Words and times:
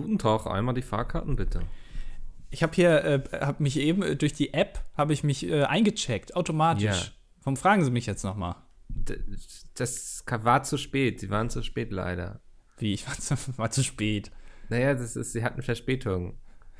Guten 0.00 0.18
Tag, 0.18 0.46
einmal 0.46 0.74
die 0.74 0.82
Fahrkarten 0.82 1.36
bitte. 1.36 1.60
Ich 2.50 2.62
habe 2.62 2.74
hier, 2.74 3.04
äh, 3.04 3.22
habe 3.40 3.62
mich 3.62 3.78
eben 3.78 4.02
äh, 4.02 4.16
durch 4.16 4.32
die 4.32 4.54
App, 4.54 4.82
habe 4.96 5.12
ich 5.12 5.22
mich 5.22 5.46
äh, 5.46 5.64
eingecheckt, 5.64 6.34
automatisch. 6.34 6.84
Ja. 6.84 7.12
Warum 7.42 7.56
fragen 7.56 7.84
Sie 7.84 7.90
mich 7.90 8.06
jetzt 8.06 8.24
nochmal? 8.24 8.56
Das 9.74 10.24
war 10.28 10.62
zu 10.62 10.78
spät. 10.78 11.20
Sie 11.20 11.30
waren 11.30 11.50
zu 11.50 11.62
spät 11.62 11.92
leider. 11.92 12.40
Wie, 12.78 12.94
ich 12.94 13.06
war 13.06 13.14
zu, 13.14 13.36
war 13.56 13.70
zu 13.70 13.84
spät. 13.84 14.30
Naja, 14.68 14.94
das 14.94 15.16
ist, 15.16 15.32
sie 15.32 15.44
hatten 15.44 15.62
Verspätung. 15.62 16.38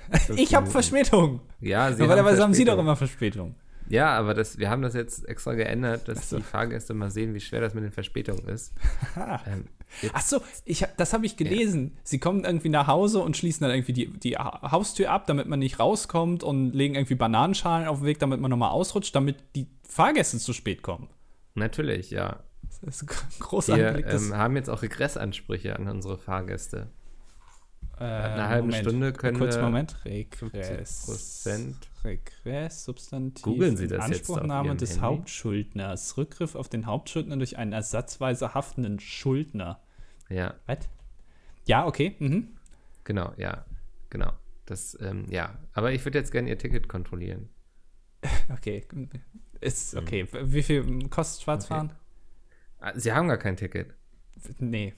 Ich 0.36 0.54
habe 0.54 0.66
Verspätung. 0.66 1.40
Ja, 1.60 1.92
sie 1.92 2.00
Normalerweise 2.00 2.42
haben 2.42 2.54
Sie 2.54 2.64
doch 2.64 2.78
immer 2.78 2.96
Verspätung. 2.96 3.54
Ja, 3.90 4.16
aber 4.16 4.34
das, 4.34 4.58
wir 4.58 4.70
haben 4.70 4.82
das 4.82 4.94
jetzt 4.94 5.28
extra 5.28 5.54
geändert, 5.54 6.08
dass 6.08 6.30
so. 6.30 6.36
die 6.36 6.42
Fahrgäste 6.42 6.94
mal 6.94 7.10
sehen, 7.10 7.34
wie 7.34 7.40
schwer 7.40 7.60
das 7.60 7.74
mit 7.74 7.82
den 7.84 7.90
Verspätungen 7.92 8.46
ist. 8.48 8.72
ähm, 9.16 9.66
Ach 10.12 10.22
so, 10.22 10.40
ich, 10.64 10.86
das 10.96 11.12
habe 11.12 11.26
ich 11.26 11.36
gelesen. 11.36 11.96
Sie 12.04 12.20
kommen 12.20 12.44
irgendwie 12.44 12.68
nach 12.68 12.86
Hause 12.86 13.18
und 13.18 13.36
schließen 13.36 13.64
dann 13.66 13.74
irgendwie 13.74 13.92
die, 13.92 14.06
die 14.06 14.36
Ha- 14.36 14.70
Haustür 14.70 15.10
ab, 15.10 15.26
damit 15.26 15.48
man 15.48 15.58
nicht 15.58 15.80
rauskommt 15.80 16.44
und 16.44 16.72
legen 16.72 16.94
irgendwie 16.94 17.16
Bananenschalen 17.16 17.88
auf 17.88 17.98
den 17.98 18.06
Weg, 18.06 18.20
damit 18.20 18.40
man 18.40 18.50
nochmal 18.50 18.70
ausrutscht, 18.70 19.14
damit 19.14 19.36
die 19.56 19.66
Fahrgäste 19.88 20.38
zu 20.38 20.52
spät 20.52 20.82
kommen. 20.82 21.08
natürlich, 21.54 22.10
ja. 22.10 22.44
Das 22.82 23.02
ist 23.02 23.10
ein 23.10 23.40
großer 23.40 23.76
Wir 23.76 24.06
ähm, 24.06 24.34
haben 24.36 24.56
jetzt 24.56 24.70
auch 24.70 24.80
Regressansprüche 24.82 25.76
an 25.76 25.88
unsere 25.88 26.16
Fahrgäste. 26.16 26.86
Äh, 28.00 28.04
einer 28.04 28.48
halben 28.48 28.72
Stunde 28.72 29.12
können 29.12 29.38
Kurz 29.38 29.56
Moment. 29.58 29.96
Regress. 30.04 31.08
50%. 31.46 31.74
Regress, 32.04 32.84
Substantiv. 32.84 33.42
Googeln 33.42 33.76
Sie 33.76 33.86
das 33.86 34.00
Anspruchnahme 34.00 34.74
des 34.74 34.92
Handy? 34.92 35.02
Hauptschuldners. 35.02 36.16
Rückgriff 36.16 36.54
auf 36.54 36.68
den 36.68 36.86
Hauptschuldner 36.86 37.36
durch 37.36 37.58
einen 37.58 37.72
ersatzweise 37.72 38.54
haftenden 38.54 39.00
Schuldner. 39.00 39.80
Ja, 40.28 40.54
Was? 40.66 40.88
Ja, 41.66 41.86
okay. 41.86 42.16
Mhm. 42.18 42.48
genau, 43.04 43.32
ja, 43.36 43.64
genau. 44.08 44.32
Das, 44.64 44.96
ähm, 45.00 45.26
ja. 45.28 45.58
Aber 45.72 45.92
ich 45.92 46.04
würde 46.04 46.18
jetzt 46.18 46.32
gerne 46.32 46.48
Ihr 46.48 46.58
Ticket 46.58 46.88
kontrollieren. 46.88 47.48
Okay. 48.52 48.84
Ist 49.60 49.94
okay. 49.94 50.26
Wie 50.42 50.62
viel 50.62 51.08
kostet 51.08 51.42
Schwarzfahren? 51.44 51.92
Ah, 52.80 52.92
Sie 52.94 53.12
haben 53.12 53.28
gar 53.28 53.36
kein 53.38 53.56
Ticket. 53.56 53.94
Nee. 54.58 54.94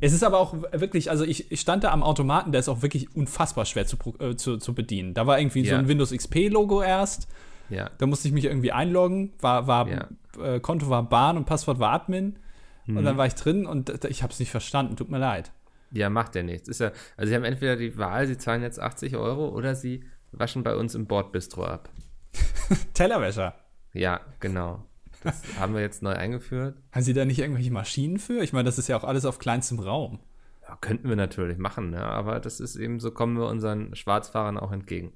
Es 0.00 0.12
ist 0.12 0.22
aber 0.22 0.38
auch 0.38 0.54
wirklich, 0.72 1.10
also 1.10 1.24
ich, 1.24 1.50
ich 1.50 1.60
stand 1.60 1.84
da 1.84 1.90
am 1.92 2.02
Automaten, 2.02 2.52
der 2.52 2.60
ist 2.60 2.68
auch 2.68 2.82
wirklich 2.82 3.14
unfassbar 3.16 3.64
schwer 3.64 3.86
zu, 3.86 3.96
äh, 4.20 4.36
zu, 4.36 4.56
zu 4.58 4.74
bedienen. 4.74 5.14
Da 5.14 5.26
war 5.26 5.38
irgendwie 5.40 5.64
so 5.64 5.72
Ja. 5.72 5.78
ein 5.78 5.88
Windows 5.88 6.12
XP-Logo 6.12 6.82
erst. 6.82 7.28
Ja, 7.70 7.90
Da 7.98 8.06
musste 8.06 8.28
ich 8.28 8.34
mich 8.34 8.44
irgendwie 8.44 8.72
einloggen, 8.72 9.32
war, 9.40 9.66
war 9.66 9.88
Ja. 9.88 10.08
äh, 10.42 10.60
Konto 10.60 10.88
war 10.88 11.02
Bahn 11.02 11.36
und 11.36 11.44
Passwort 11.46 11.78
war 11.78 11.92
Admin. 11.92 12.38
Und 12.86 12.94
Mhm. 12.94 13.04
dann 13.04 13.16
war 13.18 13.26
ich 13.26 13.34
drin 13.34 13.66
und 13.66 13.90
ich 14.06 14.22
habe 14.22 14.32
es 14.32 14.38
nicht 14.40 14.50
verstanden. 14.50 14.96
Tut 14.96 15.10
mir 15.10 15.18
leid. 15.18 15.52
ja, 15.90 16.08
macht 16.10 16.34
ja 16.34 16.42
nichts. 16.42 16.68
Ist 16.68 16.80
ja, 16.80 16.92
also 17.16 17.28
Sie 17.30 17.34
haben 17.34 17.44
entweder 17.44 17.76
die 17.76 17.96
Wahl, 17.98 18.26
Sie 18.26 18.38
zahlen 18.38 18.62
jetzt 18.62 18.78
80 18.80 19.16
Euro 19.16 19.48
oder 19.48 19.74
Sie 19.74 20.04
waschen 20.32 20.62
bei 20.62 20.74
uns 20.76 20.94
im 20.94 21.06
Bordbistro 21.06 21.64
ab. 21.64 21.88
Tellerwäscher. 22.94 23.54
Ja, 23.92 24.20
genau. 24.40 24.84
Das 25.22 25.42
haben 25.58 25.74
wir 25.74 25.80
jetzt 25.80 26.02
neu 26.02 26.12
eingeführt. 26.12 26.76
Haben 26.92 27.02
Sie 27.02 27.12
da 27.12 27.24
nicht 27.24 27.38
irgendwelche 27.38 27.72
Maschinen 27.72 28.18
für? 28.18 28.42
Ich 28.42 28.52
meine, 28.52 28.64
das 28.64 28.78
ist 28.78 28.88
ja 28.88 28.96
auch 28.96 29.04
alles 29.04 29.24
auf 29.24 29.38
kleinstem 29.38 29.78
Raum. 29.78 30.20
Ja, 30.62 30.76
könnten 30.80 31.08
wir 31.08 31.16
natürlich 31.16 31.58
machen, 31.58 31.90
ne? 31.90 32.02
aber 32.02 32.40
das 32.40 32.60
ist 32.60 32.76
eben, 32.76 33.00
so 33.00 33.10
kommen 33.10 33.38
wir 33.38 33.46
unseren 33.46 33.94
Schwarzfahrern 33.94 34.58
auch 34.58 34.70
entgegen. 34.70 35.12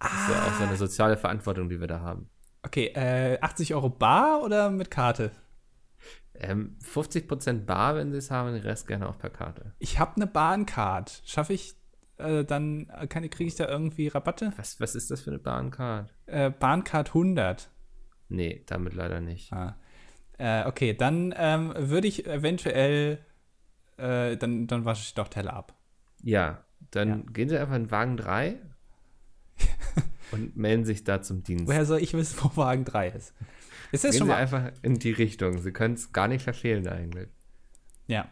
Das 0.00 0.12
ist 0.12 0.28
ja 0.30 0.42
auch 0.42 0.54
so 0.54 0.64
eine 0.64 0.76
soziale 0.76 1.16
Verantwortung, 1.16 1.68
die 1.68 1.80
wir 1.80 1.86
da 1.86 2.00
haben. 2.00 2.28
Okay, 2.62 2.86
äh, 2.94 3.38
80 3.40 3.74
Euro 3.74 3.88
bar 3.88 4.42
oder 4.42 4.70
mit 4.70 4.90
Karte? 4.90 5.30
Ähm, 6.34 6.76
50% 6.84 7.64
bar, 7.64 7.96
wenn 7.96 8.12
Sie 8.12 8.18
es 8.18 8.30
haben, 8.30 8.52
den 8.52 8.62
Rest 8.62 8.86
gerne 8.86 9.08
auch 9.08 9.18
per 9.18 9.30
Karte. 9.30 9.72
Ich 9.78 9.98
habe 9.98 10.16
eine 10.16 10.26
Bahncard. 10.26 11.22
Schaffe 11.24 11.52
ich 11.52 11.74
äh, 12.18 12.44
dann, 12.44 12.88
äh, 12.90 13.06
kriege 13.06 13.44
ich 13.44 13.56
da 13.56 13.68
irgendwie 13.68 14.08
Rabatte? 14.08 14.52
Was, 14.56 14.80
was 14.80 14.94
ist 14.94 15.10
das 15.10 15.22
für 15.22 15.30
eine 15.30 15.38
Bahncard? 15.38 16.12
Äh, 16.26 16.50
Bahncard 16.50 17.08
100. 17.08 17.70
Nee, 18.28 18.62
damit 18.66 18.94
leider 18.94 19.20
nicht. 19.20 19.52
Ah. 19.52 19.76
Äh, 20.38 20.66
okay, 20.66 20.94
dann 20.94 21.34
ähm, 21.36 21.72
würde 21.76 22.06
ich 22.08 22.26
eventuell, 22.26 23.18
äh, 23.96 24.36
dann, 24.36 24.66
dann 24.66 24.84
wasche 24.84 25.02
ich 25.02 25.14
doch 25.14 25.28
Teller 25.28 25.54
ab. 25.54 25.74
Ja, 26.22 26.64
dann 26.90 27.08
Ja. 27.08 27.16
gehen 27.32 27.48
Sie 27.48 27.58
einfach 27.58 27.74
in 27.76 27.90
Wagen 27.90 28.16
3 28.16 28.56
und 30.32 30.56
melden 30.56 30.84
sich 30.84 31.04
da 31.04 31.22
zum 31.22 31.42
Dienst. 31.42 31.66
Woher 31.66 31.86
soll 31.86 32.00
ich 32.00 32.12
wissen, 32.14 32.38
wo 32.42 32.56
Wagen 32.60 32.84
3 32.84 33.08
ist? 33.08 33.34
Ist 33.90 34.04
das 34.04 34.12
Gehen 34.12 34.18
schon 34.18 34.26
Sie 34.28 34.32
mal? 34.32 34.38
einfach 34.38 34.70
in 34.82 34.98
die 34.98 35.12
Richtung. 35.12 35.58
Sie 35.58 35.72
können 35.72 35.94
es 35.94 36.12
gar 36.12 36.28
nicht 36.28 36.42
verfehlen 36.42 36.86
eigentlich. 36.86 37.28
Ja. 38.06 38.28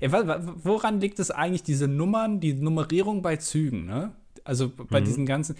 wa- 0.00 0.40
woran 0.42 1.00
liegt 1.00 1.18
es 1.20 1.30
eigentlich, 1.30 1.62
diese 1.62 1.86
Nummern, 1.88 2.40
die 2.40 2.54
Nummerierung 2.54 3.22
bei 3.22 3.36
Zügen, 3.36 3.86
ne? 3.86 4.14
Also 4.44 4.68
bei 4.70 5.00
Mhm. 5.00 5.04
diesen 5.04 5.26
ganzen, 5.26 5.56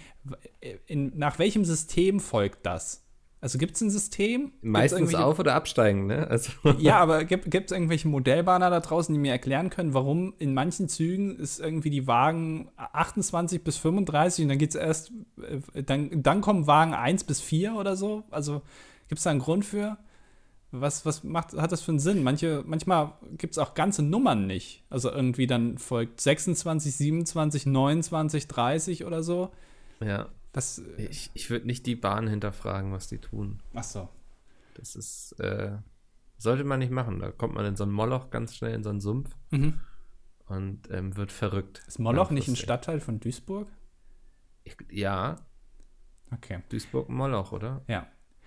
in, 0.85 1.17
nach 1.17 1.39
welchem 1.39 1.65
System 1.65 2.19
folgt 2.19 2.65
das? 2.65 3.05
Also 3.39 3.59
gibt 3.59 3.75
es 3.75 3.81
ein 3.81 3.91
System? 3.91 4.51
Meistens 4.61 5.13
auf- 5.13 5.37
oder 5.37 5.53
absteigen, 5.53 6.07
ne? 6.07 6.27
Also, 6.27 6.51
Ja, 6.79 6.97
aber 6.97 7.23
gibt 7.23 7.53
es 7.53 7.71
irgendwelche 7.71 8.07
Modellbahner 8.07 8.69
da 8.71 8.79
draußen, 8.79 9.13
die 9.13 9.19
mir 9.19 9.31
erklären 9.31 9.69
können, 9.69 9.93
warum 9.93 10.33
in 10.39 10.55
manchen 10.55 10.89
Zügen 10.89 11.37
ist 11.37 11.59
irgendwie 11.59 11.91
die 11.91 12.07
Wagen 12.07 12.71
28 12.77 13.63
bis 13.63 13.77
35 13.77 14.43
und 14.43 14.49
dann 14.49 14.57
geht 14.57 14.71
es 14.71 14.75
erst, 14.75 15.11
äh, 15.73 15.83
dann, 15.83 16.23
dann 16.23 16.41
kommen 16.41 16.65
Wagen 16.65 16.95
1 16.95 17.25
bis 17.25 17.39
4 17.39 17.75
oder 17.75 17.95
so? 17.95 18.23
Also 18.31 18.63
gibt 19.07 19.19
es 19.19 19.23
da 19.23 19.29
einen 19.29 19.39
Grund 19.39 19.65
für? 19.65 19.97
Was, 20.71 21.05
was 21.05 21.23
macht, 21.23 21.53
hat 21.53 21.71
das 21.71 21.81
für 21.81 21.91
einen 21.91 21.99
Sinn? 21.99 22.23
Manche, 22.23 22.63
manchmal 22.65 23.13
gibt 23.37 23.53
es 23.53 23.57
auch 23.59 23.73
ganze 23.75 24.01
Nummern 24.03 24.47
nicht. 24.47 24.83
Also 24.89 25.11
irgendwie 25.11 25.47
dann 25.47 25.77
folgt 25.77 26.19
26, 26.21 26.93
27, 26.95 27.65
29, 27.67 28.47
30 28.47 29.05
oder 29.05 29.21
so. 29.21 29.51
ja. 30.03 30.27
Das, 30.57 30.81
Ich, 30.97 31.29
ich 31.33 31.49
würde 31.49 31.67
nicht 31.67 31.85
die 31.85 31.95
Bahn 31.95 32.27
hinterfragen, 32.27 32.91
was 32.91 33.07
die 33.07 33.19
tun. 33.19 33.61
ach 33.73 33.83
so. 33.83 34.09
Das 34.73 34.95
ist, 34.95 35.33
äh, 35.39 35.77
sollte 36.37 36.63
man 36.63 36.79
nicht 36.79 36.91
machen. 36.91 37.19
Da 37.19 37.31
kommt 37.31 37.53
man 37.55 37.65
in 37.65 37.75
so 37.75 37.83
ein 37.83 37.91
Moloch 37.91 38.29
ganz 38.29 38.55
schnell 38.55 38.73
in 38.73 38.83
so 38.83 38.89
einen 38.89 38.99
Sumpf 39.01 39.35
Mhm. 39.51 39.79
und 40.47 40.89
ähm, 40.91 41.15
wird 41.17 41.31
verrückt. 41.31 41.83
Ist 41.87 41.99
Moloch 41.99 42.29
nicht 42.31 42.47
ein. 42.47 42.55
Stadtteil 42.55 42.99
von 42.99 43.19
Duisburg? 43.19 43.67
Ich, 44.63 44.75
ja, 44.91 45.35
Okay. 46.31 46.61
Duisburg-Moloch, 46.69 47.53
oder? 47.53 47.83
Ja. 47.87 48.05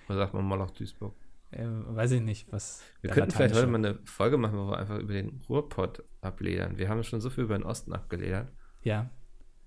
Oder 0.09 0.19
sagt 0.19 0.34
man 0.34 0.44
Moloch-Duisburg? 0.44 1.15
Äh, 1.50 1.65
weiß 1.66 2.10
ich 2.12 2.21
nicht, 2.21 2.53
was. 2.53 2.82
Wir 3.00 3.10
könnten 3.10 3.31
vielleicht 3.31 3.54
heute 3.54 3.66
mal 3.66 3.78
eine 3.78 3.98
Folge 4.04 4.37
machen, 4.37 4.59
wo 4.59 4.69
wir 4.71 4.78
einfach 4.78 4.98
über 4.98 5.15
den 5.15 5.41
Ruhrpott 5.48 6.04
abledern. 6.21 6.77
Wir 6.77 6.88
haben 6.91 7.03
schon 7.04 7.21
so 7.22 7.31
viel 7.31 7.44
über 7.44 7.56
den 7.59 7.65
Osten 7.65 7.92
abgeledert. 7.92 8.53
Ja, 8.82 9.10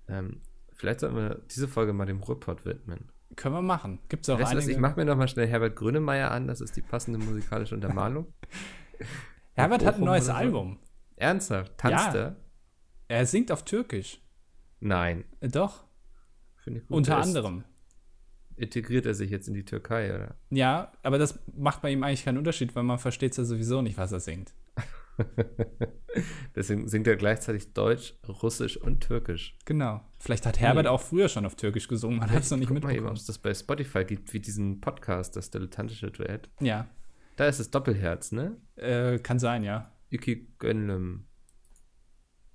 Ähm, 0.08 0.40
vielleicht 0.74 1.00
sollten 1.00 1.16
wir 1.16 1.40
diese 1.54 1.68
Folge 1.68 1.92
mal 1.92 2.06
dem 2.06 2.20
Ruhrpott 2.22 2.64
widmen. 2.64 3.08
können 3.36 3.54
wir 3.54 3.62
machen. 3.62 3.98
Gibt 4.08 4.24
es 4.24 4.30
auch 4.30 4.38
Weißt 4.38 4.52
du 4.52 4.56
was, 4.56 4.64
einige. 4.64 4.72
ich 4.72 4.78
mache 4.78 4.96
mir 4.96 5.04
noch 5.06 5.16
mal 5.16 5.28
schnell 5.28 5.46
Herbert 5.48 5.76
Grönemeyer 5.76 6.30
an, 6.30 6.46
das 6.46 6.60
ist 6.60 6.76
die 6.76 6.82
passende 6.82 7.18
musikalische 7.18 7.74
Untermalung. 7.74 8.26
Herbert 9.54 9.84
hat 9.84 9.96
ein 9.96 10.04
neues 10.04 10.26
so. 10.26 10.32
Album. 10.32 10.78
Ernsthaft? 11.16 11.76
Tanzt 11.78 12.14
Ja. 12.14 12.20
er? 12.20 12.36
Er 13.08 13.26
singt 13.26 13.52
auf 13.52 13.64
Türkisch. 13.64 14.20
Nein. 14.80 15.24
Äh, 15.40 15.48
doch, 15.48 15.84
Finde 16.62 16.80
ich 16.80 16.86
gut. 16.86 16.96
unter 16.96 17.14
Er 17.14 17.22
anderem. 17.22 17.64
Integriert 18.56 19.04
er 19.06 19.14
sich 19.14 19.30
jetzt 19.30 19.48
in 19.48 19.54
die 19.54 19.64
Türkei, 19.64 20.14
oder? 20.14 20.36
Ja, 20.50 20.92
aber 21.02 21.18
das 21.18 21.38
macht 21.56 21.82
bei 21.82 21.90
ihm 21.90 22.02
eigentlich 22.04 22.24
keinen 22.24 22.38
Unterschied, 22.38 22.74
weil 22.76 22.84
man 22.84 22.98
versteht 22.98 23.36
ja 23.36 23.44
sowieso 23.44 23.82
nicht, 23.82 23.98
was 23.98 24.12
er 24.12 24.20
singt. 24.20 24.54
Deswegen 26.54 26.88
singt 26.88 27.06
er 27.06 27.16
gleichzeitig 27.16 27.72
Deutsch, 27.72 28.14
Russisch 28.28 28.76
und 28.76 29.00
Türkisch. 29.00 29.56
Genau. 29.64 30.00
Vielleicht 30.20 30.46
hat 30.46 30.60
Herbert 30.60 30.86
Hm. 30.86 30.92
auch 30.92 31.00
früher 31.00 31.28
schon 31.28 31.44
auf 31.46 31.56
Türkisch 31.56 31.88
gesungen, 31.88 32.18
man 32.18 32.30
hat 32.30 32.42
es 32.42 32.50
noch 32.50 32.58
nicht 32.58 32.68
Guck 32.68 32.82
mal 32.82 32.90
eben, 32.90 33.06
ob 33.06 33.12
mitbekommen. 33.12 33.16
es 33.16 33.26
das 33.26 33.38
bei 33.38 33.52
Spotify 33.54 34.04
gibt, 34.04 34.32
wie 34.32 34.40
diesen 34.40 34.80
Podcast, 34.80 35.36
das 35.36 35.50
dilettantische 35.50 36.10
Duett. 36.10 36.50
Ja, 36.60 36.88
Da 37.36 37.46
ist 37.46 37.58
es 37.58 37.70
Doppelherz, 37.70 38.30
ne? 38.32 38.56
äh, 38.76 39.18
kann 39.18 39.38
sein, 39.40 39.64
ja. 39.64 39.90
Iki 40.10 40.54
Gönlüm. 40.58 41.26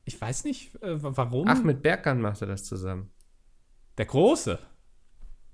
Ich 0.06 0.20
weiß 0.20 0.46
nicht, 0.46 0.74
äh, 0.82 1.02
wa- 1.04 1.12
warum. 1.18 1.48
Ahmed 1.48 1.82
Berkan 1.82 2.22
macht 2.22 2.42
er 2.42 2.48
das 2.48 2.64
zusammen. 2.64 3.12
Der 3.98 4.06
Große. 4.06 4.58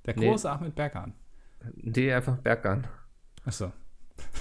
Der 0.06 0.16
Nee. 0.16 0.28
große 0.30 0.50
Ahmed 0.50 0.76
Berkan. 0.76 1.14
Nee, 1.74 2.14
einfach 2.14 2.38
Berkan. 2.38 2.86
Achso, 3.44 3.74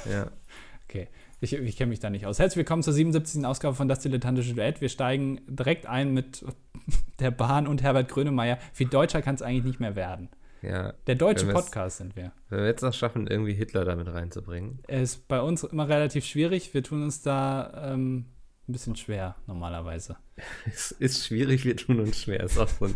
Ja. 0.09 0.31
okay. 0.85 1.09
Ich, 1.41 1.53
ich 1.53 1.77
kenne 1.77 1.91
mich 1.91 2.01
da 2.01 2.11
nicht 2.11 2.27
aus. 2.27 2.39
Herzlich 2.39 2.59
willkommen 2.59 2.83
zur 2.83 2.93
77. 2.93 3.45
Ausgabe 3.45 3.75
von 3.75 3.89
Das 3.89 4.01
Dilettantische 4.01 4.55
Duett. 4.55 4.81
Wir 4.81 4.89
steigen 4.89 5.41
direkt 5.47 5.87
ein 5.87 6.15
mit 6.15 6.45
der 7.21 7.31
Bahn 7.31 7.67
und 7.67 7.83
Herbert 7.83 8.09
Grönemeyer. 8.09 8.59
Viel 8.73 8.89
deutscher 8.89 9.23
kann 9.23 9.35
es 9.35 9.43
eigentlich 9.43 9.65
nicht 9.65 9.81
mehr 9.81 9.97
werden. 9.97 10.29
Ja. 10.63 10.95
Der 11.07 11.17
deutsche 11.17 11.47
Podcast 11.47 11.99
sind 11.99 12.17
wir. 12.17 12.33
Wenn 12.49 12.61
wir 12.61 12.67
jetzt 12.67 12.83
noch 12.83 12.95
schaffen, 12.95 13.27
irgendwie 13.27 13.53
Hitler 13.53 13.85
damit 13.85 14.09
reinzubringen. 14.09 14.79
Er 14.87 15.03
ist 15.03 15.29
bei 15.29 15.41
uns 15.41 15.63
immer 15.65 15.89
relativ 15.89 16.25
schwierig. 16.25 16.73
Wir 16.73 16.83
tun 16.83 17.03
uns 17.03 17.21
da 17.21 17.93
ähm, 17.93 18.27
ein 18.67 18.73
bisschen 18.73 18.97
schwer 18.97 19.37
normalerweise. 19.47 20.17
Es 20.67 20.93
ist 20.93 21.27
schwierig, 21.27 21.65
wir 21.65 21.77
tun 21.77 22.01
uns 22.01 22.23
schwer. 22.23 22.43
Ist 22.45 22.59
auch 22.59 22.69
so 22.69 22.89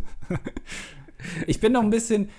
Ich 1.47 1.61
bin 1.61 1.73
noch 1.73 1.83
ein 1.83 1.91
bisschen. 1.91 2.31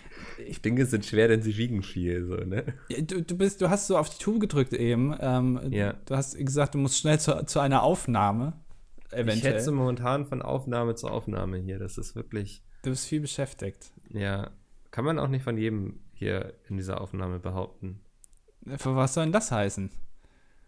Dinge 0.63 0.85
sind 0.85 1.05
schwer, 1.05 1.27
denn 1.27 1.41
sie 1.41 1.57
wiegen 1.57 1.83
viel, 1.83 2.25
so, 2.25 2.35
ne? 2.35 2.63
Du, 3.01 3.21
du, 3.21 3.37
bist, 3.37 3.61
du 3.61 3.69
hast 3.69 3.87
so 3.87 3.97
auf 3.97 4.09
die 4.09 4.21
Tube 4.23 4.39
gedrückt 4.39 4.73
eben. 4.73 5.15
Ähm, 5.19 5.59
Ja. 5.71 5.93
Du 6.05 6.15
hast 6.15 6.37
gesagt, 6.37 6.73
du 6.75 6.77
musst 6.79 6.97
schnell 6.99 7.19
zu, 7.19 7.45
zu 7.45 7.59
einer 7.59 7.83
Aufnahme. 7.83 8.53
eventuell. 9.11 9.37
Ich 9.37 9.43
hetze 9.43 9.71
momentan 9.71 10.25
von 10.25 10.41
Aufnahme 10.41 10.95
zu 10.95 11.07
Aufnahme 11.07 11.57
hier. 11.57 11.79
Das 11.79 11.97
ist 11.97 12.15
wirklich. 12.15 12.63
Du 12.83 12.89
bist 12.91 13.07
viel 13.07 13.21
beschäftigt. 13.21 13.91
Ja, 14.09 14.51
kann 14.91 15.05
man 15.05 15.19
auch 15.19 15.27
nicht 15.27 15.43
von 15.43 15.57
jedem 15.57 15.99
hier 16.13 16.53
in 16.67 16.77
dieser 16.77 17.01
Aufnahme 17.01 17.39
behaupten. 17.39 17.99
Für 18.77 18.95
was 18.95 19.13
soll 19.13 19.25
denn 19.25 19.33
das 19.33 19.51
heißen? 19.51 19.89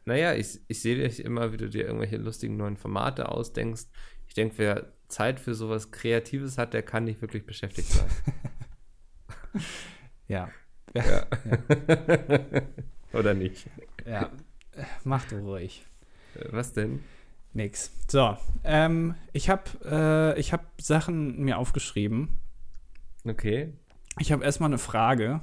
Naja, 0.05 0.33
ich, 0.33 0.59
ich 0.67 0.81
sehe 0.81 0.95
dich 0.95 1.23
immer, 1.23 1.53
wie 1.53 1.57
du 1.57 1.69
dir 1.69 1.85
irgendwelche 1.85 2.17
lustigen 2.17 2.57
neuen 2.57 2.77
Formate 2.77 3.29
ausdenkst. 3.29 3.85
Ich 4.27 4.33
denke, 4.33 4.55
wer 4.57 4.93
Zeit 5.09 5.39
für 5.39 5.53
sowas 5.53 5.91
Kreatives 5.91 6.57
hat, 6.57 6.73
der 6.73 6.81
kann 6.83 7.03
nicht 7.03 7.21
wirklich 7.21 7.45
beschäftigt 7.45 7.89
sein. 7.89 8.07
ja. 10.27 10.49
ja. 10.93 11.25
Oder 13.13 13.33
nicht? 13.33 13.67
Ja. 14.05 14.29
Mach 15.03 15.25
du 15.25 15.37
ruhig. 15.37 15.85
Was 16.51 16.73
denn? 16.73 17.03
Nix. 17.53 17.91
So, 18.07 18.37
ähm, 18.63 19.15
ich 19.33 19.49
habe 19.49 20.35
äh, 20.37 20.41
hab 20.41 20.81
Sachen 20.81 21.41
mir 21.41 21.57
aufgeschrieben. 21.57 22.39
Okay. 23.25 23.73
Ich 24.19 24.31
habe 24.31 24.43
erstmal 24.43 24.69
eine 24.69 24.77
Frage. 24.77 25.41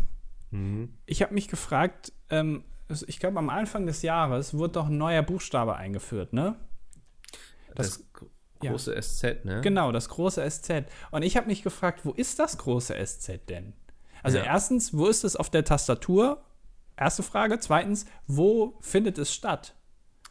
Mhm. 0.50 0.94
Ich 1.06 1.22
habe 1.22 1.34
mich 1.34 1.49
gefragt, 1.49 2.12
ähm, 2.31 2.64
ich 3.06 3.20
glaube, 3.20 3.38
am 3.38 3.50
Anfang 3.50 3.87
des 3.87 4.02
Jahres 4.02 4.55
wurde 4.55 4.75
doch 4.75 4.87
ein 4.87 4.96
neuer 4.96 5.22
Buchstabe 5.22 5.76
eingeführt, 5.76 6.32
ne? 6.32 6.56
Das, 7.75 7.99
das 7.99 8.05
große 8.60 8.94
ja. 8.94 9.02
SZ, 9.02 9.44
ne? 9.44 9.60
Genau, 9.60 9.93
das 9.93 10.08
große 10.08 10.49
SZ. 10.49 10.84
Und 11.10 11.22
ich 11.22 11.37
habe 11.37 11.46
mich 11.46 11.62
gefragt, 11.62 12.05
wo 12.05 12.12
ist 12.12 12.38
das 12.38 12.56
große 12.56 12.94
SZ 13.05 13.49
denn? 13.49 13.75
Also 14.23 14.38
ja. 14.38 14.44
erstens, 14.44 14.97
wo 14.97 15.06
ist 15.06 15.25
es 15.25 15.37
auf 15.37 15.50
der 15.50 15.65
Tastatur? 15.65 16.43
Erste 16.97 17.23
Frage. 17.23 17.59
Zweitens, 17.61 18.06
wo 18.26 18.76
findet 18.81 19.19
es 19.19 19.32
statt? 19.32 19.75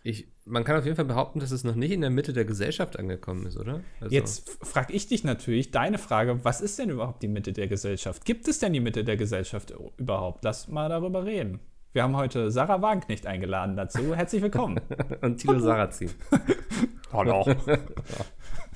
Ich, 0.04 0.28
man 0.46 0.64
kann 0.64 0.78
auf 0.78 0.86
jeden 0.86 0.96
Fall 0.96 1.06
behaupten, 1.06 1.40
dass 1.40 1.52
es 1.52 1.64
noch 1.64 1.76
nicht 1.76 1.92
in 1.92 2.02
der 2.02 2.10
Mitte 2.10 2.34
der 2.34 2.46
Gesellschaft 2.46 2.98
angekommen 2.98 3.46
ist, 3.46 3.58
oder? 3.58 3.82
Also 4.00 4.14
Jetzt 4.14 4.58
frage 4.62 4.94
ich 4.94 5.08
dich 5.08 5.24
natürlich 5.24 5.72
deine 5.72 5.98
Frage, 5.98 6.44
was 6.44 6.62
ist 6.62 6.80
denn 6.80 6.90
überhaupt 6.90 7.24
die 7.24 7.28
Mitte 7.28 7.54
der 7.54 7.68
Gesellschaft? 7.68 8.24
Gibt 8.26 8.48
es 8.48 8.60
denn 8.60 8.74
die 8.74 8.80
Mitte 8.80 9.04
der 9.04 9.18
Gesellschaft 9.18 9.74
überhaupt? 9.98 10.44
Lass 10.44 10.68
mal 10.68 10.90
darüber 10.90 11.26
reden. 11.26 11.60
Wir 11.94 12.04
haben 12.04 12.16
heute 12.16 12.52
Sarah 12.52 12.82
Wagenknecht 12.82 13.26
eingeladen 13.26 13.76
dazu. 13.76 14.16
Herzlich 14.16 14.42
willkommen. 14.42 14.80
Und 15.22 15.38
Tilo 15.38 15.60
Sarrazin. 15.60 16.12
Hallo. 17.12 17.44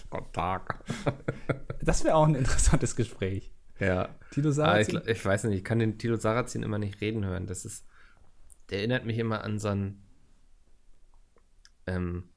Guten 0.10 0.32
Tag. 0.34 0.84
Das 1.82 2.04
wäre 2.04 2.16
auch 2.16 2.28
ein 2.28 2.36
interessantes 2.36 2.96
Gespräch. 2.96 3.54
Ja. 3.82 4.16
Tilo 4.30 4.52
Sarrazin. 4.52 5.02
Ich, 5.04 5.10
ich, 5.10 5.26
weiß 5.26 5.46
nicht, 5.46 5.58
ich 5.58 5.64
kann 5.64 5.80
den 5.80 5.98
Tilo 5.98 6.16
Sarrazin 6.16 6.62
immer 6.64 6.78
nicht 6.78 7.02
reden 7.02 7.26
hören. 7.26 7.48
Das 7.48 7.66
ist, 7.66 7.86
der 8.70 8.80
erinnert 8.80 9.06
mich 9.06 9.18
immer 9.18 9.44
an 9.44 9.58
so 9.58 9.70
einen, 9.70 10.04
ähm, 11.88 12.30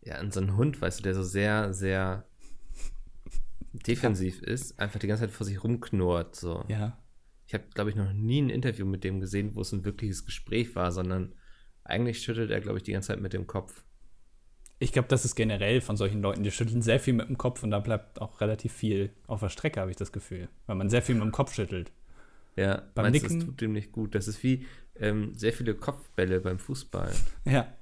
ja, 0.00 0.16
an 0.16 0.30
so 0.30 0.40
einen 0.40 0.56
Hund, 0.56 0.80
weißt 0.80 1.00
du, 1.00 1.02
der 1.02 1.14
so 1.14 1.22
sehr, 1.22 1.74
sehr 1.74 2.24
defensiv 3.72 4.40
ja. 4.40 4.48
ist, 4.48 4.80
einfach 4.80 4.98
die 4.98 5.06
ganze 5.06 5.24
Zeit 5.24 5.32
vor 5.32 5.46
sich 5.46 5.62
rumknurrt, 5.62 6.34
so. 6.34 6.64
Ja. 6.68 6.98
Ich 7.46 7.54
habe, 7.54 7.64
glaube 7.74 7.90
ich, 7.90 7.96
noch 7.96 8.12
nie 8.12 8.40
ein 8.40 8.50
Interview 8.50 8.86
mit 8.86 9.04
dem 9.04 9.20
gesehen, 9.20 9.54
wo 9.54 9.60
es 9.60 9.72
ein 9.72 9.84
wirkliches 9.84 10.24
Gespräch 10.24 10.74
war, 10.74 10.90
sondern 10.90 11.34
eigentlich 11.84 12.22
schüttelt 12.22 12.50
er, 12.50 12.60
glaube 12.60 12.78
ich, 12.78 12.84
die 12.84 12.92
ganze 12.92 13.08
Zeit 13.08 13.20
mit 13.20 13.34
dem 13.34 13.46
Kopf. 13.46 13.84
Ich 14.78 14.92
glaube, 14.92 15.08
das 15.08 15.24
ist 15.24 15.34
generell 15.34 15.80
von 15.80 15.96
solchen 15.96 16.20
Leuten, 16.20 16.42
die 16.42 16.50
schütteln 16.50 16.82
sehr 16.82 17.00
viel 17.00 17.14
mit 17.14 17.28
dem 17.28 17.38
Kopf 17.38 17.62
und 17.62 17.70
da 17.70 17.78
bleibt 17.78 18.20
auch 18.20 18.40
relativ 18.40 18.72
viel 18.72 19.10
auf 19.26 19.40
der 19.40 19.48
Strecke, 19.48 19.80
habe 19.80 19.90
ich 19.90 19.96
das 19.96 20.12
Gefühl. 20.12 20.48
Weil 20.66 20.76
man 20.76 20.90
sehr 20.90 21.02
viel 21.02 21.14
mit 21.14 21.24
dem 21.24 21.32
Kopf 21.32 21.54
schüttelt. 21.54 21.92
Ja, 22.56 22.82
beim 22.94 23.06
meinst, 23.06 23.22
Nicken. 23.22 23.38
Das 23.38 23.46
tut 23.46 23.60
dem 23.60 23.72
nicht 23.72 23.92
gut. 23.92 24.14
Das 24.14 24.28
ist 24.28 24.42
wie 24.42 24.66
ähm, 24.98 25.34
sehr 25.34 25.52
viele 25.52 25.74
Kopfbälle 25.74 26.40
beim 26.40 26.58
Fußball. 26.58 27.12
Ja. 27.44 27.72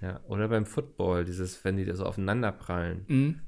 Ja, 0.00 0.20
oder 0.28 0.46
beim 0.46 0.64
Football, 0.64 1.24
dieses, 1.24 1.64
wenn 1.64 1.76
die 1.76 1.84
da 1.84 1.96
so 1.96 2.04
aufeinander 2.04 2.52
prallen. 2.52 3.04
Mhm. 3.08 3.40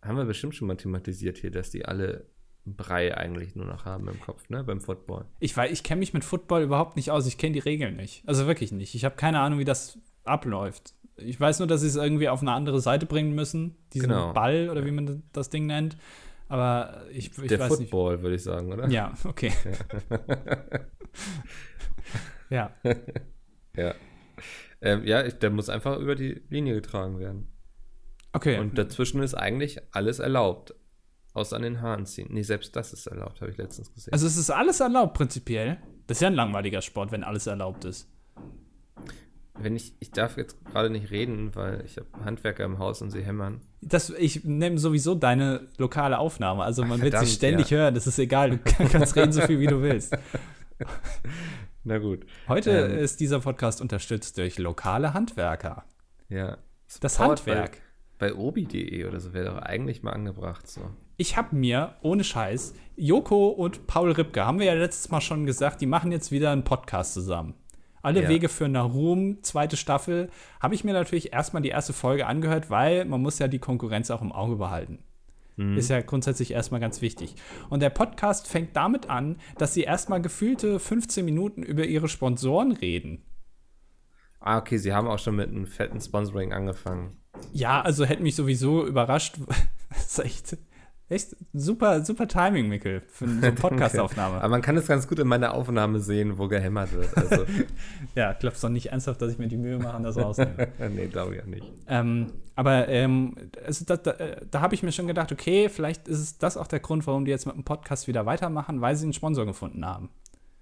Haben 0.00 0.16
wir 0.16 0.26
bestimmt 0.26 0.54
schon 0.54 0.68
mal 0.68 0.76
thematisiert 0.76 1.38
hier, 1.38 1.50
dass 1.50 1.70
die 1.70 1.86
alle 1.86 2.26
Brei 2.64 3.16
eigentlich 3.16 3.56
nur 3.56 3.66
noch 3.66 3.84
haben 3.84 4.06
im 4.08 4.20
Kopf, 4.20 4.48
ne, 4.48 4.62
beim 4.62 4.80
Football. 4.80 5.24
Ich 5.40 5.56
weiß, 5.56 5.72
ich 5.72 5.82
kenne 5.82 5.98
mich 5.98 6.14
mit 6.14 6.24
Football 6.24 6.62
überhaupt 6.62 6.94
nicht 6.94 7.10
aus. 7.10 7.26
Ich 7.26 7.36
kenne 7.38 7.54
die 7.54 7.58
Regeln 7.58 7.96
nicht. 7.96 8.22
Also 8.28 8.46
wirklich 8.46 8.70
nicht. 8.70 8.94
Ich 8.94 9.04
habe 9.04 9.16
keine 9.16 9.40
Ahnung, 9.40 9.58
wie 9.58 9.64
das 9.64 9.98
abläuft. 10.24 10.94
Ich 11.18 11.40
weiß 11.40 11.58
nur, 11.58 11.68
dass 11.68 11.80
sie 11.80 11.88
es 11.88 11.96
irgendwie 11.96 12.28
auf 12.28 12.42
eine 12.42 12.52
andere 12.52 12.80
Seite 12.80 13.06
bringen 13.06 13.34
müssen, 13.34 13.76
diesen 13.92 14.08
genau. 14.08 14.32
Ball 14.32 14.68
oder 14.70 14.84
wie 14.84 14.90
man 14.90 15.22
das 15.32 15.50
Ding 15.50 15.66
nennt. 15.66 15.96
Aber 16.48 17.04
ich, 17.10 17.36
ich 17.36 17.48
Der 17.48 17.58
weiß 17.58 17.68
Football, 17.68 18.22
würde 18.22 18.36
ich 18.36 18.42
sagen, 18.42 18.72
oder? 18.72 18.88
Ja, 18.88 19.12
okay. 19.24 19.52
ja. 22.50 22.70
ja. 23.76 23.94
Ähm, 24.80 25.04
ja, 25.04 25.22
der 25.24 25.50
muss 25.50 25.68
einfach 25.68 25.98
über 25.98 26.14
die 26.14 26.42
Linie 26.48 26.74
getragen 26.74 27.18
werden. 27.18 27.48
Okay. 28.32 28.58
Und 28.58 28.78
dazwischen 28.78 29.22
ist 29.22 29.34
eigentlich 29.34 29.78
alles 29.92 30.20
erlaubt. 30.20 30.74
Außer 31.34 31.56
an 31.56 31.62
den 31.62 31.82
Haaren 31.82 32.06
ziehen. 32.06 32.28
Nee, 32.30 32.42
selbst 32.42 32.74
das 32.74 32.92
ist 32.92 33.06
erlaubt, 33.06 33.40
habe 33.40 33.50
ich 33.50 33.58
letztens 33.58 33.92
gesehen. 33.92 34.12
Also 34.12 34.26
es 34.26 34.36
ist 34.36 34.50
alles 34.50 34.80
erlaubt 34.80 35.14
prinzipiell. 35.14 35.78
Das 36.06 36.16
ist 36.16 36.22
ja 36.22 36.28
ein 36.28 36.34
langweiliger 36.34 36.80
Sport, 36.80 37.12
wenn 37.12 37.22
alles 37.22 37.46
erlaubt 37.46 37.84
ist 37.84 38.08
wenn 39.60 39.76
ich, 39.76 39.94
ich 40.00 40.10
darf 40.10 40.36
jetzt 40.36 40.64
gerade 40.66 40.90
nicht 40.90 41.10
reden, 41.10 41.54
weil 41.54 41.82
ich 41.84 41.96
habe 41.96 42.06
Handwerker 42.24 42.64
im 42.64 42.78
Haus 42.78 43.02
und 43.02 43.10
sie 43.10 43.22
hämmern. 43.22 43.60
Das, 43.80 44.10
ich 44.10 44.44
nehme 44.44 44.78
sowieso 44.78 45.14
deine 45.14 45.68
lokale 45.78 46.18
Aufnahme. 46.18 46.62
Also 46.64 46.82
man 46.82 46.92
Ach, 46.92 46.98
verdammt, 46.98 47.20
wird 47.20 47.26
sich 47.26 47.36
ständig 47.36 47.70
ja. 47.70 47.78
hören. 47.78 47.94
Das 47.94 48.06
ist 48.06 48.18
egal. 48.18 48.50
Du 48.50 48.58
kannst 48.92 49.16
reden 49.16 49.32
so 49.32 49.42
viel, 49.42 49.60
wie 49.60 49.66
du 49.66 49.82
willst. 49.82 50.16
Na 51.84 51.98
gut. 51.98 52.26
Heute 52.48 52.70
ähm, 52.70 52.98
ist 52.98 53.20
dieser 53.20 53.40
Podcast 53.40 53.80
unterstützt 53.80 54.38
durch 54.38 54.58
lokale 54.58 55.14
Handwerker. 55.14 55.84
Ja. 56.28 56.58
Das 57.00 57.18
Handwerk. 57.18 57.80
Bei, 58.18 58.30
bei 58.30 58.34
obi.de 58.34 59.04
oder 59.04 59.20
so 59.20 59.32
wäre 59.32 59.46
doch 59.46 59.58
eigentlich 59.58 60.02
mal 60.02 60.12
angebracht 60.12 60.68
so. 60.68 60.80
Ich 61.20 61.36
habe 61.36 61.56
mir, 61.56 61.96
ohne 62.00 62.22
Scheiß, 62.22 62.74
Joko 62.96 63.48
und 63.48 63.88
Paul 63.88 64.12
Ripke, 64.12 64.46
haben 64.46 64.60
wir 64.60 64.66
ja 64.66 64.74
letztes 64.74 65.10
Mal 65.10 65.20
schon 65.20 65.46
gesagt, 65.46 65.80
die 65.80 65.86
machen 65.86 66.12
jetzt 66.12 66.30
wieder 66.30 66.52
einen 66.52 66.62
Podcast 66.62 67.14
zusammen. 67.14 67.54
Alle 68.02 68.22
ja. 68.22 68.28
Wege 68.28 68.48
führen 68.48 68.72
nach 68.72 68.92
Ruhm, 68.92 69.42
zweite 69.42 69.76
Staffel, 69.76 70.30
habe 70.60 70.74
ich 70.74 70.84
mir 70.84 70.92
natürlich 70.92 71.32
erstmal 71.32 71.62
die 71.62 71.68
erste 71.70 71.92
Folge 71.92 72.26
angehört, 72.26 72.70
weil 72.70 73.04
man 73.04 73.20
muss 73.20 73.38
ja 73.38 73.48
die 73.48 73.58
Konkurrenz 73.58 74.10
auch 74.10 74.22
im 74.22 74.32
Auge 74.32 74.56
behalten. 74.56 75.00
Mhm. 75.56 75.76
Ist 75.76 75.90
ja 75.90 76.00
grundsätzlich 76.00 76.52
erstmal 76.52 76.80
ganz 76.80 77.02
wichtig. 77.02 77.34
Und 77.68 77.80
der 77.80 77.90
Podcast 77.90 78.46
fängt 78.46 78.76
damit 78.76 79.10
an, 79.10 79.36
dass 79.58 79.74
sie 79.74 79.82
erstmal 79.82 80.22
gefühlte 80.22 80.78
15 80.78 81.24
Minuten 81.24 81.62
über 81.62 81.84
ihre 81.84 82.08
Sponsoren 82.08 82.72
reden. 82.72 83.24
Ah, 84.40 84.58
okay, 84.58 84.78
sie 84.78 84.92
haben 84.92 85.08
auch 85.08 85.18
schon 85.18 85.34
mit 85.36 85.48
einem 85.48 85.66
fetten 85.66 86.00
Sponsoring 86.00 86.52
angefangen. 86.52 87.16
Ja, 87.52 87.80
also 87.80 88.04
hätte 88.04 88.22
mich 88.22 88.36
sowieso 88.36 88.86
überrascht. 88.86 89.36
das 89.88 90.06
ist 90.06 90.18
echt 90.20 90.56
Echt 91.10 91.36
super, 91.54 92.04
super 92.04 92.28
Timing, 92.28 92.68
Mikkel, 92.68 93.02
für 93.08 93.24
eine 93.24 93.52
Podcast-Aufnahme. 93.52 94.36
Aber 94.42 94.48
man 94.48 94.60
kann 94.60 94.76
es 94.76 94.86
ganz 94.86 95.08
gut 95.08 95.18
in 95.18 95.26
meiner 95.26 95.54
Aufnahme 95.54 96.00
sehen, 96.00 96.36
wo 96.36 96.48
gehämmert 96.48 96.92
wird. 96.92 97.16
Also. 97.16 97.46
ja, 98.14 98.34
glaubst 98.34 98.62
doch 98.62 98.68
nicht 98.68 98.92
ernsthaft, 98.92 99.22
dass 99.22 99.32
ich 99.32 99.38
mir 99.38 99.48
die 99.48 99.56
Mühe 99.56 99.78
mache, 99.78 100.02
das 100.02 100.18
rauszunehmen. 100.18 100.68
nee, 100.94 101.06
glaube 101.06 101.34
ich 101.34 101.40
ja 101.40 101.46
nicht. 101.46 101.72
Ähm, 101.86 102.32
aber 102.56 102.88
ähm, 102.88 103.34
also 103.64 103.86
da, 103.86 103.96
da, 103.96 104.14
da 104.50 104.60
habe 104.60 104.74
ich 104.74 104.82
mir 104.82 104.92
schon 104.92 105.06
gedacht, 105.06 105.32
okay, 105.32 105.70
vielleicht 105.70 106.08
ist 106.08 106.18
es 106.18 106.36
das 106.36 106.58
auch 106.58 106.66
der 106.66 106.80
Grund, 106.80 107.06
warum 107.06 107.24
die 107.24 107.30
jetzt 107.30 107.46
mit 107.46 107.56
dem 107.56 107.64
Podcast 107.64 108.06
wieder 108.06 108.26
weitermachen, 108.26 108.82
weil 108.82 108.94
sie 108.94 109.04
einen 109.04 109.14
Sponsor 109.14 109.46
gefunden 109.46 109.86
haben. 109.86 110.10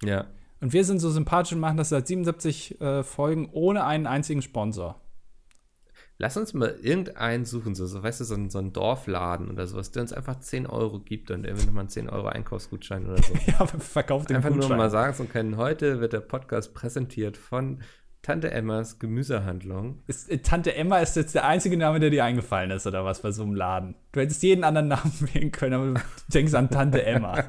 Ja. 0.05 0.27
Und 0.61 0.73
wir 0.73 0.85
sind 0.85 1.01
so 1.01 1.11
sympathisch 1.11 1.55
und 1.55 1.61
machen 1.61 1.77
das 1.77 1.89
seit 1.89 2.07
77 2.07 2.81
äh, 2.81 3.03
Folgen 3.03 3.49
ohne 3.51 3.85
einen 3.85 4.07
einzigen 4.07 4.43
Sponsor. 4.43 5.01
Lass 6.19 6.37
uns 6.39 6.55
mal 6.55 6.75
irgendeinen 6.81 7.45
suchen, 7.45 7.75
so, 7.75 7.87
so 7.87 8.03
weißt 8.03 8.21
du, 8.21 8.25
so, 8.25 8.35
ein, 8.35 8.49
so 8.49 8.59
ein 8.59 8.73
Dorfladen 8.73 9.51
oder 9.51 9.67
sowas, 9.67 9.91
der 9.91 10.03
uns 10.03 10.15
einfach 10.15 10.41
10 10.41 10.67
Euro 10.67 10.99
gibt 11.01 11.31
und 11.31 11.45
irgendwie 11.45 11.67
nochmal 11.67 11.83
einen 11.83 11.91
10 11.91 12.09
Euro 12.09 12.29
Einkaufsgutschein 12.29 13.05
oder 13.07 13.23
so. 13.23 13.35
ja, 13.47 13.67
verkauft 13.67 14.31
den 14.31 14.37
Einfach 14.37 14.51
Gutschein. 14.51 14.69
nur 14.69 14.79
mal 14.79 14.91
sagen 14.91 15.15
zu 15.15 15.27
können, 15.27 15.59
heute 15.59 16.01
wird 16.01 16.15
der 16.15 16.21
Podcast 16.21 16.73
präsentiert 16.73 17.37
von 17.37 17.83
Tante 18.23 18.51
Emmas 18.51 18.99
Gemüsehandlung. 18.99 20.03
Ist, 20.07 20.31
äh, 20.31 20.39
Tante 20.39 20.75
Emma 20.75 20.99
ist 20.99 21.17
jetzt 21.17 21.35
der 21.35 21.47
einzige 21.47 21.77
Name, 21.77 22.01
der 22.01 22.11
dir 22.11 22.25
eingefallen 22.25 22.71
ist, 22.71 22.87
oder 22.87 23.05
was, 23.05 23.21
bei 23.21 23.31
so 23.31 23.43
einem 23.43 23.55
Laden? 23.55 23.95
Du 24.13 24.21
hättest 24.21 24.43
jeden 24.43 24.65
anderen 24.65 24.89
Namen 24.89 25.13
wählen 25.33 25.53
können, 25.53 25.75
aber 25.75 25.87
du 25.87 26.01
denkst 26.33 26.55
an 26.55 26.71
Tante 26.71 27.05
Emma. 27.05 27.45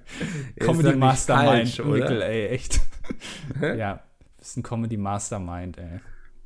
Comedy 0.60 0.96
Mastermind, 0.96 1.84
Mikkel, 1.84 2.22
ey, 2.22 2.46
echt. 2.46 2.80
ja, 3.60 4.04
bist 4.38 4.56
ein 4.56 4.62
Comedy 4.62 4.96
Mastermind, 4.96 5.78
ey. 5.78 6.00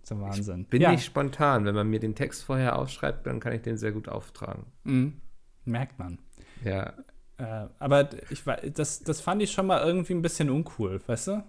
Zum 0.09 0.23
Wahnsinn. 0.23 0.63
Ich 0.63 0.69
bin 0.69 0.81
ja. 0.81 0.91
nicht 0.91 1.05
spontan. 1.05 1.67
Wenn 1.67 1.75
man 1.75 1.91
mir 1.91 2.01
den 2.01 2.15
Text 2.15 2.43
vorher 2.43 2.79
aufschreibt, 2.79 3.27
dann 3.27 3.41
kann 3.41 3.53
ich 3.53 3.61
den 3.61 3.77
sehr 3.77 3.93
gut 3.93 4.09
auftragen. 4.09 4.65
Mhm. 4.85 5.21
Merkt 5.67 5.99
man. 5.99 6.19
Ja. 6.65 6.95
Äh, 7.37 7.67
aber 7.79 8.09
ich, 8.31 8.43
das, 8.73 9.01
das 9.01 9.21
fand 9.21 9.43
ich 9.43 9.53
schon 9.53 9.67
mal 9.67 9.87
irgendwie 9.87 10.15
ein 10.15 10.23
bisschen 10.23 10.49
uncool, 10.49 10.99
weißt 11.07 11.29
du? 11.29 11.45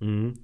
Mhm. 0.00 0.38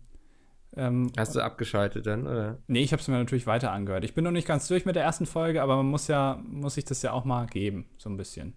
Ähm, 0.77 1.11
Hast 1.17 1.35
du 1.35 1.41
abgeschaltet 1.41 2.07
dann, 2.07 2.27
oder? 2.27 2.59
Nee, 2.67 2.83
ich 2.83 2.93
habe 2.93 3.01
es 3.01 3.09
mir 3.09 3.17
natürlich 3.17 3.47
weiter 3.47 3.73
angehört. 3.73 4.05
Ich 4.05 4.15
bin 4.15 4.23
noch 4.23 4.33
nicht 4.33 4.47
ganz 4.47 4.69
durch 4.69 4.85
mit 4.85 4.95
der 4.95 5.05
ersten 5.05 5.25
Folge, 5.25 5.63
aber 5.63 5.77
man 5.77 5.87
muss 5.87 6.09
ja, 6.09 6.43
muss 6.45 6.75
sich 6.75 6.85
das 6.85 7.01
ja 7.01 7.13
auch 7.13 7.25
mal 7.25 7.47
geben, 7.47 7.87
so 7.97 8.11
ein 8.11 8.19
bisschen. 8.19 8.53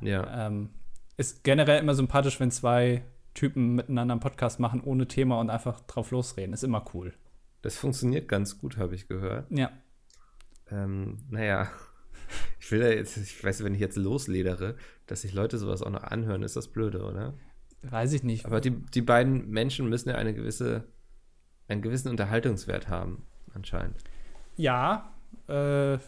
Ja. 0.00 0.48
Ähm, 0.48 0.70
ist 1.16 1.44
generell 1.44 1.80
immer 1.80 1.94
sympathisch, 1.94 2.40
wenn 2.40 2.50
zwei 2.50 3.04
Typen 3.34 3.76
miteinander 3.76 4.14
einen 4.14 4.20
Podcast 4.20 4.58
machen 4.58 4.80
ohne 4.82 5.06
Thema 5.06 5.38
und 5.38 5.50
einfach 5.50 5.78
drauf 5.82 6.10
losreden. 6.10 6.52
Ist 6.52 6.64
immer 6.64 6.84
cool. 6.94 7.14
Das 7.62 7.76
funktioniert 7.76 8.28
ganz 8.28 8.58
gut, 8.58 8.76
habe 8.76 8.94
ich 8.94 9.08
gehört. 9.08 9.50
Ja. 9.50 9.70
ähm, 10.70 11.18
naja, 11.30 11.68
ich 12.60 12.70
will 12.70 12.80
da 12.80 12.88
jetzt, 12.88 13.16
ich 13.16 13.42
weiß, 13.42 13.64
wenn 13.64 13.74
ich 13.74 13.80
jetzt 13.80 13.96
losledere, 13.96 14.76
dass 15.06 15.22
sich 15.22 15.32
Leute 15.32 15.58
sowas 15.58 15.82
auch 15.82 15.90
noch 15.90 16.04
anhören, 16.04 16.42
ist 16.42 16.56
das 16.56 16.68
blöde, 16.68 17.02
oder? 17.02 17.34
Weiß 17.82 18.12
ich 18.12 18.22
nicht. 18.22 18.46
Aber 18.46 18.60
die, 18.60 18.70
die 18.70 19.02
beiden 19.02 19.48
Menschen 19.50 19.88
müssen 19.88 20.08
ja 20.08 20.16
eine 20.16 20.34
gewisse, 20.34 20.84
einen 21.68 21.82
gewissen 21.82 22.08
Unterhaltungswert 22.08 22.88
haben, 22.88 23.26
anscheinend. 23.54 23.96
Ja, 24.56 25.14
äh, 25.48 25.98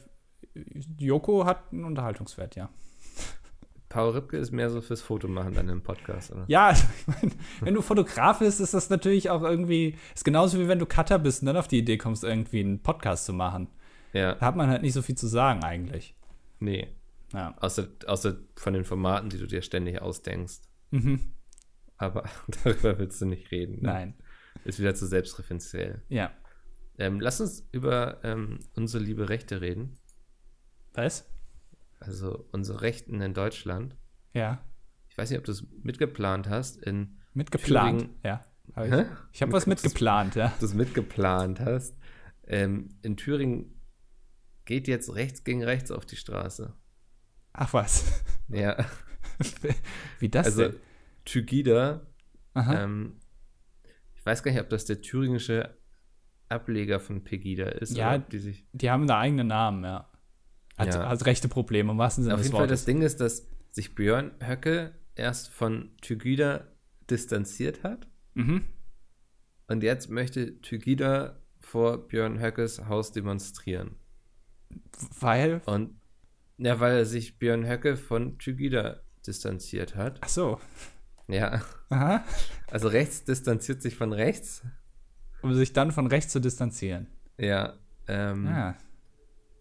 Joko 0.98 1.46
hat 1.46 1.72
einen 1.72 1.84
Unterhaltungswert, 1.84 2.56
ja. 2.56 2.70
Paul 3.90 4.12
Ripke 4.12 4.38
ist 4.38 4.52
mehr 4.52 4.70
so 4.70 4.80
fürs 4.80 5.02
Fotomachen 5.02 5.52
dann 5.52 5.68
im 5.68 5.82
Podcast, 5.82 6.30
oder? 6.30 6.44
Ja, 6.46 6.68
also, 6.68 6.86
ich 6.98 7.06
mein, 7.06 7.32
wenn 7.60 7.74
du 7.74 7.82
Fotograf 7.82 8.38
bist, 8.38 8.60
ist 8.60 8.72
das 8.72 8.88
natürlich 8.88 9.28
auch 9.30 9.42
irgendwie, 9.42 9.96
ist 10.14 10.24
genauso 10.24 10.58
wie 10.60 10.68
wenn 10.68 10.78
du 10.78 10.86
Cutter 10.86 11.18
bist 11.18 11.42
und 11.42 11.46
dann 11.46 11.56
auf 11.56 11.68
die 11.68 11.78
Idee 11.78 11.98
kommst, 11.98 12.22
irgendwie 12.22 12.60
einen 12.60 12.82
Podcast 12.82 13.26
zu 13.26 13.32
machen. 13.32 13.68
Ja. 14.12 14.36
Da 14.36 14.46
hat 14.46 14.56
man 14.56 14.70
halt 14.70 14.82
nicht 14.82 14.94
so 14.94 15.02
viel 15.02 15.16
zu 15.16 15.26
sagen 15.26 15.64
eigentlich. 15.64 16.14
Nee. 16.60 16.88
Ja. 17.32 17.56
Außer, 17.58 17.88
außer 18.06 18.36
von 18.54 18.74
den 18.74 18.84
Formaten, 18.84 19.28
die 19.28 19.38
du 19.38 19.46
dir 19.46 19.60
ständig 19.60 20.00
ausdenkst. 20.00 20.60
Mhm. 20.92 21.34
Aber 21.96 22.24
darüber 22.64 22.96
willst 22.98 23.20
du 23.20 23.26
nicht 23.26 23.50
reden. 23.50 23.82
Ne? 23.82 23.88
Nein. 23.88 24.14
Ist 24.64 24.78
wieder 24.78 24.94
zu 24.94 25.06
selbstreferenziell. 25.06 26.02
Ja. 26.08 26.30
Ähm, 26.96 27.20
lass 27.20 27.40
uns 27.40 27.68
über 27.72 28.20
ähm, 28.22 28.60
unsere 28.76 29.02
liebe 29.02 29.28
Rechte 29.28 29.60
reden. 29.60 29.98
Was? 30.94 31.28
Also 32.00 32.48
unsere 32.52 32.80
Rechten 32.80 33.20
in 33.20 33.34
Deutschland. 33.34 33.96
Ja. 34.32 34.60
Ich 35.08 35.16
weiß 35.18 35.30
nicht, 35.30 35.38
ob 35.38 35.44
du 35.44 35.52
es 35.52 35.64
mitgeplant 35.82 36.48
hast. 36.48 36.76
In 36.78 37.18
Mitgeplant. 37.34 38.00
Thüringen- 38.02 38.18
Ja. 38.24 38.44
Hab 38.74 38.86
ich 38.86 38.92
ich 39.32 39.42
habe 39.42 39.52
was 39.52 39.66
mitgeplant, 39.66 40.36
ja. 40.36 40.52
du 40.60 40.64
es 40.66 40.74
mitgeplant 40.74 41.58
hast. 41.60 41.96
Ähm, 42.46 42.88
in 43.02 43.16
Thüringen 43.16 43.80
geht 44.64 44.86
jetzt 44.86 45.12
rechts 45.14 45.42
gegen 45.44 45.64
rechts 45.64 45.90
auf 45.90 46.06
die 46.06 46.16
Straße. 46.16 46.72
Ach 47.52 47.72
was. 47.72 48.22
Ja, 48.48 48.84
Wie 50.18 50.28
das 50.28 50.46
also 50.46 50.62
denn? 50.68 50.76
Tygida, 51.24 52.04
Aha. 52.54 52.82
ähm, 52.82 53.20
ich 54.16 54.26
weiß 54.26 54.42
gar 54.42 54.50
nicht, 54.50 54.60
ob 54.60 54.68
das 54.70 54.84
der 54.86 55.00
thüringische 55.00 55.76
Ableger 56.48 56.98
von 56.98 57.22
Pegida 57.22 57.66
ist. 57.66 57.96
Ja, 57.96 58.18
die 58.18 58.38
sich 58.40 58.66
Die 58.72 58.90
haben 58.90 59.06
da 59.06 59.20
eigene 59.20 59.44
Namen, 59.44 59.84
ja. 59.84 60.09
Hat, 60.80 60.94
Ja. 60.94 61.08
hat 61.08 61.26
rechte 61.26 61.48
Probleme, 61.48 61.92
im 61.92 61.98
wahrsten 61.98 62.24
Sinne 62.24 62.34
Auf 62.34 62.40
des 62.40 62.48
jeden 62.48 62.56
Fall, 62.58 62.66
das. 62.66 62.84
Ding 62.84 63.02
ist, 63.02 63.20
dass 63.20 63.46
sich 63.70 63.94
Björn 63.94 64.32
Höcke 64.40 64.92
erst 65.14 65.48
von 65.50 65.90
Tygida 66.00 66.66
distanziert 67.08 67.82
hat 67.82 68.08
Mhm. 68.34 68.64
und 69.68 69.82
jetzt 69.82 70.08
möchte 70.10 70.60
Tygida 70.60 71.36
vor 71.60 72.08
Björn 72.08 72.40
Höckes 72.40 72.86
Haus 72.88 73.12
demonstrieren. 73.12 73.96
Weil, 75.18 75.60
Und 75.66 76.00
ja, 76.58 76.78
weil 76.80 76.96
er 76.98 77.04
sich 77.06 77.38
Björn 77.38 77.66
Höcke 77.68 77.96
von 77.96 78.38
Tygida 78.38 79.00
distanziert 79.26 79.96
hat. 79.96 80.18
ach 80.22 80.28
so. 80.28 80.60
Ja, 81.28 81.62
Aha. 81.90 82.24
also 82.70 82.88
rechts 82.88 83.24
distanziert 83.24 83.82
sich 83.82 83.94
von 83.96 84.12
rechts. 84.12 84.62
Um 85.42 85.54
sich 85.54 85.72
dann 85.72 85.92
von 85.92 86.06
rechts 86.06 86.32
zu 86.32 86.40
distanzieren. 86.40 87.06
Ja, 87.38 87.78
ähm, 88.08 88.46
Ja. 88.46 88.74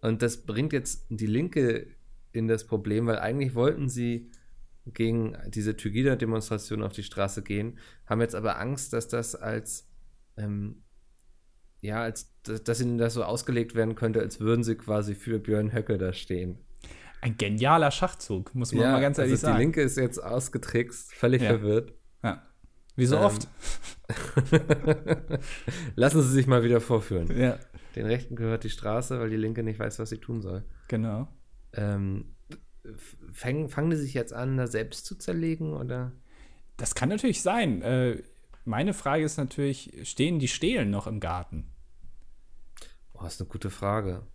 Und 0.00 0.22
das 0.22 0.44
bringt 0.44 0.72
jetzt 0.72 1.06
die 1.08 1.26
Linke 1.26 1.86
in 2.32 2.48
das 2.48 2.66
Problem, 2.66 3.06
weil 3.06 3.18
eigentlich 3.18 3.54
wollten 3.54 3.88
sie 3.88 4.30
gegen 4.86 5.36
diese 5.48 5.76
Tygida-Demonstration 5.76 6.82
auf 6.82 6.92
die 6.92 7.02
Straße 7.02 7.42
gehen, 7.42 7.78
haben 8.06 8.20
jetzt 8.20 8.34
aber 8.34 8.58
Angst, 8.58 8.92
dass 8.92 9.08
das 9.08 9.34
als 9.34 9.88
ähm, 10.36 10.82
ja, 11.82 12.02
als 12.02 12.34
dass, 12.42 12.80
ihnen 12.80 12.98
das 12.98 13.14
so 13.14 13.24
ausgelegt 13.24 13.74
werden 13.74 13.94
könnte, 13.94 14.20
als 14.20 14.40
würden 14.40 14.62
sie 14.62 14.74
quasi 14.74 15.14
für 15.14 15.38
Björn 15.38 15.72
Höcke 15.72 15.96
da 15.98 16.12
stehen. 16.12 16.58
Ein 17.22 17.36
genialer 17.36 17.90
Schachzug, 17.90 18.54
muss 18.54 18.72
man 18.72 18.90
mal 18.92 19.00
ganz 19.00 19.18
ehrlich 19.18 19.32
also 19.34 19.46
sagen. 19.46 19.56
die 19.56 19.62
Linke 19.62 19.82
ist 19.82 19.96
jetzt 19.96 20.18
ausgetrickst, 20.18 21.12
völlig 21.14 21.42
Ja. 21.42 21.50
verwirrt. 21.50 21.92
Ja. 22.22 22.46
Wie 22.96 23.06
so 23.06 23.16
Ähm, 23.16 23.22
oft. 23.22 23.48
Lassen 25.96 26.22
Sie 26.22 26.28
sich 26.30 26.46
mal 26.46 26.62
wieder 26.64 26.80
vorführen. 26.80 27.36
Ja, 27.38 27.58
Den 27.96 28.06
Rechten 28.06 28.36
gehört 28.36 28.64
die 28.64 28.70
Straße, 28.70 29.18
weil 29.20 29.30
die 29.30 29.36
Linke 29.36 29.62
nicht 29.62 29.78
weiß, 29.78 29.98
was 29.98 30.10
sie 30.10 30.18
tun 30.18 30.40
soll. 30.42 30.64
genau. 30.88 31.28
Ähm, 31.72 32.34
fangen, 33.32 33.68
fangen 33.68 33.90
die 33.90 33.96
sich 33.96 34.12
jetzt 34.14 34.32
an, 34.32 34.56
da 34.56 34.66
selbst 34.66 35.06
zu 35.06 35.14
zerlegen 35.16 35.72
oder? 35.74 36.12
Das 36.76 36.96
kann 36.96 37.08
natürlich 37.08 37.42
sein. 37.42 37.82
Äh, 37.82 38.22
meine 38.64 38.92
Frage 38.94 39.22
ist 39.24 39.36
natürlich, 39.36 39.92
stehen 40.02 40.38
die 40.40 40.48
Stelen 40.48 40.90
noch 40.90 41.06
im 41.06 41.20
Garten? 41.20 41.70
Oh, 43.12 43.24
ist 43.24 43.40
eine 43.40 43.48
gute 43.48 43.70
Frage. 43.70 44.26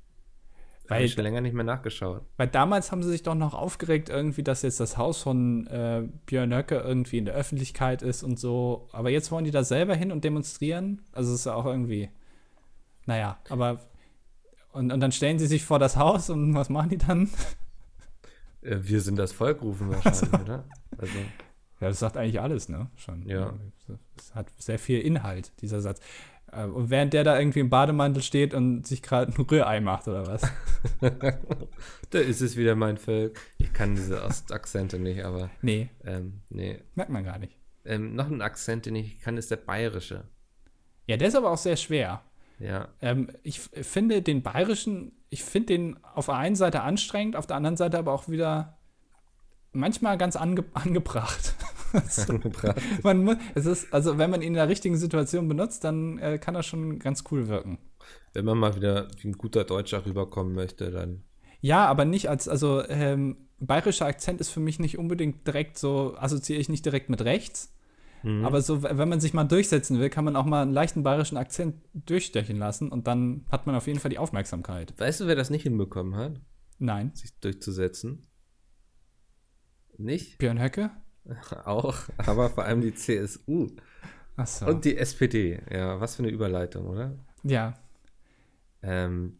Weil, 0.87 1.05
ich 1.05 1.13
schon 1.13 1.23
länger 1.23 1.41
nicht 1.41 1.53
mehr 1.53 1.63
nachgeschaut. 1.63 2.21
weil 2.37 2.47
damals 2.47 2.91
haben 2.91 3.01
sie 3.03 3.09
sich 3.09 3.23
doch 3.23 3.35
noch 3.35 3.53
aufgeregt, 3.53 4.09
irgendwie, 4.09 4.43
dass 4.43 4.61
jetzt 4.61 4.79
das 4.79 4.97
Haus 4.97 5.21
von 5.21 5.65
äh, 5.67 6.03
Björn 6.25 6.53
Höcke 6.53 6.75
irgendwie 6.75 7.17
in 7.17 7.25
der 7.25 7.33
Öffentlichkeit 7.33 8.01
ist 8.01 8.23
und 8.23 8.39
so. 8.39 8.87
Aber 8.91 9.09
jetzt 9.09 9.31
wollen 9.31 9.45
die 9.45 9.51
da 9.51 9.63
selber 9.63 9.95
hin 9.95 10.11
und 10.11 10.23
demonstrieren. 10.23 11.01
Also 11.11 11.33
es 11.33 11.39
ist 11.39 11.45
ja 11.45 11.55
auch 11.55 11.65
irgendwie. 11.65 12.09
Naja, 13.05 13.37
aber. 13.49 13.79
Und, 14.73 14.91
und 14.91 14.99
dann 14.99 15.11
stellen 15.11 15.39
sie 15.39 15.47
sich 15.47 15.63
vor 15.63 15.79
das 15.79 15.95
Haus 15.95 16.29
und 16.29 16.53
was 16.53 16.69
machen 16.69 16.89
die 16.89 16.97
dann? 16.97 17.29
Äh, 18.61 18.77
wir 18.81 19.01
sind 19.01 19.17
das 19.17 19.31
Volk 19.31 19.61
rufen 19.61 19.89
wahrscheinlich, 19.89 20.33
oder? 20.41 20.65
Also, 20.97 21.13
Ja, 21.79 21.89
das 21.89 21.99
sagt 21.99 22.17
eigentlich 22.17 22.39
alles, 22.41 22.69
ne? 22.69 22.89
Schon. 22.95 23.27
Ja. 23.27 23.53
Es 24.17 24.33
hat 24.33 24.47
sehr 24.57 24.79
viel 24.79 24.99
Inhalt, 25.01 25.51
dieser 25.61 25.81
Satz. 25.81 25.99
Äh, 26.51 26.65
Und 26.65 26.89
während 26.89 27.13
der 27.13 27.23
da 27.23 27.37
irgendwie 27.39 27.59
im 27.59 27.69
Bademantel 27.69 28.21
steht 28.23 28.53
und 28.53 28.85
sich 28.87 29.01
gerade 29.01 29.31
ein 29.31 29.41
Rührei 29.45 29.79
macht 29.81 30.07
oder 30.07 30.27
was? 30.27 30.41
da 32.09 32.19
ist 32.19 32.41
es 32.41 32.55
wieder 32.55 32.75
mein 32.75 32.97
Volk. 32.97 33.39
Ich 33.57 33.73
kann 33.73 33.95
diese 33.95 34.23
Ostakzente 34.23 34.99
nicht, 34.99 35.23
aber 35.23 35.49
Nee, 35.61 35.89
ähm, 36.03 36.41
nee. 36.49 36.79
merkt 36.95 37.11
man 37.11 37.23
gar 37.23 37.39
nicht. 37.39 37.57
Ähm, 37.85 38.15
noch 38.15 38.27
ein 38.27 38.41
Akzent, 38.41 38.85
den 38.85 38.95
ich 38.95 39.19
kann, 39.19 39.37
ist 39.37 39.51
der 39.51 39.57
bayerische. 39.57 40.23
Ja, 41.07 41.17
der 41.17 41.27
ist 41.27 41.35
aber 41.35 41.51
auch 41.51 41.57
sehr 41.57 41.77
schwer. 41.77 42.23
Ja. 42.59 42.87
Ähm, 43.01 43.29
ich 43.43 43.59
finde 43.59 44.21
den 44.21 44.41
bayerischen, 44.41 45.11
ich 45.29 45.43
finde 45.43 45.67
den 45.67 46.03
auf 46.03 46.27
der 46.27 46.35
einen 46.35 46.55
Seite 46.55 46.81
anstrengend, 46.81 47.35
auf 47.35 47.45
der 47.47 47.57
anderen 47.57 47.77
Seite 47.77 47.99
aber 47.99 48.13
auch 48.13 48.27
wieder 48.29 48.77
manchmal 49.73 50.17
ganz 50.17 50.35
ange 50.35 50.63
angebracht. 50.73 51.53
So, 52.09 52.39
man 53.03 53.23
muss, 53.23 53.37
es 53.55 53.65
ist, 53.65 53.93
also 53.93 54.17
wenn 54.17 54.29
man 54.29 54.41
ihn 54.41 54.49
in 54.49 54.53
der 54.53 54.69
richtigen 54.69 54.97
Situation 54.97 55.47
benutzt, 55.47 55.83
dann 55.83 56.17
äh, 56.19 56.37
kann 56.37 56.53
das 56.53 56.65
schon 56.65 56.99
ganz 56.99 57.23
cool 57.31 57.47
wirken. 57.47 57.77
Wenn 58.33 58.45
man 58.45 58.57
mal 58.57 58.75
wieder 58.75 59.07
wie 59.19 59.29
ein 59.29 59.33
guter 59.33 59.63
Deutscher 59.63 60.05
rüberkommen 60.05 60.53
möchte, 60.53 60.91
dann. 60.91 61.23
Ja, 61.61 61.85
aber 61.87 62.05
nicht 62.05 62.29
als, 62.29 62.47
also 62.47 62.87
ähm, 62.87 63.37
bayerischer 63.59 64.05
Akzent 64.05 64.41
ist 64.41 64.49
für 64.49 64.59
mich 64.59 64.79
nicht 64.79 64.97
unbedingt 64.97 65.47
direkt 65.47 65.77
so, 65.77 66.15
assoziiere 66.17 66.59
ich 66.59 66.69
nicht 66.69 66.85
direkt 66.85 67.09
mit 67.09 67.23
rechts. 67.23 67.73
Mhm. 68.23 68.45
Aber 68.45 68.61
so, 68.61 68.83
wenn 68.83 69.09
man 69.09 69.19
sich 69.19 69.33
mal 69.33 69.43
durchsetzen 69.43 69.99
will, 69.99 70.09
kann 70.09 70.25
man 70.25 70.35
auch 70.35 70.45
mal 70.45 70.63
einen 70.63 70.73
leichten 70.73 71.03
bayerischen 71.03 71.37
Akzent 71.37 71.75
durchstechen 71.93 72.57
lassen 72.57 72.91
und 72.91 73.07
dann 73.07 73.45
hat 73.51 73.67
man 73.67 73.75
auf 73.75 73.87
jeden 73.87 73.99
Fall 73.99 74.09
die 74.09 74.17
Aufmerksamkeit. 74.17 74.93
Weißt 74.97 75.21
du, 75.21 75.27
wer 75.27 75.35
das 75.35 75.49
nicht 75.49 75.63
hinbekommen 75.63 76.15
hat, 76.15 76.41
Nein. 76.79 77.11
sich 77.13 77.39
durchzusetzen? 77.39 78.27
Nicht? 79.97 80.39
Björn 80.39 80.61
Höcke? 80.61 80.91
Auch, 81.65 81.97
aber 82.17 82.49
vor 82.49 82.65
allem 82.65 82.81
die 82.81 82.93
CSU 82.93 83.69
Achso. 84.35 84.67
und 84.67 84.85
die 84.85 84.97
SPD. 84.97 85.61
Ja, 85.71 85.99
was 85.99 86.15
für 86.15 86.23
eine 86.23 86.31
Überleitung, 86.31 86.87
oder? 86.87 87.15
Ja. 87.43 87.73
Ähm, 88.81 89.37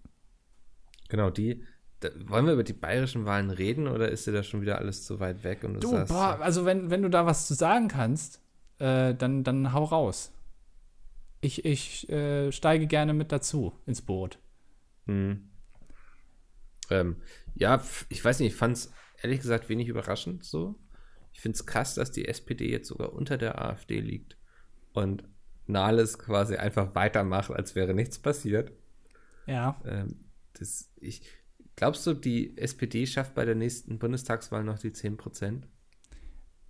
genau, 1.10 1.30
die. 1.30 1.64
Da, 2.00 2.10
wollen 2.28 2.46
wir 2.46 2.54
über 2.54 2.64
die 2.64 2.74
bayerischen 2.74 3.26
Wahlen 3.26 3.50
reden 3.50 3.88
oder 3.88 4.10
ist 4.10 4.28
dir 4.28 4.34
da 4.34 4.44
schon 4.44 4.62
wieder 4.62 4.80
alles 4.80 5.06
zu 5.06 5.20
weit 5.20 5.44
weg? 5.44 5.64
Und 5.64 5.84
du, 5.84 5.92
sagst, 5.92 6.12
boah, 6.12 6.40
also 6.42 6.66
wenn, 6.66 6.90
wenn 6.90 7.02
du 7.02 7.10
da 7.10 7.26
was 7.26 7.48
zu 7.48 7.54
sagen 7.54 7.88
kannst, 7.88 8.42
äh, 8.80 9.14
dann, 9.14 9.44
dann 9.44 9.72
hau 9.72 9.86
raus. 9.86 10.32
Ich, 11.42 11.64
ich 11.64 12.10
äh, 12.10 12.52
steige 12.52 12.88
gerne 12.88 13.14
mit 13.14 13.32
dazu 13.32 13.74
ins 13.86 14.02
Boot. 14.02 14.40
Hm. 15.06 15.50
Ähm, 16.90 17.18
ja, 17.56 17.82
ich 18.10 18.24
weiß 18.24 18.40
nicht, 18.40 18.54
ich 18.54 18.58
fand 18.58 18.78
es 18.78 18.92
ehrlich 19.22 19.40
gesagt 19.40 19.70
wenig 19.70 19.88
überraschend 19.88 20.44
so. 20.44 20.76
Ich 21.36 21.42
finde 21.42 21.58
es 21.58 21.66
krass, 21.66 21.96
dass 21.96 22.12
die 22.12 22.28
SPD 22.30 22.72
jetzt 22.72 22.88
sogar 22.88 23.12
unter 23.12 23.38
der 23.38 23.62
AfD 23.62 24.00
liegt 24.00 24.38
und 24.94 25.26
Nahles 25.68 26.18
quasi 26.18 26.56
einfach 26.56 26.96
weitermacht, 26.96 27.52
als 27.52 27.76
wäre 27.76 27.94
nichts 27.94 28.18
passiert. 28.20 28.72
Ja. 29.46 29.78
Ähm, 29.86 30.30
das, 30.54 30.94
ich, 30.96 31.24
glaubst 31.76 32.08
du, 32.08 32.14
die 32.14 32.58
SPD 32.58 33.06
schafft 33.06 33.36
bei 33.36 33.44
der 33.44 33.56
nächsten 33.56 34.00
Bundestagswahl 34.00 34.64
noch 34.64 34.80
die 34.80 34.94
10 34.94 35.18
Prozent? 35.18 35.68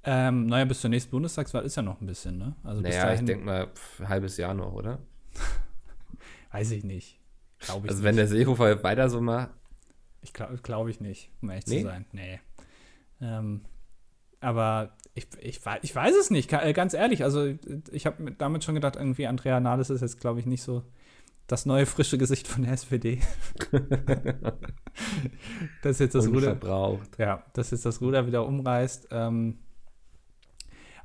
Ähm, 0.03 0.47
naja, 0.47 0.65
bis 0.65 0.81
zur 0.81 0.89
nächsten 0.89 1.11
Bundestagswahl 1.11 1.63
ist 1.63 1.75
ja 1.75 1.83
noch 1.83 2.01
ein 2.01 2.07
bisschen, 2.07 2.37
ne? 2.39 2.55
Also 2.63 2.81
bis 2.81 2.95
Naja, 2.95 3.13
ich 3.13 3.21
denke 3.23 3.45
mal, 3.45 3.67
pf, 3.67 3.99
ein 4.01 4.09
halbes 4.09 4.37
Jahr 4.37 4.55
noch, 4.55 4.73
oder? 4.73 4.99
weiß 6.51 6.71
ich 6.71 6.83
nicht. 6.83 7.19
Glaube 7.59 7.85
ich 7.85 7.91
Also, 7.91 8.01
nicht. 8.01 8.07
wenn 8.09 8.15
der 8.15 8.27
Seehofer 8.27 8.81
weiter 8.83 9.09
so 9.09 9.21
macht, 9.21 9.51
Ich 10.21 10.33
glaube 10.33 10.57
glaub 10.63 10.87
ich 10.87 10.99
nicht, 11.01 11.29
um 11.41 11.49
ehrlich 11.51 11.67
Nee? 11.67 11.81
zu 11.81 11.87
sein. 11.87 12.05
Nee. 12.11 12.39
Ähm, 13.21 13.61
aber 14.45 14.91
ich, 15.13 15.27
ich, 15.41 15.61
ich 15.81 15.95
weiß 15.95 16.15
es 16.15 16.29
nicht, 16.29 16.51
äh, 16.53 16.73
ganz 16.73 16.93
ehrlich. 16.93 17.23
Also 17.23 17.53
ich 17.91 18.05
habe 18.05 18.31
damit 18.33 18.63
schon 18.63 18.75
gedacht, 18.75 18.95
irgendwie 18.95 19.27
Andrea 19.27 19.59
Nahles 19.59 19.89
ist 19.89 20.01
jetzt, 20.01 20.19
glaube 20.19 20.39
ich, 20.39 20.45
nicht 20.45 20.61
so 20.61 20.83
das 21.47 21.65
neue 21.65 21.85
frische 21.85 22.17
Gesicht 22.17 22.47
von 22.47 22.63
der 22.63 22.73
SPD. 22.73 23.19
das 25.81 25.91
ist 25.91 25.99
jetzt 25.99 26.15
das 26.15 26.27
Ruder. 26.27 26.57
Ja, 27.17 27.43
dass 27.53 27.71
jetzt 27.71 27.85
das 27.85 28.01
Ruder 28.01 28.27
wieder 28.27 28.45
umreißt. 28.45 29.09
Ähm, 29.11 29.59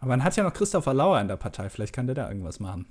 aber 0.00 0.08
man 0.08 0.24
hat 0.24 0.36
ja 0.36 0.44
noch 0.44 0.54
Christopher 0.54 0.94
Lauer 0.94 1.20
in 1.20 1.28
der 1.28 1.36
Partei. 1.36 1.68
Vielleicht 1.68 1.94
kann 1.94 2.06
der 2.06 2.14
da 2.14 2.28
irgendwas 2.28 2.58
machen. 2.58 2.86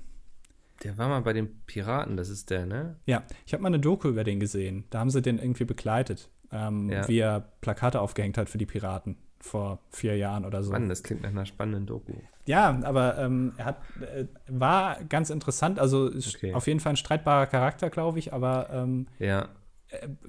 Der 0.84 0.96
war 0.96 1.08
mal 1.08 1.20
bei 1.22 1.32
den 1.32 1.62
Piraten, 1.66 2.16
das 2.16 2.28
ist 2.28 2.50
der, 2.50 2.64
ne? 2.66 2.96
Ja, 3.04 3.24
ich 3.44 3.52
habe 3.52 3.62
mal 3.62 3.68
eine 3.68 3.80
Doku 3.80 4.08
über 4.08 4.24
den 4.24 4.40
gesehen. 4.40 4.84
Da 4.90 5.00
haben 5.00 5.10
sie 5.10 5.20
den 5.20 5.38
irgendwie 5.38 5.64
begleitet, 5.64 6.30
ähm, 6.52 6.88
Ja. 6.88 7.06
wie 7.08 7.18
er 7.18 7.40
Plakate 7.60 8.00
aufgehängt 8.00 8.38
hat 8.38 8.48
für 8.48 8.58
die 8.58 8.64
Piraten 8.66 9.18
vor 9.40 9.78
vier 9.90 10.16
Jahren 10.16 10.44
oder 10.44 10.62
so. 10.62 10.70
Mann, 10.72 10.88
das 10.88 11.02
klingt 11.02 11.22
nach 11.22 11.30
einer 11.30 11.46
spannenden 11.46 11.86
Doku. 11.86 12.12
Ja, 12.46 12.78
aber 12.82 13.18
ähm, 13.18 13.52
er 13.56 13.64
hat, 13.64 13.76
äh, 14.00 14.26
war 14.48 15.02
ganz 15.04 15.30
interessant. 15.30 15.78
Also 15.78 16.08
ist 16.08 16.36
Okay. 16.36 16.54
auf 16.54 16.66
jeden 16.66 16.80
Fall 16.80 16.92
ein 16.94 16.96
streitbarer 16.96 17.46
Charakter, 17.46 17.90
glaube 17.90 18.18
ich, 18.18 18.32
aber 18.32 18.68
ähm, 18.72 19.06
Ja, 19.18 19.48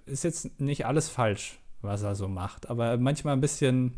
ist 0.06 0.24
jetzt 0.24 0.60
nicht 0.60 0.86
alles 0.86 1.10
falsch, 1.10 1.60
was 1.82 2.03
er 2.03 2.15
so 2.15 2.27
macht. 2.27 2.70
Aber 2.70 2.98
manchmal 2.98 3.34
ein 3.34 3.41
bisschen 3.41 3.98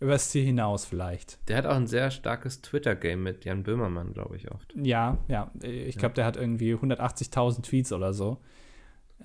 übers 0.00 0.30
Ziel 0.30 0.44
hinaus 0.44 0.84
vielleicht. 0.84 1.38
der 1.48 1.56
hat 1.58 1.66
auch 1.66 1.76
ein 1.76 1.86
sehr 1.86 2.10
starkes 2.10 2.60
Twitter-Game 2.62 3.22
mit 3.22 3.44
Jan 3.44 3.62
Böhmermann, 3.62 4.12
glaube 4.12 4.34
ich, 4.36 4.50
oft. 4.50 4.74
Ja, 4.76 5.18
ja. 5.28 5.50
Ich 5.62 5.96
glaube, 5.96 6.14
der 6.16 6.24
hat 6.24 6.36
irgendwie 6.36 6.74
180.000 6.74 7.62
Tweets 7.62 7.92
oder 7.92 8.12
so. 8.12 8.38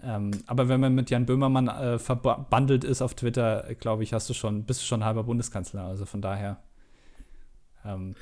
Ähm, 0.04 0.32
aber 0.48 0.70
wenn 0.70 0.80
man 0.80 0.94
mit 0.96 1.10
Jan 1.10 1.26
Böhmermann 1.26 1.68
äh, 1.68 1.98
verbandelt 2.00 2.84
ist 2.84 3.02
auf 3.02 3.16
Twitter, 3.16 3.66
glaube 3.80 4.04
ich, 4.04 4.14
hast 4.14 4.30
du 4.30 4.34
schon, 4.34 4.64
bist 4.64 4.82
du 4.82 4.86
schon 4.86 5.04
halber 5.04 5.24
Bundeskanzler. 5.24 5.84
Also 5.84 6.06
von 6.06 6.22
daher 6.22 6.62
ähm, 7.86 8.16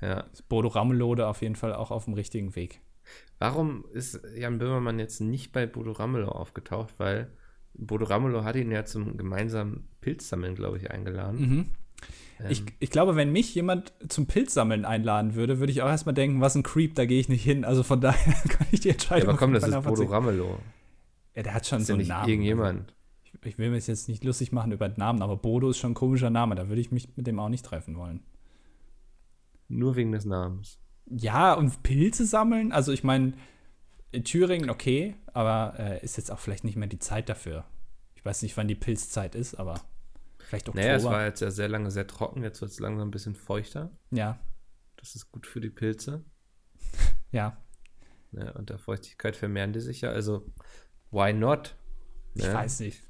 Ja. 0.00 0.20
ist 0.32 0.48
Bodo 0.48 0.68
Ramelow 0.68 1.14
da 1.14 1.28
auf 1.30 1.42
jeden 1.42 1.56
Fall 1.56 1.74
auch 1.74 1.90
auf 1.90 2.06
dem 2.06 2.14
richtigen 2.14 2.54
Weg. 2.56 2.80
Warum 3.38 3.84
ist 3.92 4.20
Jan 4.36 4.58
Böhmermann 4.58 4.98
jetzt 4.98 5.20
nicht 5.20 5.52
bei 5.52 5.66
Bodo 5.66 5.92
Ramelow 5.92 6.28
aufgetaucht? 6.30 6.94
Weil 6.98 7.28
Bodo 7.74 8.04
Ramelow 8.04 8.44
hat 8.44 8.56
ihn 8.56 8.70
ja 8.70 8.84
zum 8.84 9.16
gemeinsamen 9.16 9.88
Pilzsammeln, 10.00 10.54
glaube 10.54 10.78
ich, 10.78 10.90
eingeladen. 10.90 11.40
Mhm. 11.40 11.66
Ich, 12.48 12.60
Ähm, 12.60 12.66
ich 12.80 12.90
glaube, 12.90 13.14
wenn 13.16 13.30
mich 13.32 13.54
jemand 13.54 13.92
zum 14.08 14.26
Pilzsammeln 14.26 14.84
einladen 14.84 15.34
würde, 15.34 15.58
würde 15.60 15.72
ich 15.72 15.82
auch 15.82 15.88
erstmal 15.88 16.14
denken, 16.14 16.40
was 16.40 16.54
ein 16.56 16.62
Creep, 16.64 16.94
da 16.94 17.04
gehe 17.06 17.20
ich 17.20 17.28
nicht 17.28 17.44
hin. 17.44 17.64
Also 17.64 17.82
von 17.82 18.00
daher 18.00 18.32
kann 18.48 18.66
ich 18.72 18.80
die 18.80 18.88
ja, 18.88 18.94
Entscheidung. 18.94 19.28
aber 19.30 19.38
komm, 19.38 19.52
das 19.52 19.66
ist 19.66 19.82
Bodo. 19.82 20.04
Ramelow. 20.04 20.58
Ja, 21.34 21.42
der 21.42 21.54
hat 21.54 21.66
schon 21.66 21.82
so 21.84 21.94
einen 21.94 22.06
Namen. 22.06 22.28
irgendjemand. 22.28 22.94
Ich, 23.24 23.32
ich 23.44 23.58
will 23.58 23.70
mir 23.70 23.78
jetzt 23.78 24.08
nicht 24.08 24.24
lustig 24.24 24.52
machen 24.52 24.72
über 24.72 24.88
den 24.88 24.98
Namen, 24.98 25.22
aber 25.22 25.36
Bodo 25.36 25.70
ist 25.70 25.78
schon 25.78 25.92
ein 25.92 25.94
komischer 25.94 26.30
Name. 26.30 26.54
Da 26.54 26.68
würde 26.68 26.80
ich 26.80 26.92
mich 26.92 27.16
mit 27.16 27.26
dem 27.26 27.38
auch 27.38 27.48
nicht 27.48 27.64
treffen 27.64 27.96
wollen. 27.96 28.22
Nur 29.68 29.96
wegen 29.96 30.12
des 30.12 30.24
Namens. 30.24 30.78
Ja, 31.06 31.54
und 31.54 31.82
Pilze 31.82 32.26
sammeln? 32.26 32.72
Also 32.72 32.92
ich 32.92 33.04
meine, 33.04 33.32
in 34.10 34.24
Thüringen 34.24 34.70
okay, 34.70 35.16
aber 35.32 35.74
äh, 35.78 36.04
ist 36.04 36.16
jetzt 36.16 36.30
auch 36.30 36.38
vielleicht 36.38 36.64
nicht 36.64 36.76
mehr 36.76 36.88
die 36.88 36.98
Zeit 36.98 37.28
dafür. 37.28 37.64
Ich 38.14 38.24
weiß 38.24 38.42
nicht, 38.42 38.56
wann 38.56 38.68
die 38.68 38.74
Pilzzeit 38.74 39.34
ist, 39.34 39.54
aber 39.54 39.80
vielleicht 40.38 40.68
Oktober. 40.68 40.84
Naja, 40.84 40.96
es 40.96 41.04
war 41.04 41.24
jetzt 41.24 41.40
ja 41.40 41.50
sehr 41.50 41.68
lange 41.68 41.90
sehr 41.90 42.06
trocken, 42.06 42.42
jetzt 42.42 42.60
wird 42.60 42.70
es 42.70 42.78
langsam 42.78 43.08
ein 43.08 43.10
bisschen 43.10 43.34
feuchter. 43.34 43.90
ja, 44.10 44.38
Das 44.96 45.14
ist 45.14 45.32
gut 45.32 45.46
für 45.46 45.60
die 45.60 45.70
Pilze. 45.70 46.24
ja. 47.32 47.56
Ja, 48.32 48.50
und 48.52 48.70
der 48.70 48.78
Feuchtigkeit 48.78 49.36
vermehren 49.36 49.72
die 49.72 49.80
sich 49.80 50.02
ja. 50.02 50.10
Also, 50.10 50.46
why 51.12 51.32
not? 51.32 51.76
Ich 52.34 52.44
Ja. 52.44 52.54
weiß 52.54 52.80
nicht. 52.80 53.00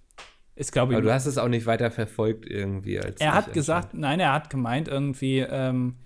Ist, 0.54 0.70
glaube 0.72 0.92
ich, 0.92 0.96
Aber 0.98 1.06
du 1.06 1.12
hast 1.14 1.24
es 1.24 1.38
auch 1.38 1.48
nicht 1.48 1.64
weiter 1.64 1.90
verfolgt 1.90 2.44
irgendwie. 2.44 3.00
Als 3.00 3.20
Er 3.20 3.32
hat 3.34 3.52
gesagt, 3.54 3.94
nein, 3.94 4.20
er 4.20 4.32
hat 4.34 4.50
gemeint 4.50 4.86
irgendwie, 4.86 5.38
ähm, 5.38 5.96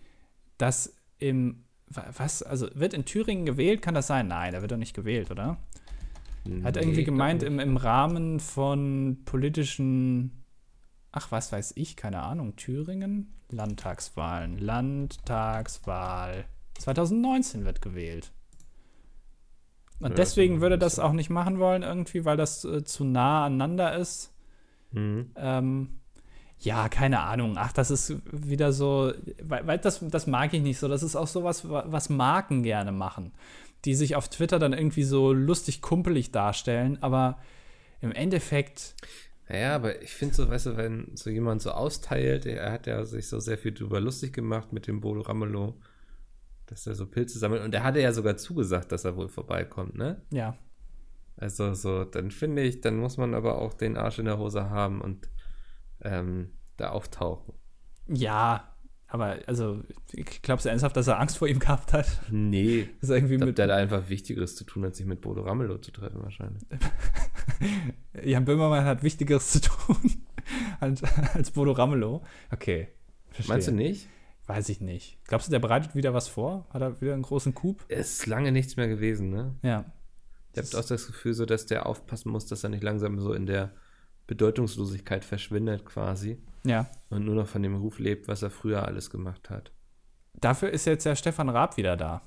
dass 0.56 0.94
im, 1.18 1.64
wa- 1.88 2.06
was, 2.16 2.44
also 2.44 2.68
wird 2.74 2.94
in 2.94 3.04
Thüringen 3.04 3.44
gewählt, 3.44 3.82
kann 3.82 3.94
das 3.94 4.06
sein? 4.06 4.28
Nein, 4.28 4.52
da 4.52 4.60
wird 4.60 4.70
doch 4.70 4.76
nicht 4.76 4.94
gewählt, 4.94 5.30
oder? 5.32 5.56
anscheinend. 6.44 6.64
Hat 6.64 6.76
Nee, 6.76 6.82
irgendwie 6.82 7.02
gemeint, 7.04 7.42
im, 7.42 7.58
im 7.58 7.76
Rahmen 7.76 8.38
von 8.38 9.18
politischen, 9.24 10.44
ach, 11.10 11.32
was 11.32 11.50
weiß 11.50 11.72
ich, 11.74 11.96
keine 11.96 12.22
Ahnung, 12.22 12.54
Thüringen? 12.54 13.32
Landtagswahlen, 13.50 14.59
Landtagswahl. 14.59 16.44
2019 16.78 17.64
wird 17.64 17.82
gewählt. 17.82 18.32
Und 19.98 20.18
deswegen 20.18 20.61
würde 20.61 20.78
das 20.78 20.98
auch 20.98 21.12
nicht 21.12 21.30
machen 21.30 21.59
wollen, 21.59 21.82
irgendwie, 21.82 22.24
weil 22.24 22.37
das 22.37 22.64
äh, 22.64 22.85
zu 22.85 23.04
nah 23.04 23.46
aneinander 23.46 23.96
ist. 23.96 24.32
Mhm. 24.92 25.30
Ähm, 25.37 25.88
ja, 26.59 26.88
keine 26.88 27.20
Ahnung. 27.20 27.54
Ach, 27.59 27.72
das 27.72 27.90
ist 27.90 28.16
wieder 28.32 28.72
so, 28.72 29.12
weil, 29.42 29.66
weil 29.66 29.78
das, 29.78 30.00
das 30.09 30.26
mag 30.26 30.52
ich 30.54 30.62
nicht 30.62 30.78
so. 30.78 30.88
Das 30.88 31.02
ist 31.02 31.16
auch 31.16 31.26
sowas, 31.26 31.68
wa- 31.68 31.85
was 31.88 32.09
Marken 32.09 32.62
gerne 32.62 32.92
machen, 32.92 33.32
die 33.85 33.94
sich 33.94 34.16
auf 34.16 34.28
Twitter 34.28 34.59
dann 34.59 34.72
irgendwie 34.72 35.02
so 35.04 35.32
lustig 35.32 35.82
kumpelig 35.82 36.30
darstellen, 36.32 36.98
aber 37.02 37.38
im 38.00 38.12
Endeffekt, 38.12 38.94
Naja, 39.48 39.74
aber 39.76 40.02
ich 40.02 40.12
finde 40.12 40.35
so, 40.35 40.48
weißt 40.48 40.66
du, 40.66 40.76
wenn 40.76 41.11
so 41.14 41.30
jemand 41.30 41.62
so 41.62 41.70
austeilt, 41.70 42.46
er 42.46 42.72
hat 42.72 42.87
ja 42.87 43.04
sich 43.04 43.28
so 43.28 43.38
sehr 43.38 43.59
viel 43.59 43.72
drüber 43.72 44.00
lustig 44.00 44.32
gemacht 44.32 44.72
mit 44.72 44.87
dem 44.87 45.00
Bodo 45.00 45.20
Ramelow, 45.22 45.74
dass 46.66 46.87
er 46.87 46.94
so 46.94 47.07
Pilze 47.07 47.38
sammelt. 47.38 47.62
Und 47.62 47.74
er 47.74 47.83
hatte 47.85 48.00
ja 48.00 48.12
sogar 48.12 48.37
zugesagt, 48.37 48.92
dass 48.92 49.05
er 49.05 49.16
wohl 49.16 49.29
vorbeikommt, 49.29 49.96
ne? 49.96 50.22
ja, 50.31 50.57
Also 51.37 51.74
so, 51.74 52.05
dann 52.05 52.31
finde 52.31 52.62
ich, 52.62 52.81
dann 52.81 52.96
muss 52.96 53.16
man 53.16 53.35
aber 53.35 53.59
auch 53.59 53.74
den 53.74 53.96
Arsch 53.96 54.18
in 54.18 54.24
der 54.26 54.38
Hose 54.38 54.70
haben 54.70 55.00
und 55.00 55.29
ähm, 56.02 56.50
da 56.76 56.90
auftauchen. 56.90 57.55
ja, 58.09 58.72
aber 59.09 59.38
also, 59.46 59.85
glaubst 60.42 60.66
du 60.66 60.68
ernsthaft, 60.68 60.96
dass 60.96 61.07
er 61.07 61.20
Angst 61.20 61.38
vor 61.38 61.46
ihm 61.46 61.61
gehabt 61.61 61.92
hat? 61.92 62.07
Nee, 62.29 62.88
Dass 63.00 63.11
er 63.11 63.16
irgendwie 63.16 63.35
ich 63.35 63.38
glaube, 63.38 63.50
mit 63.50 63.59
der 63.59 63.66
hat 63.66 63.72
einfach 63.72 64.09
Wichtigeres 64.09 64.57
zu 64.57 64.64
tun, 64.64 64.85
als 64.85 64.96
sich 64.98 65.07
mit 65.07 65.20
Bodo 65.20 65.42
Ramelow 65.42 65.79
zu 65.79 65.92
treffen 65.92 66.20
wahrscheinlich. 66.22 66.64
Jan 68.24 68.44
Böhmermann 68.44 68.85
hat 68.85 69.05
Wichtigeres 69.05 69.52
zu 69.52 69.61
tun 69.61 69.96
als, 70.81 71.05
als 71.35 71.52
Bodo 71.52 71.70
Ramelow. 71.72 72.24
Okay. 72.50 72.88
Verstehe. 73.31 73.55
Meinst 73.55 73.68
du 73.68 73.72
nicht? 73.72 74.09
Weiß 74.46 74.68
ich 74.68 74.80
nicht. 74.80 75.18
Glaubst 75.26 75.48
du, 75.48 75.50
der 75.50 75.59
bereitet 75.59 75.94
wieder 75.96 76.14
was 76.14 76.28
vor? 76.28 76.66
Hat 76.70 76.80
er 76.82 77.00
wieder 77.00 77.14
einen 77.14 77.22
großen 77.22 77.54
Coup? 77.54 77.85
Es 77.88 78.18
ist 78.20 78.26
lange 78.26 78.52
nichts 78.52 78.76
mehr 78.76 78.87
gewesen, 78.88 79.30
ne? 79.30 79.54
Ja. 79.62 79.85
Ich 80.52 80.59
habe 80.72 80.82
auch 80.82 80.88
das 80.88 81.06
Gefühl, 81.09 81.35
so 81.35 81.44
dass 81.46 81.66
der 81.66 81.87
aufpassen 81.87 82.30
muss, 82.30 82.46
dass 82.46 82.62
er 82.64 82.70
nicht 82.70 82.82
langsam 82.82 83.18
so 83.20 83.32
in 83.32 83.46
der 83.46 83.72
Bedeutungslosigkeit 84.26 85.24
verschwindet 85.24 85.85
quasi 85.85 86.38
Ja. 86.64 86.87
und 87.11 87.24
nur 87.24 87.35
noch 87.35 87.46
von 87.46 87.62
dem 87.62 87.76
Ruf 87.76 87.98
lebt, 87.98 88.28
was 88.28 88.42
er 88.42 88.50
früher 88.50 88.85
alles 88.87 89.11
gemacht 89.11 89.50
hat. 89.50 89.70
Dafür 90.35 90.70
ist 90.70 90.85
jetzt 90.87 91.06
der 91.06 91.14
Stefan 91.16 91.48
Raab 91.48 91.76
wieder 91.76 91.96
da. 91.96 92.22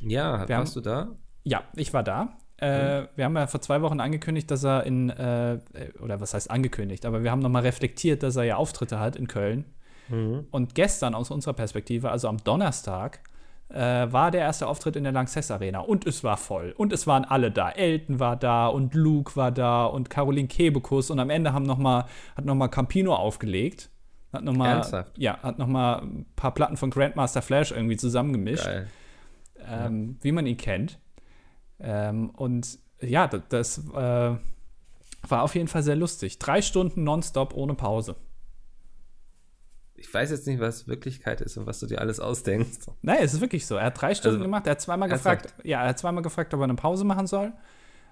Ja, 0.00 0.46
Wir 0.48 0.58
warst 0.58 0.76
du 0.76 0.80
da? 0.80 1.16
Ja, 1.44 1.62
ich 1.74 1.92
war 1.94 2.02
da. 2.02 2.36
Äh, 2.58 3.06
Wir 3.16 3.24
haben 3.24 3.36
ja 3.36 3.46
vor 3.46 3.60
zwei 3.60 3.82
Wochen 3.82 4.00
angekündigt, 4.00 4.50
dass 4.50 4.64
er 4.64 4.84
in, 4.84 5.10
äh, 5.10 5.58
oder 6.00 6.20
was 6.20 6.34
heißt 6.34 6.50
angekündigt, 6.50 7.04
aber 7.06 7.22
wir 7.22 7.30
haben 7.30 7.40
nochmal 7.40 7.62
reflektiert, 7.62 8.22
dass 8.22 8.36
er 8.36 8.44
ja 8.44 8.56
Auftritte 8.56 8.98
hat 9.00 9.16
in 9.16 9.26
Köln. 9.28 9.64
Mhm. 10.08 10.46
Und 10.50 10.74
gestern 10.74 11.14
aus 11.14 11.30
unserer 11.30 11.54
Perspektive, 11.54 12.10
also 12.10 12.28
am 12.28 12.38
Donnerstag, 12.38 13.20
äh, 13.68 13.78
war 14.12 14.30
der 14.30 14.42
erste 14.42 14.68
Auftritt 14.68 14.96
in 14.96 15.04
der 15.04 15.12
Lanxess 15.12 15.50
Arena 15.50 15.80
und 15.80 16.06
es 16.06 16.22
war 16.22 16.36
voll. 16.36 16.72
Und 16.76 16.92
es 16.92 17.06
waren 17.06 17.24
alle 17.24 17.50
da. 17.50 17.70
Elton 17.70 18.20
war 18.20 18.36
da 18.36 18.68
und 18.68 18.94
Luke 18.94 19.34
war 19.36 19.50
da 19.50 19.86
und 19.86 20.08
Caroline 20.08 20.48
Kebekus 20.48 21.10
und 21.10 21.18
am 21.18 21.30
Ende 21.30 21.52
haben 21.52 21.64
noch 21.64 21.78
mal, 21.78 22.06
hat 22.36 22.44
nochmal 22.44 22.68
Campino 22.68 23.14
aufgelegt. 23.14 23.90
Hat 24.32 24.44
noch 24.44 24.54
mal, 24.54 24.68
Ernsthaft? 24.68 25.18
Ja, 25.18 25.38
hat 25.42 25.58
nochmal 25.58 26.02
ein 26.02 26.26
paar 26.36 26.52
Platten 26.52 26.76
von 26.76 26.90
Grandmaster 26.90 27.42
Flash 27.42 27.72
irgendwie 27.72 27.96
zusammengemischt 27.96 28.68
ähm, 29.68 30.16
wie 30.20 30.32
man 30.32 30.46
ihn 30.46 30.56
kennt. 30.56 30.98
Ähm, 31.78 32.30
und 32.30 32.78
ja, 33.00 33.26
das, 33.26 33.42
das 33.48 33.78
äh, 33.78 34.36
war 35.28 35.42
auf 35.42 35.54
jeden 35.54 35.68
Fall 35.68 35.82
sehr 35.82 35.96
lustig. 35.96 36.38
Drei 36.38 36.62
Stunden 36.62 37.04
nonstop 37.04 37.54
ohne 37.54 37.74
Pause. 37.74 38.16
Ich 39.98 40.12
weiß 40.12 40.30
jetzt 40.30 40.46
nicht, 40.46 40.60
was 40.60 40.86
Wirklichkeit 40.88 41.40
ist 41.40 41.56
und 41.56 41.66
was 41.66 41.80
du 41.80 41.86
dir 41.86 42.00
alles 42.00 42.20
ausdenkst. 42.20 42.86
Nein, 43.02 43.18
es 43.22 43.34
ist 43.34 43.40
wirklich 43.40 43.66
so. 43.66 43.76
Er 43.76 43.86
hat 43.86 44.00
drei 44.00 44.14
Stunden 44.14 44.36
Also, 44.36 44.44
gemacht. 44.44 44.66
Er 44.66 44.72
hat 44.72 44.80
zweimal 44.80 45.08
gefragt, 45.08 45.54
ja, 45.64 45.82
er 45.82 45.88
hat 45.88 45.98
zweimal 45.98 46.22
gefragt, 46.22 46.52
ob 46.54 46.60
er 46.60 46.64
eine 46.64 46.74
Pause 46.74 47.04
machen 47.04 47.26
soll. 47.26 47.52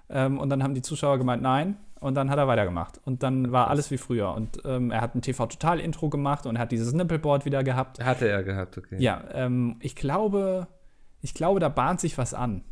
Ähm, 0.09 0.39
und 0.39 0.49
dann 0.49 0.63
haben 0.63 0.73
die 0.73 0.81
Zuschauer 0.81 1.17
gemeint, 1.17 1.41
nein. 1.43 1.77
Und 1.99 2.15
dann 2.15 2.29
hat 2.29 2.37
er 2.37 2.47
weitergemacht. 2.47 2.99
Und 3.05 3.23
dann 3.23 3.51
war 3.51 3.69
alles 3.69 3.89
wie 3.91 3.97
früher. 3.97 4.33
Und 4.33 4.59
ähm, 4.65 4.91
er 4.91 5.01
hat 5.01 5.15
ein 5.15 5.21
TV-Total-Intro 5.21 6.09
gemacht 6.09 6.45
und 6.45 6.55
er 6.57 6.63
hat 6.63 6.71
dieses 6.71 6.93
Nippelboard 6.93 7.45
wieder 7.45 7.63
gehabt. 7.63 8.03
Hatte 8.03 8.27
er 8.27 8.43
gehabt, 8.43 8.77
okay. 8.77 8.97
Ja, 8.99 9.23
ähm, 9.31 9.77
ich 9.79 9.95
glaube, 9.95 10.67
ich 11.21 11.33
glaube, 11.33 11.59
da 11.59 11.69
bahnt 11.69 11.99
sich 12.01 12.17
was 12.17 12.33
an. 12.33 12.63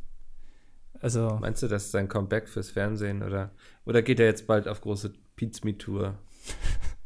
Also, 1.00 1.38
Meinst 1.42 1.62
du, 1.64 1.68
das 1.68 1.86
ist 1.86 1.92
sein 1.92 2.08
Comeback 2.08 2.48
fürs 2.48 2.70
Fernsehen 2.70 3.24
oder, 3.24 3.52
oder 3.86 4.02
geht 4.02 4.20
er 4.20 4.26
jetzt 4.26 4.48
bald 4.48 4.68
auf 4.68 4.82
große 4.82 5.14
Pizmi-Tour? 5.36 6.16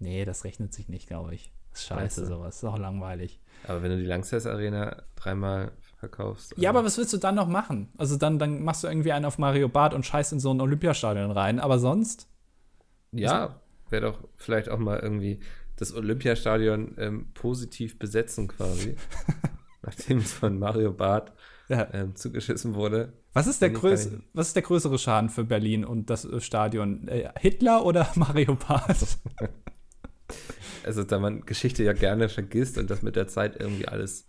nee, 0.00 0.24
das 0.24 0.42
rechnet 0.44 0.74
sich 0.74 0.88
nicht, 0.88 1.06
glaube 1.06 1.34
ich. 1.34 1.52
Das 1.70 1.82
ist 1.82 1.90
Weißt 1.92 2.00
scheiße, 2.00 2.20
du? 2.22 2.26
sowas. 2.26 2.56
Ist 2.56 2.64
auch 2.64 2.78
langweilig. 2.78 3.40
Aber 3.68 3.82
wenn 3.82 3.90
du 3.92 3.98
die 3.98 4.04
Lanxess 4.06 4.44
Arena 4.46 5.02
dreimal 5.14 5.70
verkaufst. 5.98 6.52
Ja, 6.56 6.70
also- 6.70 6.78
aber 6.80 6.86
was 6.86 6.98
willst 6.98 7.12
du 7.12 7.18
dann 7.18 7.36
noch 7.36 7.46
machen? 7.46 7.92
Also 7.96 8.16
dann, 8.16 8.38
dann 8.40 8.64
machst 8.64 8.82
du 8.82 8.88
irgendwie 8.88 9.12
einen 9.12 9.24
auf 9.24 9.38
Mario 9.38 9.68
Bart 9.68 9.94
und 9.94 10.04
scheißt 10.04 10.32
in 10.32 10.40
so 10.40 10.52
ein 10.52 10.60
Olympiastadion 10.60 11.30
rein. 11.30 11.60
Aber 11.60 11.78
sonst, 11.78 12.26
Ja, 13.12 13.60
wäre 13.90 14.02
doch 14.10 14.28
vielleicht 14.36 14.68
auch 14.68 14.78
mal 14.78 14.98
irgendwie 14.98 15.38
das 15.76 15.94
Olympiastadion 15.94 16.96
ähm, 16.98 17.30
positiv 17.34 17.98
besetzen 17.98 18.48
quasi. 18.48 18.96
nachdem 19.82 20.18
es 20.18 20.32
von 20.32 20.58
Mario 20.58 20.92
Barth 20.92 21.32
Ja. 21.68 21.88
ähm, 21.94 22.14
zugeschissen 22.16 22.74
wurde. 22.74 23.12
Was 23.32 23.46
ist, 23.46 23.62
der 23.62 23.70
größ 23.70 24.10
was 24.34 24.48
ist 24.48 24.56
der 24.56 24.62
größere 24.62 24.98
Schaden 24.98 25.30
für 25.30 25.44
Berlin 25.44 25.84
und 25.84 26.10
das 26.10 26.24
äh, 26.24 26.40
Stadion? 26.40 27.06
Äh, 27.08 27.30
Hitler 27.38 27.84
oder 27.84 28.08
Mario 28.16 28.56
Barth? 28.56 29.18
Also, 30.84 31.04
da 31.04 31.18
man 31.18 31.42
Geschichte 31.42 31.82
ja 31.84 31.92
gerne 31.92 32.28
vergisst 32.28 32.78
und 32.78 32.90
das 32.90 33.02
mit 33.02 33.16
der 33.16 33.28
Zeit 33.28 33.60
irgendwie 33.60 33.86
alles 33.88 34.26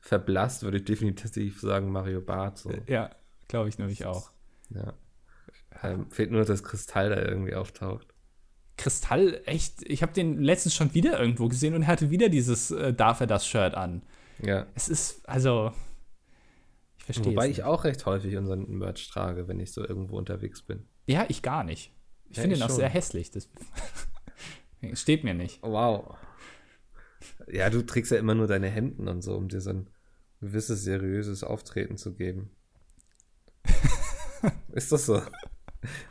verblasst, 0.00 0.62
würde 0.62 0.78
ich 0.78 0.84
definitiv 0.84 1.60
sagen 1.60 1.90
Mario 1.90 2.20
Barth. 2.20 2.58
So. 2.58 2.72
ja, 2.86 3.10
glaube 3.48 3.68
ich 3.68 3.78
nämlich 3.78 4.04
auch. 4.06 4.30
Ja. 4.70 4.94
Ähm, 5.82 6.10
fehlt 6.10 6.30
nur, 6.30 6.44
dass 6.44 6.62
Kristall 6.62 7.10
da 7.10 7.16
irgendwie 7.22 7.54
auftaucht. 7.54 8.14
Kristall, 8.76 9.40
echt, 9.44 9.82
ich 9.82 10.02
habe 10.02 10.12
den 10.12 10.40
letztens 10.40 10.74
schon 10.74 10.94
wieder 10.94 11.18
irgendwo 11.18 11.48
gesehen 11.48 11.74
und 11.74 11.82
er 11.82 11.88
hatte 11.88 12.10
wieder 12.10 12.28
dieses 12.28 12.70
äh, 12.70 12.92
Darf 12.94 13.20
er 13.20 13.26
das 13.26 13.46
Shirt 13.46 13.74
an. 13.74 14.02
Ja. 14.40 14.66
Es 14.76 14.88
ist, 14.88 15.28
also, 15.28 15.72
ich 16.98 17.04
verstehe 17.04 17.32
Wobei 17.32 17.48
ich 17.48 17.64
auch 17.64 17.84
recht 17.84 18.06
häufig 18.06 18.36
unseren 18.36 18.68
Merch 18.78 19.08
trage, 19.08 19.48
wenn 19.48 19.58
ich 19.58 19.72
so 19.72 19.84
irgendwo 19.84 20.16
unterwegs 20.16 20.62
bin. 20.62 20.86
Ja, 21.06 21.26
ich 21.28 21.42
gar 21.42 21.64
nicht. 21.64 21.92
Ich 22.30 22.36
Ja, 22.36 22.42
finde 22.42 22.56
ihn 22.56 22.62
auch 22.62 22.68
schon. 22.68 22.76
sehr 22.76 22.88
hässlich. 22.88 23.30
Steht 24.94 25.24
mir 25.24 25.34
nicht. 25.34 25.62
Wow. 25.62 26.16
Ja, 27.50 27.70
du 27.70 27.82
trägst 27.82 28.12
ja 28.12 28.18
immer 28.18 28.34
nur 28.34 28.46
deine 28.46 28.68
Hemden 28.68 29.08
und 29.08 29.22
so, 29.22 29.36
um 29.36 29.48
dir 29.48 29.60
so 29.60 29.70
ein 29.70 29.90
gewisses 30.40 30.84
seriöses 30.84 31.42
Auftreten 31.42 31.96
zu 31.96 32.14
geben. 32.14 32.50
Ist 34.72 34.92
das 34.92 35.06
so? 35.06 35.20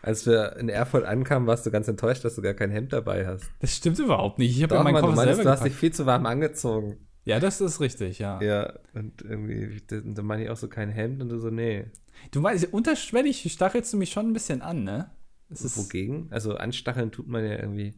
Als 0.02 0.26
wir 0.26 0.56
in 0.58 0.70
Erfurt 0.70 1.06
ankamen, 1.06 1.48
warst 1.48 1.66
du 1.66 1.72
ganz 1.72 1.88
enttäuscht, 1.88 2.24
dass 2.24 2.36
du 2.36 2.42
gar 2.42 2.54
kein 2.54 2.72
Hemd 2.72 2.94
dabei 2.94 3.28
hast. 3.28 3.50
Das 3.60 3.76
stimmt 3.76 4.00
überhaupt 4.00 4.40
nicht. 4.40 4.56
Ich 4.56 4.64
habe 4.64 4.76
ja 4.76 4.84
meinen 4.84 4.94
Mann, 4.94 5.02
du 5.02 5.10
Koffer 5.10 5.26
meinst, 5.26 5.36
selber 5.36 5.44
du 5.44 5.50
hast 5.50 5.66
dich 5.66 5.74
viel 5.74 5.94
zu 5.94 6.06
warm 6.06 6.26
angezogen. 6.26 6.98
Ja, 7.26 7.42
das 7.42 7.60
ist 7.60 7.82
richtig, 7.82 8.20
ja. 8.20 8.42
Ja, 8.42 8.74
und 8.94 9.22
irgendwie, 9.22 9.82
da, 9.86 10.22
meine 10.22 10.46
ich 10.46 10.50
auch 10.50 10.58
so 10.58 10.70
kein 10.70 10.90
Hemd 10.90 11.22
und 11.22 11.30
du 11.30 11.40
so, 11.40 11.50
nee. 11.50 11.86
Du 12.32 12.42
weißt, 12.42 12.72
unterschwellig 12.72 13.52
stachelst 13.52 13.92
du 13.92 13.98
mich 13.98 14.12
schon 14.12 14.30
ein 14.30 14.34
bisschen 14.34 14.62
an, 14.62 14.86
ne? 14.86 15.12
Es 15.50 15.78
Wogegen? 15.78 16.28
Also 16.32 16.56
anstacheln 16.56 17.12
tut 17.12 17.28
man 17.28 17.44
ja 17.44 17.58
irgendwie. 17.60 17.94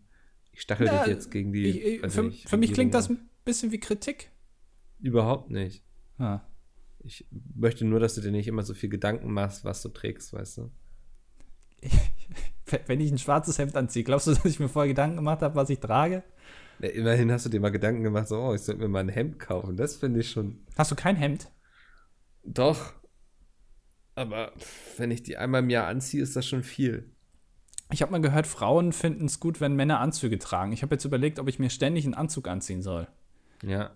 Ich 0.60 0.64
stachel 0.64 0.88
Ja, 0.88 1.06
dich 1.06 1.14
jetzt 1.14 1.32
gegen 1.32 1.54
die. 1.54 1.70
ich, 1.70 2.04
ich, 2.04 2.12
für, 2.12 2.24
nicht, 2.24 2.50
für 2.50 2.58
mich 2.58 2.74
klingt 2.74 2.94
das 2.94 3.10
ein 3.10 3.30
bisschen 3.46 3.72
wie 3.72 3.80
Kritik. 3.80 4.30
Überhaupt 5.00 5.50
nicht. 5.50 5.86
Ah. 6.18 6.42
Ich 7.00 7.26
möchte 7.56 7.86
nur, 7.86 8.02
dass 8.02 8.16
du 8.16 8.20
dir 8.22 8.32
nicht 8.32 8.46
immer 8.46 8.64
so 8.64 8.74
viel 8.74 8.90
Gedanken 8.90 9.32
machst, 9.32 9.64
was 9.64 9.82
du 9.82 9.88
trägst, 9.88 10.34
weißt 10.34 10.58
du? 10.58 10.72
Wenn 12.88 13.00
ich 13.00 13.10
ein 13.10 13.18
schwarzes 13.18 13.58
Hemd 13.58 13.78
anziehe, 13.78 14.04
glaubst 14.04 14.28
du, 14.28 14.34
dass 14.34 14.44
ich 14.44 14.60
mir 14.60 14.68
vorher 14.68 14.90
Gedanken 14.90 15.16
gemacht 15.16 15.42
habe, 15.42 15.56
was 15.56 15.70
ich 15.70 15.80
trage? 15.80 16.24
Ja, 16.80 16.90
immerhin 16.90 17.32
hast 17.32 17.46
du 17.46 17.50
dir 17.50 17.62
mal 17.62 17.70
Gedanken 17.70 18.04
gemacht, 18.04 18.28
so, 18.28 18.38
oh, 18.42 18.54
ich 18.54 18.60
sollte 18.60 18.82
mir 18.82 18.90
mal 18.90 19.00
ein 19.00 19.08
Hemd 19.08 19.40
kaufen. 19.40 19.78
Das 19.78 19.96
finde 19.96 20.20
ich 20.20 20.30
schon. 20.30 20.66
Hast 20.78 20.92
du 20.92 20.96
kein 20.98 21.16
Hemd? 21.16 21.50
Doch. 22.44 22.92
Aber 24.14 24.52
wenn 24.98 25.12
ich 25.12 25.24
die 25.24 25.38
einmal 25.38 25.64
im 25.64 25.70
Jahr 25.70 25.88
anziehe, 25.88 26.22
ist 26.22 26.36
das 26.36 26.46
schon 26.46 26.64
viel. 26.64 27.16
Ich 27.92 28.02
habe 28.02 28.12
mal 28.12 28.22
gehört, 28.22 28.46
Frauen 28.46 28.94
finden 28.94 29.26
es 29.26 29.40
gut, 29.40 29.62
wenn 29.62 29.76
Männer 29.76 30.00
Anzüge 30.00 30.38
tragen. 30.38 30.72
Ich 30.72 30.84
habe 30.84 30.96
jetzt 30.96 31.06
überlegt, 31.06 31.40
ob 31.40 31.48
ich 31.48 31.58
mir 31.60 31.70
ständig 31.70 32.06
einen 32.06 32.14
Anzug 32.14 32.48
anziehen 32.48 32.82
soll. 32.82 33.08
Ja. 33.64 33.92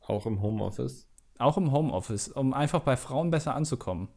Auch 0.00 0.26
im 0.26 0.42
Homeoffice. 0.42 1.06
Auch 1.38 1.56
im 1.56 1.70
Homeoffice, 1.72 2.28
um 2.28 2.52
einfach 2.54 2.80
bei 2.80 2.96
Frauen 2.96 3.30
besser 3.30 3.54
anzukommen. 3.54 4.08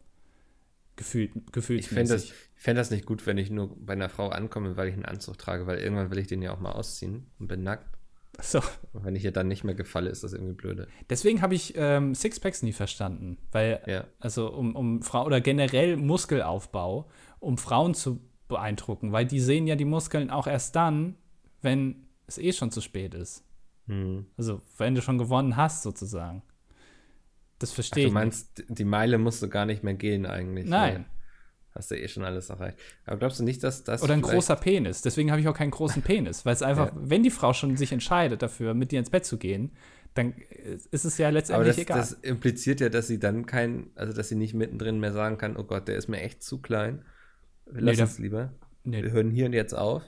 Gefühlt, 0.96 1.52
gefühlt 1.52 1.80
Ich 1.80 1.88
fände 1.88 2.14
das, 2.14 2.24
ich 2.24 2.34
fänd 2.54 2.78
das 2.78 2.90
nicht 2.90 3.06
gut, 3.06 3.26
wenn 3.26 3.38
ich 3.38 3.50
nur 3.50 3.76
bei 3.78 3.92
einer 3.92 4.08
Frau 4.08 4.30
ankomme, 4.30 4.76
weil 4.76 4.88
ich 4.88 4.94
einen 4.94 5.04
Anzug 5.04 5.38
trage, 5.38 5.66
weil 5.66 5.78
irgendwann 5.78 6.10
will 6.10 6.18
ich 6.18 6.26
den 6.26 6.42
ja 6.42 6.52
auch 6.52 6.58
mal 6.60 6.72
ausziehen 6.72 7.26
und 7.38 7.48
bin 7.48 7.62
nackt. 7.62 7.86
So. 8.40 8.60
Und 8.92 9.04
wenn 9.04 9.14
ich 9.16 9.24
ihr 9.24 9.32
dann 9.32 9.48
nicht 9.48 9.62
mehr 9.64 9.74
gefalle, 9.74 10.10
ist 10.10 10.24
das 10.24 10.32
irgendwie 10.32 10.54
blöde. 10.54 10.88
Deswegen 11.08 11.40
habe 11.42 11.54
ich 11.54 11.74
ähm, 11.76 12.14
Sixpacks 12.14 12.62
nie 12.62 12.72
verstanden. 12.72 13.38
Weil, 13.52 13.82
Ja. 13.86 14.04
also 14.18 14.52
um, 14.52 14.74
um 14.74 15.02
Frau 15.02 15.24
oder 15.24 15.40
generell 15.40 15.96
Muskelaufbau, 15.96 17.08
um 17.40 17.58
Frauen 17.58 17.94
zu 17.94 18.20
beeindrucken, 18.48 19.12
weil 19.12 19.26
die 19.26 19.40
sehen 19.40 19.66
ja 19.66 19.76
die 19.76 19.84
Muskeln 19.84 20.30
auch 20.30 20.46
erst 20.46 20.76
dann, 20.76 21.16
wenn 21.62 22.06
es 22.26 22.38
eh 22.38 22.52
schon 22.52 22.70
zu 22.70 22.80
spät 22.80 23.14
ist. 23.14 23.44
Hm. 23.86 24.26
Also, 24.36 24.60
wenn 24.78 24.94
du 24.94 25.02
schon 25.02 25.18
gewonnen 25.18 25.56
hast, 25.56 25.82
sozusagen. 25.82 26.42
Das 27.58 27.72
verstehe 27.72 28.04
du 28.04 28.08
ich. 28.08 28.14
nicht. 28.14 28.14
meinst, 28.14 28.64
die 28.68 28.84
Meile 28.84 29.18
musst 29.18 29.42
du 29.42 29.48
gar 29.48 29.64
nicht 29.64 29.82
mehr 29.82 29.94
gehen 29.94 30.26
eigentlich. 30.26 30.66
Nein. 30.66 30.94
weil 30.94 31.16
Hast 31.74 31.90
du 31.90 31.94
eh 31.98 32.08
schon 32.08 32.24
alles 32.24 32.48
erreicht. 32.50 32.78
Aber 33.04 33.18
glaubst 33.18 33.38
du 33.38 33.44
nicht, 33.44 33.62
dass 33.62 33.84
das. 33.84 34.02
Oder 34.02 34.14
ein 34.14 34.22
großer 34.22 34.56
Penis. 34.56 35.02
Deswegen 35.02 35.30
habe 35.30 35.40
ich 35.40 35.48
auch 35.48 35.54
keinen 35.56 35.70
großen 35.70 36.02
Penis. 36.02 36.44
Weil 36.46 36.54
es 36.54 36.62
einfach, 36.62 36.86
Ja. 36.88 36.92
wenn 36.96 37.22
die 37.22 37.30
Frau 37.30 37.52
schon 37.52 37.76
sich 37.76 37.92
entscheidet 37.92 38.42
dafür, 38.42 38.74
mit 38.74 38.92
dir 38.92 38.98
ins 38.98 39.10
Bett 39.10 39.24
zu 39.26 39.36
gehen, 39.38 39.72
dann 40.14 40.32
ist 40.90 41.04
es 41.04 41.18
ja 41.18 41.28
letztendlich 41.28 41.76
das, 41.76 41.78
egal. 41.82 41.98
das 41.98 42.12
impliziert 42.12 42.80
ja, 42.80 42.88
dass 42.88 43.06
sie 43.06 43.18
dann 43.18 43.44
kein, 43.44 43.90
also 43.94 44.14
dass 44.14 44.30
sie 44.30 44.34
nicht 44.36 44.54
mittendrin 44.54 44.98
mehr 44.98 45.12
sagen 45.12 45.36
kann, 45.36 45.56
oh 45.58 45.64
Gott, 45.64 45.88
der 45.88 45.96
ist 45.96 46.08
mir 46.08 46.20
echt 46.20 46.42
zu 46.42 46.62
klein. 46.62 47.04
Lass 47.66 47.96
da- 47.96 48.04
uns 48.04 48.18
lieber. 48.18 48.52
Wir 48.84 49.02
nee, 49.02 49.10
hören 49.10 49.30
hier 49.30 49.46
und 49.46 49.52
jetzt 49.52 49.74
auf. 49.74 50.02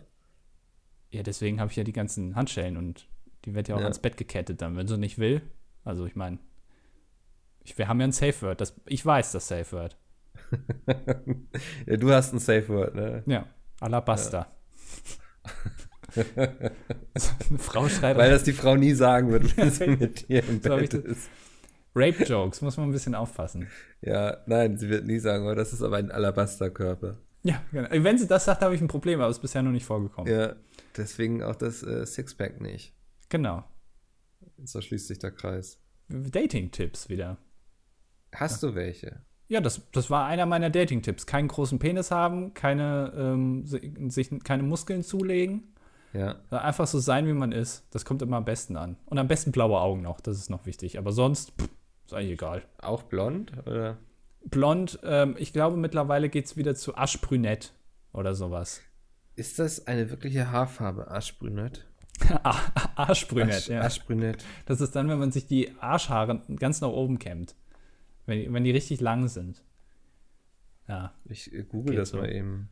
ja, 1.11 1.23
deswegen 1.23 1.61
habe 1.61 1.71
ich 1.71 1.77
ja 1.77 1.85
die 1.85 1.93
ganzen 1.93 2.37
Handschellen 2.37 2.77
und 2.77 3.09
die 3.45 3.55
wird 3.55 3.69
ja 3.69 3.75
auch 3.75 3.81
Ja. 3.81 3.87
ans 3.87 3.99
Bett 3.99 4.17
gekettet 4.17 4.63
dann, 4.63 4.77
wenn 4.77 4.87
sie 4.87 4.97
nicht 4.99 5.19
will. 5.19 5.43
Also 5.85 6.07
ich 6.07 6.15
meine, 6.17 6.39
wir 7.77 7.89
haben 7.89 8.01
ja 8.01 8.07
ein 8.07 8.13
Safe 8.13 8.41
Word. 8.43 8.61
Das, 8.61 8.75
ich 8.87 9.05
weiß 9.05 9.33
das 9.33 9.49
Safe 9.49 9.71
Word. 9.73 9.97
ja, 11.87 11.97
du 11.97 12.11
hast 12.13 12.33
ein 12.33 12.39
Safe 12.39 12.69
Word, 12.69 12.95
ne? 12.95 13.23
Ja, 13.27 13.47
Alabasta. 13.81 14.47
Eine 16.15 16.73
Frau 17.59 17.89
schreit 17.89 18.17
Weil 18.17 18.31
das 18.31 18.45
die 18.45 18.53
Frau 18.53 18.77
nie 18.77 18.93
sagen 18.95 19.31
wird, 19.31 19.57
wenn 19.57 19.71
sie 19.71 19.85
Ja. 19.85 19.97
mit 19.97 20.29
dir 20.29 20.45
im 20.49 20.63
So 20.63 20.77
Bett 20.77 20.95
ist. 20.95 21.29
Rape-Jokes, 21.95 22.61
muss 22.63 22.77
man 22.77 22.89
ein 22.89 22.93
bisschen 22.93 23.15
aufpassen. 23.15 23.67
Ja, 24.03 24.39
nein, 24.47 24.77
sie 24.79 24.89
wird 24.89 25.05
nie 25.07 25.19
sagen, 25.19 25.47
oh, 25.47 25.55
das 25.55 25.73
ist 25.73 25.83
aber 25.83 25.97
ein 25.97 26.11
Alabasterkörper. 26.11 27.19
Ja, 27.43 27.63
genau. 27.73 27.89
Wenn 27.91 28.19
sie 28.19 28.27
das 28.27 28.45
sagt, 28.45 28.63
habe 28.63 28.75
ich 28.75 28.81
ein 28.81 28.89
Problem, 28.89 29.21
aber 29.21 29.31
es 29.31 29.37
ist 29.37 29.43
bisher 29.43 29.63
noch 29.63 29.71
nicht 29.71 29.87
vorgekommen. 29.87 30.33
Ja, 30.33 30.57
deswegen 30.97 31.43
auch 31.43 31.55
das 31.55 31.83
äh, 31.83 32.05
Sixpack 32.05 32.61
nicht. 32.61 32.93
Genau. 33.29 33.65
So 34.65 34.81
schließt 34.81 35.07
sich 35.07 35.19
der 35.19 35.31
Kreis. 35.31 35.79
Dating-Tipps 36.09 37.09
wieder. 37.09 37.39
Hast 38.35 38.63
du 38.63 38.75
welche? 38.75 39.21
Ja, 39.49 39.61
das, 39.61 39.81
das 39.93 40.11
war 40.11 40.27
einer 40.27 40.47
meiner 40.47 40.69
Dating-Tipps. 40.69 41.27
Keinen 41.27 41.49
großen 41.49 41.79
Penis 41.79 42.11
haben, 42.11 42.55
keine, 42.55 43.13
ähm, 43.17 43.65
si- 43.67 43.95
sich 44.09 44.31
keine 44.45 44.63
Muskeln 44.63 45.03
zulegen. 45.03 45.75
Ja. 46.13 46.37
Einfach 46.51 46.87
so 46.87 46.99
sein, 46.99 47.27
wie 47.27 47.33
man 47.35 47.53
ist. 47.53 47.87
Das 47.91 48.05
kommt 48.05 48.21
immer 48.23 48.39
am 48.39 48.45
besten 48.45 48.77
an. 48.77 48.97
Und 49.07 49.19
am 49.19 49.29
besten 49.29 49.53
blaue 49.53 49.79
Augen 49.81 50.03
noch, 50.03 50.21
das 50.21 50.39
ist 50.39 50.51
noch 50.51 50.67
wichtig. 50.67 50.99
Aber 50.99 51.13
sonst, 51.13 51.53
pff, 51.53 51.69
ist 52.07 52.15
eigentlich 52.15 52.33
egal. 52.33 52.63
Auch 52.79 53.03
blond? 53.05 53.53
Oder? 53.67 53.99
Blond, 54.45 54.99
ähm, 55.03 55.37
ich 55.39 55.53
glaube 55.53 55.77
mittlerweile 55.77 56.29
geht 56.29 56.47
es 56.47 56.57
wieder 56.57 56.75
zu 56.75 56.97
aschbrünett 56.97 57.73
oder 58.13 58.35
sowas. 58.35 58.81
Ist 59.37 59.59
das 59.59 59.87
eine 59.87 60.11
wirkliche 60.11 60.51
Haarfarbe? 60.51 61.11
Aschbrünett? 61.11 61.87
Arschbrünett, 62.97 63.55
Asch, 63.55 63.69
ja. 63.69 63.81
Aschbrünett. 63.83 64.45
Das 64.67 64.81
ist 64.81 64.97
dann, 64.97 65.09
wenn 65.09 65.19
man 65.19 65.31
sich 65.33 65.47
die 65.47 65.73
Arschhaare 65.81 66.43
ganz 66.57 66.81
nach 66.81 66.89
oben 66.89 67.19
kämmt. 67.19 67.55
Wenn, 68.27 68.39
die- 68.41 68.53
wenn 68.53 68.65
die 68.65 68.71
richtig 68.73 69.01
lang 69.01 69.29
sind. 69.29 69.63
Ja. 70.89 71.15
Ich 71.27 71.53
äh, 71.53 71.63
google 71.65 71.97
das 71.97 72.11
so. 72.11 72.19
mal 72.19 72.31
eben. 72.33 72.71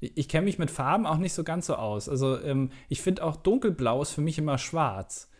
Ich, 0.00 0.16
ich 0.16 0.28
kenne 0.28 0.44
mich 0.44 0.58
mit 0.58 0.70
Farben 0.70 1.06
auch 1.06 1.16
nicht 1.18 1.32
so 1.32 1.44
ganz 1.44 1.66
so 1.66 1.76
aus. 1.76 2.08
Also 2.08 2.40
ähm, 2.42 2.70
ich 2.88 3.00
finde 3.00 3.24
auch 3.24 3.36
dunkelblau 3.36 4.02
ist 4.02 4.12
für 4.12 4.20
mich 4.20 4.38
immer 4.38 4.58
schwarz. 4.58 5.30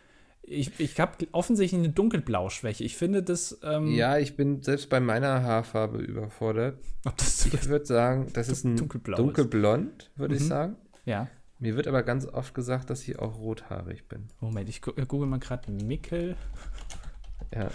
Ich, 0.47 0.79
ich 0.79 0.99
habe 0.99 1.27
offensichtlich 1.31 1.79
eine 1.79 1.89
Dunkelblau-Schwäche. 1.89 2.83
Ich 2.83 2.95
finde 2.97 3.23
das, 3.23 3.57
ähm, 3.63 3.87
Ja, 3.87 4.17
ich 4.19 4.35
bin 4.35 4.61
selbst 4.61 4.89
bei 4.89 4.99
meiner 4.99 5.41
Haarfarbe 5.43 5.97
überfordert. 5.97 6.77
ob 7.05 7.17
das 7.17 7.45
Ich 7.47 7.67
würde 7.67 7.85
sagen, 7.85 8.27
das 8.33 8.49
ist 8.49 8.63
ein 8.63 8.75
Dunkelblau 8.77 9.17
dunkelblond, 9.17 10.11
würde 10.15 10.35
ich 10.35 10.41
Mhm. 10.43 10.47
sagen. 10.47 10.75
ja. 11.05 11.27
Mir 11.57 11.77
wird 11.77 11.87
aber 11.87 12.03
ganz 12.03 12.25
oft 12.27 12.53
gesagt, 12.53 12.89
dass 12.89 13.07
ich 13.07 13.17
auch 13.17 13.37
rothaarig 13.39 14.09
bin. 14.09 14.27
Moment, 14.41 14.67
ich 14.67 14.81
äh, 14.97 15.05
google 15.07 15.25
mal 15.27 15.39
gerade 15.39 15.71
Mickel. 15.71 16.35
Ja. 17.53 17.69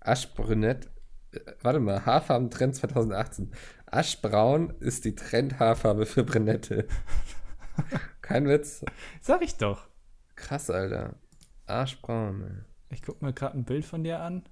Aschbrünett. 0.00 0.88
äh, 1.32 1.40
Warte 1.62 1.78
mal, 1.80 2.04
Haarfarbentrend 2.06 2.74
2018. 2.74 3.52
Aschbraun 3.84 4.72
ist 4.80 5.04
die 5.04 5.14
Trendhaarfarbe 5.14 6.06
für 6.06 6.24
Brünette. 6.24 6.86
Kein 8.22 8.48
Witz. 8.48 8.82
Sag 9.20 9.42
ich 9.42 9.56
doch. 9.56 9.86
Krass, 10.34 10.70
Alter. 10.70 11.16
Aschbraun. 11.66 12.42
ey. 12.42 12.94
Ich 12.94 13.02
gucke 13.02 13.24
mir 13.24 13.32
gerade 13.32 13.56
ein 13.58 13.64
Bild 13.64 13.84
von 13.84 14.04
dir 14.04 14.20
an. 14.20 14.44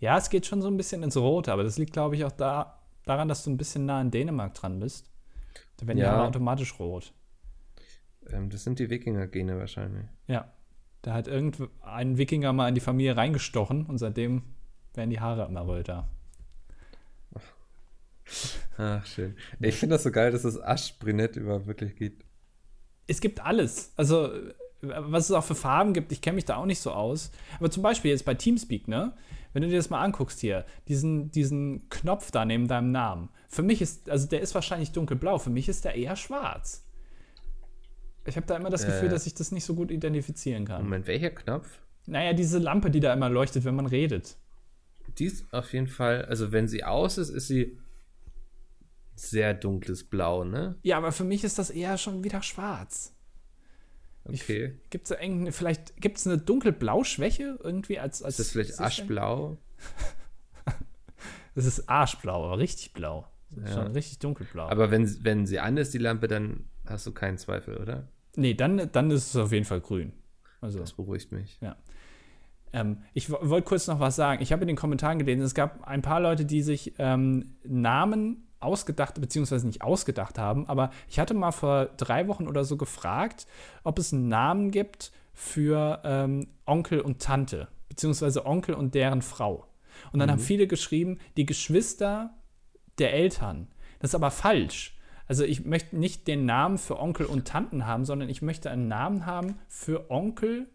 Ja, 0.00 0.16
es 0.18 0.30
geht 0.30 0.46
schon 0.46 0.62
so 0.62 0.68
ein 0.68 0.76
bisschen 0.76 1.02
ins 1.02 1.16
Rote, 1.16 1.52
aber 1.52 1.64
das 1.64 1.78
liegt, 1.78 1.92
glaube 1.92 2.14
ich, 2.14 2.24
auch 2.24 2.32
da, 2.32 2.78
daran, 3.04 3.28
dass 3.28 3.44
du 3.44 3.50
ein 3.50 3.56
bisschen 3.56 3.86
nah 3.86 4.00
an 4.00 4.10
Dänemark 4.10 4.54
dran 4.54 4.78
bist. 4.78 5.10
Da 5.78 5.86
werden 5.86 5.96
die 5.96 6.02
Ja. 6.04 6.12
Haare 6.12 6.28
automatisch 6.28 6.78
rot. 6.78 7.12
Ähm, 8.30 8.50
das 8.50 8.64
sind 8.64 8.78
die 8.78 8.90
Wikinger-Gene 8.90 9.58
wahrscheinlich. 9.58 10.06
Ja. 10.26 10.52
Da 11.02 11.14
hat 11.14 11.28
irgendein 11.28 12.18
Wikinger 12.18 12.52
mal 12.52 12.68
in 12.68 12.74
die 12.74 12.80
Familie 12.80 13.16
reingestochen 13.16 13.86
und 13.86 13.98
seitdem 13.98 14.42
werden 14.94 15.10
die 15.10 15.20
Haare 15.20 15.46
immer 15.46 15.66
röter. 15.66 16.08
Ach, 18.76 19.04
schön. 19.06 19.36
Ich 19.60 19.76
finde 19.76 19.94
das 19.94 20.02
so 20.02 20.10
geil, 20.10 20.30
dass 20.32 20.44
es 20.44 20.60
Aschbrünett 20.60 21.36
überhaupt 21.36 21.66
wirklich 21.66 21.96
gibt. 21.96 22.24
Es 23.06 23.20
gibt 23.20 23.40
alles. 23.40 23.92
Also 23.96 24.30
was 24.80 25.24
es 25.24 25.32
auch 25.32 25.44
für 25.44 25.54
Farben 25.54 25.92
gibt, 25.92 26.12
ich 26.12 26.20
kenne 26.20 26.36
mich 26.36 26.44
da 26.44 26.56
auch 26.56 26.66
nicht 26.66 26.80
so 26.80 26.92
aus. 26.92 27.30
Aber 27.58 27.70
zum 27.70 27.82
Beispiel 27.82 28.10
jetzt 28.10 28.24
bei 28.24 28.34
Teamspeak, 28.34 28.88
ne? 28.88 29.12
Wenn 29.52 29.62
du 29.62 29.68
dir 29.68 29.76
das 29.76 29.90
mal 29.90 30.02
anguckst 30.02 30.40
hier, 30.40 30.66
diesen, 30.88 31.30
diesen 31.30 31.88
Knopf 31.88 32.30
da 32.30 32.44
neben 32.44 32.68
deinem 32.68 32.92
Namen. 32.92 33.30
Für 33.48 33.62
mich 33.62 33.80
ist, 33.80 34.08
also 34.10 34.28
der 34.28 34.40
ist 34.40 34.54
wahrscheinlich 34.54 34.92
dunkelblau, 34.92 35.38
für 35.38 35.50
mich 35.50 35.68
ist 35.68 35.84
der 35.84 35.94
eher 35.94 36.16
schwarz. 36.16 36.84
Ich 38.26 38.36
habe 38.36 38.46
da 38.46 38.56
immer 38.56 38.68
das 38.70 38.84
Gefühl, 38.84 39.08
Äh. 39.08 39.10
dass 39.10 39.26
ich 39.26 39.34
das 39.34 39.50
nicht 39.52 39.64
so 39.64 39.74
gut 39.74 39.90
identifizieren 39.90 40.66
kann. 40.66 40.82
Moment, 40.82 41.06
welcher 41.06 41.30
Knopf? 41.30 41.66
Naja, 42.06 42.34
diese 42.34 42.58
Lampe, 42.58 42.90
die 42.90 43.00
da 43.00 43.12
immer 43.12 43.30
leuchtet, 43.30 43.64
wenn 43.64 43.74
man 43.74 43.86
redet. 43.86 44.36
Die 45.18 45.24
ist 45.24 45.52
auf 45.52 45.72
jeden 45.72 45.88
Fall, 45.88 46.26
also 46.26 46.52
wenn 46.52 46.68
sie 46.68 46.84
aus 46.84 47.16
ist, 47.18 47.30
ist 47.30 47.48
sie 47.48 47.78
sehr 49.14 49.54
dunkles 49.54 50.04
Blau, 50.04 50.44
ne? 50.44 50.76
Ja, 50.82 50.98
aber 50.98 51.10
für 51.10 51.24
mich 51.24 51.42
ist 51.42 51.58
das 51.58 51.70
eher 51.70 51.96
schon 51.98 52.22
wieder 52.22 52.42
schwarz. 52.42 53.14
Okay. 54.28 54.74
Gibt 54.90 55.06
es 55.06 55.10
irgendeine, 55.10 55.52
vielleicht 55.52 55.96
gibt 56.00 56.18
es 56.18 56.26
eine 56.26 56.38
dunkelblau-Schwäche 56.38 57.58
irgendwie 57.62 57.98
als, 57.98 58.22
als 58.22 58.38
ist 58.38 58.46
das 58.48 58.52
vielleicht 58.52 58.80
aschblau? 58.80 59.58
Das 61.54 61.64
ist 61.66 61.88
arschblau, 61.88 62.44
aber 62.46 62.58
richtig 62.58 62.92
blau. 62.92 63.26
Ja. 63.56 63.66
Schon 63.72 63.88
richtig 63.88 64.20
dunkelblau. 64.20 64.68
Aber 64.68 64.90
wenn, 64.92 65.24
wenn 65.24 65.44
sie 65.46 65.58
an 65.58 65.76
ist, 65.76 65.92
die 65.92 65.98
Lampe, 65.98 66.28
dann 66.28 66.66
hast 66.86 67.06
du 67.06 67.12
keinen 67.12 67.38
Zweifel, 67.38 67.76
oder? 67.78 68.06
nee, 68.36 68.54
dann, 68.54 68.88
dann 68.92 69.10
ist 69.10 69.30
es 69.30 69.36
auf 69.36 69.50
jeden 69.50 69.64
Fall 69.64 69.80
grün. 69.80 70.12
Also, 70.60 70.78
Das 70.78 70.92
beruhigt 70.92 71.32
mich. 71.32 71.58
ähm, 72.72 72.98
ich 73.14 73.30
wo- 73.30 73.38
wollte 73.42 73.66
kurz 73.66 73.88
noch 73.88 73.98
was 73.98 74.14
sagen. 74.14 74.40
Ich 74.42 74.52
habe 74.52 74.62
in 74.62 74.68
den 74.68 74.76
Kommentaren 74.76 75.18
gelesen, 75.18 75.42
es 75.42 75.54
gab 75.54 75.82
ein 75.88 76.02
paar 76.02 76.20
Leute, 76.20 76.44
die 76.44 76.62
sich 76.62 76.94
ähm, 76.98 77.56
Namen 77.64 78.46
ausgedacht, 78.60 79.20
beziehungsweise 79.20 79.66
nicht 79.66 79.82
ausgedacht 79.82 80.38
haben, 80.38 80.68
aber 80.68 80.90
ich 81.08 81.18
hatte 81.18 81.34
mal 81.34 81.52
vor 81.52 81.86
drei 81.96 82.28
Wochen 82.28 82.48
oder 82.48 82.64
so 82.64 82.76
gefragt, 82.76 83.46
ob 83.84 83.98
es 83.98 84.12
einen 84.12 84.28
Namen 84.28 84.70
gibt 84.70 85.12
für 85.32 86.00
ähm, 86.04 86.48
Onkel 86.66 87.00
und 87.00 87.20
Tante, 87.22 87.68
beziehungsweise 87.88 88.46
Onkel 88.46 88.74
und 88.74 88.94
deren 88.94 89.22
Frau. 89.22 89.66
Und 90.12 90.20
dann 90.20 90.30
haben 90.30 90.38
viele 90.38 90.66
geschrieben, 90.66 91.18
die 91.36 91.46
Geschwister 91.46 92.34
der 92.98 93.12
Eltern. 93.14 93.68
Das 94.00 94.10
ist 94.10 94.14
aber 94.14 94.30
falsch. 94.30 94.96
Also 95.26 95.44
ich 95.44 95.64
möchte 95.64 95.96
nicht 95.96 96.26
den 96.26 96.46
Namen 96.46 96.78
für 96.78 96.98
Onkel 96.98 97.26
und 97.26 97.46
Tanten 97.46 97.86
haben, 97.86 98.04
sondern 98.04 98.28
ich 98.28 98.42
möchte 98.42 98.70
einen 98.70 98.88
Namen 98.88 99.26
haben 99.26 99.58
für 99.68 100.10
Onkel 100.10 100.68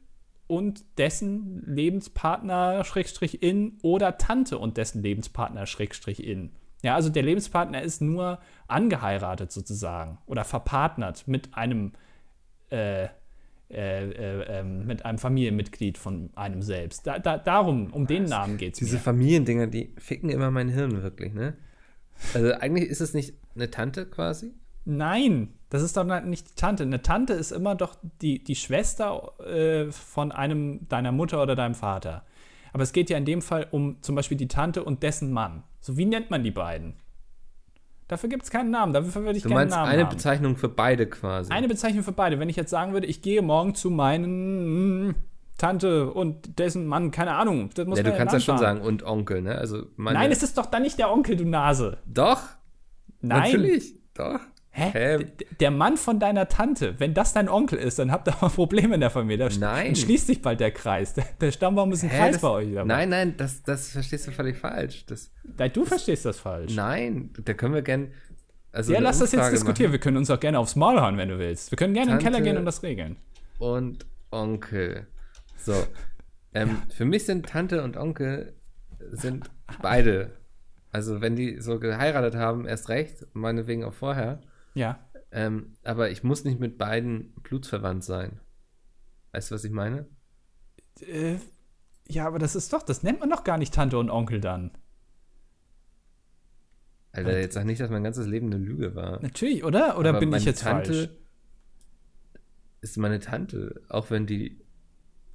und 0.48 0.84
dessen 0.98 1.64
Lebenspartner 1.66 2.84
Schrägstrich 2.84 3.42
in 3.42 3.80
oder 3.82 4.18
Tante 4.18 4.58
und 4.60 4.78
dessen 4.78 5.02
Lebenspartner 5.02 5.66
Schrägstrich 5.66 6.24
in. 6.24 6.52
Ja, 6.84 6.96
also 6.96 7.10
der 7.10 7.24
Lebenspartner 7.24 7.82
ist 7.82 8.02
nur 8.02 8.40
angeheiratet 8.68 9.52
sozusagen 9.52 10.20
oder 10.28 10.44
verpartnert 10.44 11.28
mit 11.28 11.56
einem 11.56 11.94
äh, 12.70 13.08
äh, 13.74 14.10
äh, 14.12 14.60
ähm, 14.60 14.86
mit 14.86 15.04
einem 15.04 15.18
Familienmitglied 15.18 15.98
von 15.98 16.30
einem 16.36 16.62
selbst. 16.62 17.08
Da, 17.08 17.18
da, 17.18 17.40
darum, 17.40 17.92
um 17.92 18.06
den 18.06 18.26
Namen 18.26 18.58
geht 18.58 18.74
es 18.74 18.80
Diese 18.80 18.98
mir. 18.98 19.02
Familiendinger, 19.02 19.66
die 19.66 19.96
ficken 19.98 20.30
immer 20.30 20.52
mein 20.52 20.70
Hirn 20.70 21.02
wirklich, 21.02 21.34
ne? 21.34 21.56
Also 22.36 22.54
eigentlich 22.54 22.90
ist 22.90 23.02
es 23.02 23.16
nicht 23.16 23.34
eine 23.56 23.72
Tante 23.72 24.06
quasi? 24.06 24.54
Nein, 24.86 25.54
das 25.70 25.82
ist 25.82 25.98
doch 25.98 26.04
nicht 26.24 26.52
die 26.52 26.56
Tante. 26.56 26.84
Eine 26.84 27.02
Tante 27.02 27.34
ist 27.34 27.52
immer 27.52 27.74
doch 27.74 27.96
die, 28.22 28.44
die 28.44 28.56
Schwester 28.56 29.40
äh, 29.40 29.92
von 29.92 30.32
einem 30.32 30.88
deiner 30.88 31.12
Mutter 31.12 31.42
oder 31.42 31.56
deinem 31.56 31.74
Vater. 31.74 32.26
Aber 32.74 32.84
es 32.84 32.92
geht 32.92 33.10
ja 33.10 33.18
in 33.18 33.26
dem 33.26 33.42
Fall 33.42 33.68
um 33.72 34.02
zum 34.02 34.16
Beispiel 34.16 34.38
die 34.38 34.48
Tante 34.48 34.84
und 34.84 35.04
dessen 35.04 35.32
Mann. 35.32 35.64
So 35.80 35.96
wie 35.96 36.06
nennt 36.06 36.32
man 36.32 36.44
die 36.44 36.52
beiden? 36.52 36.96
Dafür 38.08 38.30
gibt 38.30 38.44
es 38.44 38.52
keinen 38.52 38.72
Namen. 38.72 38.94
Dafür 38.94 39.24
würde 39.24 39.38
ich 39.38 39.44
Du 39.44 39.50
keinen 39.50 39.60
meinst 39.60 39.76
Namen 39.76 39.90
eine 39.90 40.04
haben. 40.04 40.10
Bezeichnung 40.10 40.58
für 40.58 40.70
beide 40.70 41.08
quasi. 41.08 41.52
Eine 41.52 41.68
Bezeichnung 41.68 42.04
für 42.04 42.12
beide. 42.12 42.40
Wenn 42.40 42.50
ich 42.50 42.56
jetzt 42.56 42.70
sagen 42.70 42.94
würde, 42.94 43.08
ich 43.08 43.22
gehe 43.22 43.42
morgen 43.42 43.76
zu 43.76 43.90
meinen 43.90 45.08
mm, 45.08 45.16
Tante 45.58 46.12
und 46.12 46.60
dessen 46.60 46.88
Mann, 46.88 47.12
keine 47.12 47.36
Ahnung. 47.36 47.70
Das 47.76 47.88
muss 47.88 47.98
ja, 47.98 48.04
du 48.04 48.16
kannst 48.16 48.34
ja 48.34 48.40
schon 48.40 48.58
sagen. 48.58 48.80
sagen, 48.80 48.88
und 48.88 49.04
Onkel, 49.04 49.42
ne? 49.42 49.56
Also 49.56 49.86
meine, 49.96 50.20
Nein, 50.20 50.32
es 50.32 50.44
ist 50.44 50.58
doch 50.58 50.66
dann 50.66 50.82
nicht 50.82 51.00
der 51.00 51.12
Onkel, 51.12 51.36
du 51.36 51.46
Nase. 51.46 52.00
Doch, 52.06 52.42
Nein. 53.22 53.52
natürlich, 53.52 53.96
doch. 54.14 54.40
Hä? 54.76 55.20
D- 55.20 55.46
Der 55.60 55.70
Mann 55.72 55.98
von 55.98 56.20
deiner 56.20 56.48
Tante, 56.50 57.00
wenn 57.00 57.14
das 57.14 57.32
dein 57.34 57.48
Onkel 57.48 57.78
ist, 57.78 58.00
dann 58.00 58.12
habt 58.12 58.28
ihr 58.28 58.34
aber 58.42 58.50
Probleme 58.56 58.96
in 58.96 59.02
der 59.02 59.12
Familie. 59.12 59.48
Da 59.50 59.56
Nein. 59.60 59.86
Dann 59.88 59.96
schließt 59.96 60.28
sich 60.28 60.42
bald 60.42 60.60
der 60.60 60.72
Kreis. 60.72 61.14
Der, 61.14 61.26
der 61.40 61.52
Stammbaum 61.52 61.92
ist 61.92 62.04
ein 62.04 62.10
Hä, 62.10 62.18
Kreis 62.18 62.32
das, 62.34 62.42
bei 62.42 62.50
euch. 62.50 62.76
Was? 62.76 62.86
Nein, 62.88 63.10
nein, 63.10 63.36
das, 63.38 63.62
das 63.64 63.92
verstehst 63.92 64.28
du 64.28 64.32
völlig 64.32 64.58
falsch. 64.58 65.06
Das, 65.06 65.32
Nein, 65.58 65.72
du 65.74 65.86
verstehst 65.86 66.26
das 66.26 66.40
falsch. 66.40 66.76
nein, 66.76 67.30
da 67.46 67.54
können 67.54 67.76
wir 67.76 67.84
gern. 67.84 68.12
Also 68.72 68.92
ja, 68.94 69.00
lass 69.00 69.20
das 69.20 69.32
jetzt 69.32 69.40
Umfrage 69.40 69.54
diskutieren. 69.56 69.92
Wir 69.92 70.00
können 70.00 70.18
uns 70.18 70.32
auch 70.32 70.40
gerne 70.40 70.58
aufs 70.58 70.76
Maul 70.76 71.00
hauen, 71.00 71.18
wenn 71.18 71.30
du 71.30 71.38
willst. 71.38 71.70
Wir 71.70 71.76
können 71.76 71.94
gerne 71.94 72.12
in 72.14 72.18
den 72.18 72.24
Tante- 72.24 72.38
Keller 72.40 72.44
gehen 72.44 72.58
und 72.58 72.66
das 72.66 72.82
regeln. 72.82 73.18
machen. 73.60 73.72
Und 73.72 74.06
Onkel. 74.32 75.08
So. 75.58 75.74
Ähm, 76.56 76.78
Für 76.96 77.06
mich 77.06 77.26
sind 77.26 77.48
Tante 77.48 77.82
und 77.84 77.98
Onkel 77.98 78.54
sind 79.12 79.50
beide. 79.82 80.34
Also 80.92 81.20
wenn 81.20 81.36
die 81.36 81.60
so 81.60 81.80
geheiratet 81.80 82.36
haben, 82.36 82.68
erst 82.68 82.90
recht, 82.90 83.26
meinetwegen 83.34 83.84
auch 83.84 83.94
vorher. 83.94 84.40
Ja. 84.74 85.00
Ähm, 85.32 85.76
aber 85.84 86.12
ich 86.12 86.24
muss 86.24 86.44
nicht 86.44 86.60
mit 86.60 86.78
beiden 86.78 87.34
blutsverwandt 87.44 88.04
sein. 88.04 88.40
Weißt 89.32 89.50
du, 89.50 89.56
was 89.56 89.64
ich 89.64 89.72
meine? 89.72 90.08
Äh, 91.02 91.38
ja, 92.08 92.28
aber 92.28 92.40
das 92.40 92.56
ist 92.56 92.72
doch, 92.74 92.84
das 92.84 93.04
nennt 93.04 93.20
man 93.20 93.30
doch 93.30 93.44
gar 93.44 93.58
nicht 93.58 93.74
Tante 93.74 93.98
und 93.98 94.10
Onkel 94.10 94.40
dann. 94.40 94.72
Alter, 97.12 97.40
jetzt 97.40 97.54
sag 97.54 97.66
nicht, 97.66 97.80
dass 97.80 97.92
mein 97.92 98.04
ganzes 98.04 98.26
Leben 98.28 98.48
eine 98.48 98.58
Lüge 98.58 98.96
war. 98.96 99.22
Natürlich, 99.22 99.64
oder? 99.64 99.98
Oder 99.98 100.10
Aber 100.10 100.20
bin 100.20 100.34
ich 100.34 100.46
jetzt 100.46 100.64
Tante 100.64 100.94
falsch? 100.94 101.10
ist 102.82 102.98
meine 102.98 103.20
Tante, 103.20 103.82
auch 103.90 104.10
wenn 104.10 104.26
die 104.26 104.60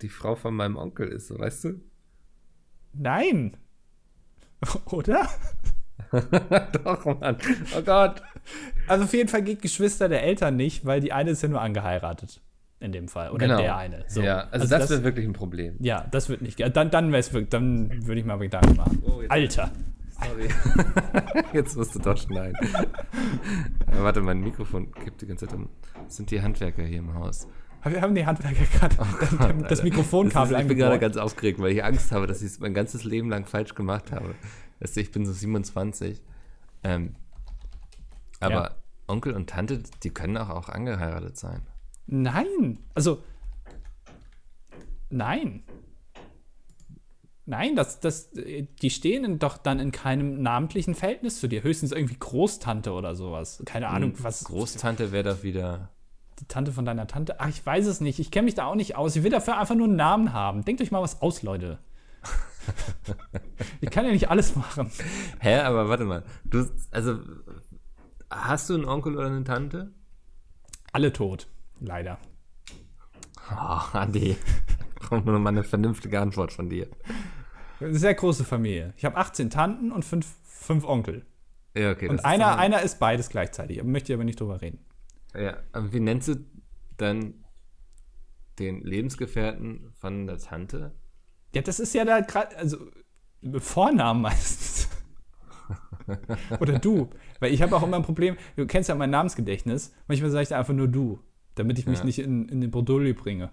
die 0.03 0.09
Frau 0.09 0.37
von 0.37 0.55
meinem 0.55 0.77
Onkel 0.77 1.09
ist, 1.09 1.37
weißt 1.37 1.65
du? 1.65 1.81
Nein. 2.93 3.57
Oder? 4.87 5.29
Doch, 6.85 7.05
Mann. 7.05 7.37
Oh 7.77 7.83
Gott. 7.83 8.23
Also 8.87 9.05
auf 9.05 9.13
jeden 9.13 9.29
Fall 9.29 9.43
geht 9.43 9.63
Geschwister 9.63 10.09
der 10.09 10.23
Eltern 10.23 10.57
nicht, 10.57 10.85
weil 10.85 11.01
die 11.01 11.13
eine 11.13 11.31
ist 11.31 11.43
ja 11.43 11.49
nur 11.49 11.61
angeheiratet. 11.61 12.41
In 12.81 12.93
dem 12.93 13.09
Fall. 13.09 13.31
Oder 13.33 13.49
der 13.49 13.77
eine. 13.77 14.05
So. 14.07 14.23
Ja, 14.23 14.47
also, 14.53 14.69
das, 14.69 14.89
wäre 14.89 15.03
wirklich 15.03 15.27
ein 15.27 15.33
Problem. 15.33 15.75
Ja, 15.81 16.07
das 16.13 16.29
wird 16.29 16.43
nicht. 16.43 16.61
Dann, 16.77 16.91
dann, 16.91 17.11
wär's 17.11 17.33
wirklich, 17.33 17.51
dann 17.51 18.07
würde 18.07 18.21
ich 18.21 18.27
mal 18.27 18.39
Gedanken 18.39 18.77
machen. 18.77 19.03
Oh, 19.05 19.21
Alter. 19.29 19.73
Sorry. 20.21 20.49
Jetzt 21.53 21.77
musst 21.77 21.97
du 21.97 21.99
doch 21.99 22.17
schneiden. 22.17 22.57
Ja, 23.93 24.03
warte, 24.05 24.21
mein 24.21 24.41
Mikrofon 24.41 24.93
kippt 24.93 25.23
die 25.23 25.27
ganze 25.27 25.47
Zeit 25.47 25.57
um. 25.57 25.69
Das 26.05 26.17
sind 26.17 26.31
die 26.31 26.41
Handwerker 26.41 26.85
hier 26.85 26.99
im 26.99 27.15
Haus. 27.15 27.49
Wir 27.85 28.01
haben 28.01 28.15
die 28.15 28.27
Handwerker 28.27 28.65
gerade 28.79 28.97
das 28.97 29.39
Alter. 29.39 29.83
Mikrofonkabel 29.85 30.53
das 30.53 30.61
ist, 30.61 30.63
Ich 30.63 30.69
bin 30.69 30.79
gerade 30.79 30.99
ganz 30.99 31.17
aufgeregt, 31.17 31.61
weil 31.61 31.73
ich 31.73 31.83
Angst 31.83 32.13
habe, 32.13 32.27
dass 32.27 32.43
ich 32.43 32.49
es 32.49 32.61
mein 32.61 32.75
ganzes 32.75 33.05
Leben 33.05 33.29
lang 33.29 33.45
falsch 33.45 33.75
gemacht 33.75 34.13
habe. 34.13 34.35
Weißt 34.81 34.97
du, 34.97 35.01
ich 35.01 35.11
bin 35.13 35.27
so 35.27 35.33
27. 35.33 36.23
Ähm, 36.85 37.15
aber 38.41 38.55
Ja. 38.55 38.75
Onkel 39.07 39.33
und 39.35 39.49
Tante, 39.49 39.83
die 40.03 40.11
können 40.11 40.37
auch, 40.37 40.51
auch 40.51 40.69
angeheiratet 40.69 41.37
sein. 41.39 41.63
Nein. 42.07 42.79
Also. 42.95 43.23
Nein. 45.11 45.63
Nein, 47.47 47.77
das, 47.77 48.01
das, 48.01 48.31
die 48.33 48.91
stehen 48.91 49.39
doch 49.39 49.57
dann 49.57 49.81
in 49.81 49.91
keinem 49.91 50.43
namentlichen 50.43 50.95
Verhältnis 50.95 51.41
zu 51.41 51.49
dir. 51.49 51.63
Höchstens 51.63 51.93
irgendwie 51.93 52.19
Großtante 52.19 52.93
oder 52.93 53.15
sowas. 53.15 53.63
Keine 53.65 53.89
Ahnung, 53.89 54.13
was. 54.19 54.45
Großtante 54.45 55.13
wäre 55.13 55.35
doch 55.35 55.43
wieder. 55.43 55.89
Die 56.41 56.45
Tante 56.45 56.73
von 56.73 56.85
deiner 56.85 57.07
Tante? 57.07 57.41
Ach, 57.41 57.49
ich 57.49 57.65
weiß 57.65 57.87
es 57.87 58.03
nicht. 58.03 58.19
Ich 58.19 58.31
kenne 58.31 58.45
mich 58.45 58.55
da 58.55 58.67
auch 58.67 58.75
nicht 58.75 58.97
aus. 58.97 59.17
Ich 59.17 59.23
will 59.23 59.31
dafür 59.31 59.59
einfach 59.59 59.75
nur 59.75 59.87
einen 59.87 59.97
Namen 59.97 60.35
haben. 60.35 60.63
Denkt 60.65 60.83
euch 60.83 60.91
mal 60.91 61.01
was 61.01 61.23
aus, 61.23 61.43
Leute. 61.43 61.79
ich 63.81 63.91
kann 63.91 64.05
ja 64.05 64.13
nicht 64.13 64.29
alles 64.29 64.55
machen. 64.55 64.91
Hä, 65.41 65.61
aber 65.61 65.89
warte 65.89 66.05
mal. 66.05 66.25
Du, 66.45 66.67
also, 66.91 67.19
hast 68.31 68.71
du 68.71 68.75
einen 68.75 68.85
Onkel 68.85 69.17
oder 69.17 69.27
eine 69.27 69.45
Tante? 69.45 69.93
Alle 70.93 71.13
tot. 71.13 71.49
Leider. 71.81 72.19
Oh, 73.51 73.81
Andi. 73.93 74.37
Brauchen 75.01 75.25
wir 75.25 75.33
nochmal 75.33 75.53
eine 75.53 75.65
vernünftige 75.65 76.21
Antwort 76.21 76.53
von 76.53 76.69
dir. 76.69 76.89
Eine 77.81 77.95
sehr 77.99 78.15
große 78.15 78.45
Familie. 78.45 78.93
Ich 78.97 79.05
habe 79.05 79.17
18 79.17 79.51
Tanten 79.51 79.93
und 79.93 80.05
fünf, 80.05 80.27
fünf 80.45 80.85
Onkel. 80.85 81.25
Ja, 81.77 81.93
okay. 81.93 82.09
Und 82.09 82.17
ist 82.17 82.25
einer, 82.25 82.51
doch- 82.53 82.59
einer 82.59 82.83
ist 82.83 82.99
beides 82.99 83.29
gleichzeitig. 83.29 83.83
Möchte 83.85 84.13
ich 84.13 84.17
aber 84.17 84.25
nicht 84.25 84.41
drüber 84.41 84.61
reden. 84.61 84.85
Ja, 85.35 85.59
aber 85.73 85.93
wie 85.93 86.01
nennst 86.01 86.29
du 86.29 86.37
dann 86.97 87.45
den 88.59 88.81
Lebensgefährten 88.81 89.93
von 90.01 90.27
der 90.27 90.39
Tante? 90.39 90.95
Ja, 91.55 91.63
das 91.63 91.79
ist 91.79 91.95
ja 91.95 92.05
da 92.05 92.21
gerade, 92.21 92.57
also 92.57 92.79
Vornamen 93.59 94.23
meistens. 94.23 94.89
Oder 96.61 96.79
du. 96.79 97.11
Weil 97.41 97.53
ich 97.53 97.63
habe 97.63 97.77
auch 97.77 97.83
immer 97.83 97.97
ein 97.97 98.03
Problem, 98.03 98.37
du 98.57 98.67
kennst 98.67 98.89
ja 98.89 98.95
mein 98.95 99.11
Namensgedächtnis. 99.11 99.95
Manchmal 100.07 100.31
sage 100.31 100.43
ich 100.45 100.49
da 100.49 100.59
einfach 100.59 100.75
nur 100.75 100.89
du, 100.89 101.21
damit 101.55 101.79
ich 101.79 101.87
mich 101.87 101.99
Ja. 102.01 102.05
nicht 102.05 102.19
in, 102.19 102.49
in 102.49 102.61
den 102.61 102.71
Bredouille 102.71 103.15
bringe. 103.15 103.53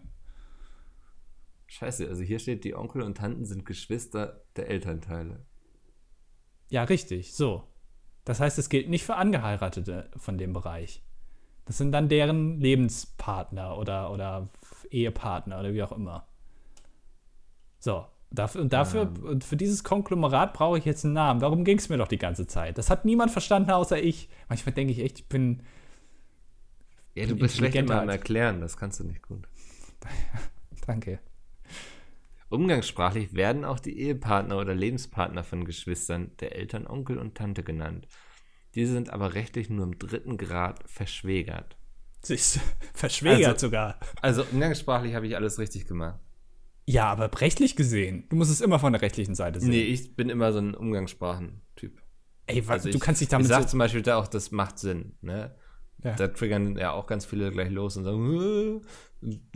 Scheiße, 1.67 2.07
also 2.07 2.21
hier 2.23 2.39
steht, 2.39 2.63
die 2.63 2.75
Onkel 2.75 3.01
und 3.01 3.17
Tanten 3.17 3.45
sind 3.45 3.65
Geschwister 3.65 4.41
der 4.55 4.69
Elternteile. 4.69 5.45
Ja, 6.69 6.83
richtig, 6.83 7.33
so. 7.33 7.63
Das 8.23 8.39
heißt, 8.39 8.57
es 8.57 8.69
gilt 8.69 8.89
nicht 8.89 9.03
für 9.05 9.15
Angeheiratete 9.15 10.09
von 10.15 10.37
dem 10.37 10.53
Bereich. 10.53 11.03
Das 11.65 11.77
sind 11.77 11.91
dann 11.91 12.09
deren 12.09 12.59
Lebenspartner 12.59 13.77
oder, 13.77 14.11
oder 14.11 14.49
Ehepartner 14.89 15.59
oder 15.59 15.73
wie 15.73 15.83
auch 15.83 15.91
immer. 15.91 16.27
So, 17.79 18.05
dafür, 18.31 18.61
und 18.61 18.73
dafür, 18.73 19.01
ähm. 19.03 19.23
und 19.23 19.43
für 19.43 19.57
dieses 19.57 19.83
Konglomerat 19.83 20.53
brauche 20.53 20.77
ich 20.77 20.85
jetzt 20.85 21.05
einen 21.05 21.13
Namen. 21.13 21.39
Darum 21.39 21.63
ging 21.63 21.77
es 21.77 21.89
mir 21.89 21.97
doch 21.97 22.07
die 22.07 22.17
ganze 22.17 22.47
Zeit. 22.47 22.77
Das 22.77 22.89
hat 22.89 23.05
niemand 23.05 23.31
verstanden, 23.31 23.71
außer 23.71 24.01
ich. 24.01 24.29
Manchmal 24.49 24.73
denke 24.73 24.93
ich 24.93 24.99
echt, 24.99 25.19
ich 25.19 25.27
bin. 25.27 25.63
Ja, 27.13 27.25
du 27.25 27.35
bist 27.35 27.57
schlecht 27.57 27.75
immer 27.75 28.01
am 28.01 28.09
Erklären, 28.09 28.59
das 28.59 28.75
kannst 28.75 28.99
du 28.99 29.05
nicht 29.05 29.21
gut. 29.21 29.47
Danke. 30.85 31.19
Umgangssprachlich 32.49 33.33
werden 33.33 33.65
auch 33.65 33.79
die 33.79 33.97
Ehepartner 33.99 34.57
oder 34.57 34.75
Lebenspartner 34.75 35.43
von 35.43 35.65
Geschwistern 35.65 36.31
der 36.39 36.55
Eltern, 36.55 36.85
Onkel 36.87 37.17
und 37.17 37.35
Tante 37.35 37.63
genannt. 37.63 38.07
Diese 38.75 38.91
sind 38.93 39.09
aber 39.09 39.33
rechtlich 39.33 39.69
nur 39.69 39.85
im 39.85 39.97
dritten 39.97 40.37
Grad 40.37 40.87
verschwägert. 40.89 41.77
Siehst 42.21 42.59
verschwägert 42.93 43.53
also, 43.53 43.67
sogar. 43.67 43.99
Also 44.21 44.45
umgangssprachlich 44.51 45.15
habe 45.15 45.27
ich 45.27 45.35
alles 45.35 45.57
richtig 45.57 45.87
gemacht. 45.87 46.19
Ja, 46.87 47.11
aber 47.11 47.29
rechtlich 47.41 47.75
gesehen. 47.75 48.25
Du 48.29 48.35
musst 48.35 48.51
es 48.51 48.61
immer 48.61 48.79
von 48.79 48.93
der 48.93 49.01
rechtlichen 49.01 49.35
Seite 49.35 49.59
sehen. 49.59 49.69
Nee, 49.69 49.83
ich 49.83 50.15
bin 50.15 50.29
immer 50.29 50.53
so 50.53 50.59
ein 50.59 50.75
Umgangssprachen-Typ. 50.75 52.01
Ey, 52.47 52.67
was, 52.67 52.85
also 52.85 52.91
du 52.91 52.99
kannst 52.99 53.21
dich 53.21 53.27
damit. 53.27 53.45
Ich 53.45 53.49
sag 53.49 53.63
so 53.63 53.69
zum 53.69 53.79
Beispiel 53.79 54.03
da 54.03 54.17
auch, 54.17 54.27
das 54.27 54.51
macht 54.51 54.77
Sinn, 54.77 55.13
ne? 55.21 55.55
Ja. 56.03 56.15
Da 56.15 56.27
triggern 56.27 56.77
ja 56.77 56.91
auch 56.91 57.07
ganz 57.07 57.25
viele 57.25 57.51
gleich 57.51 57.71
los 57.71 57.97
und 57.97 58.03
sagen, 58.03 58.81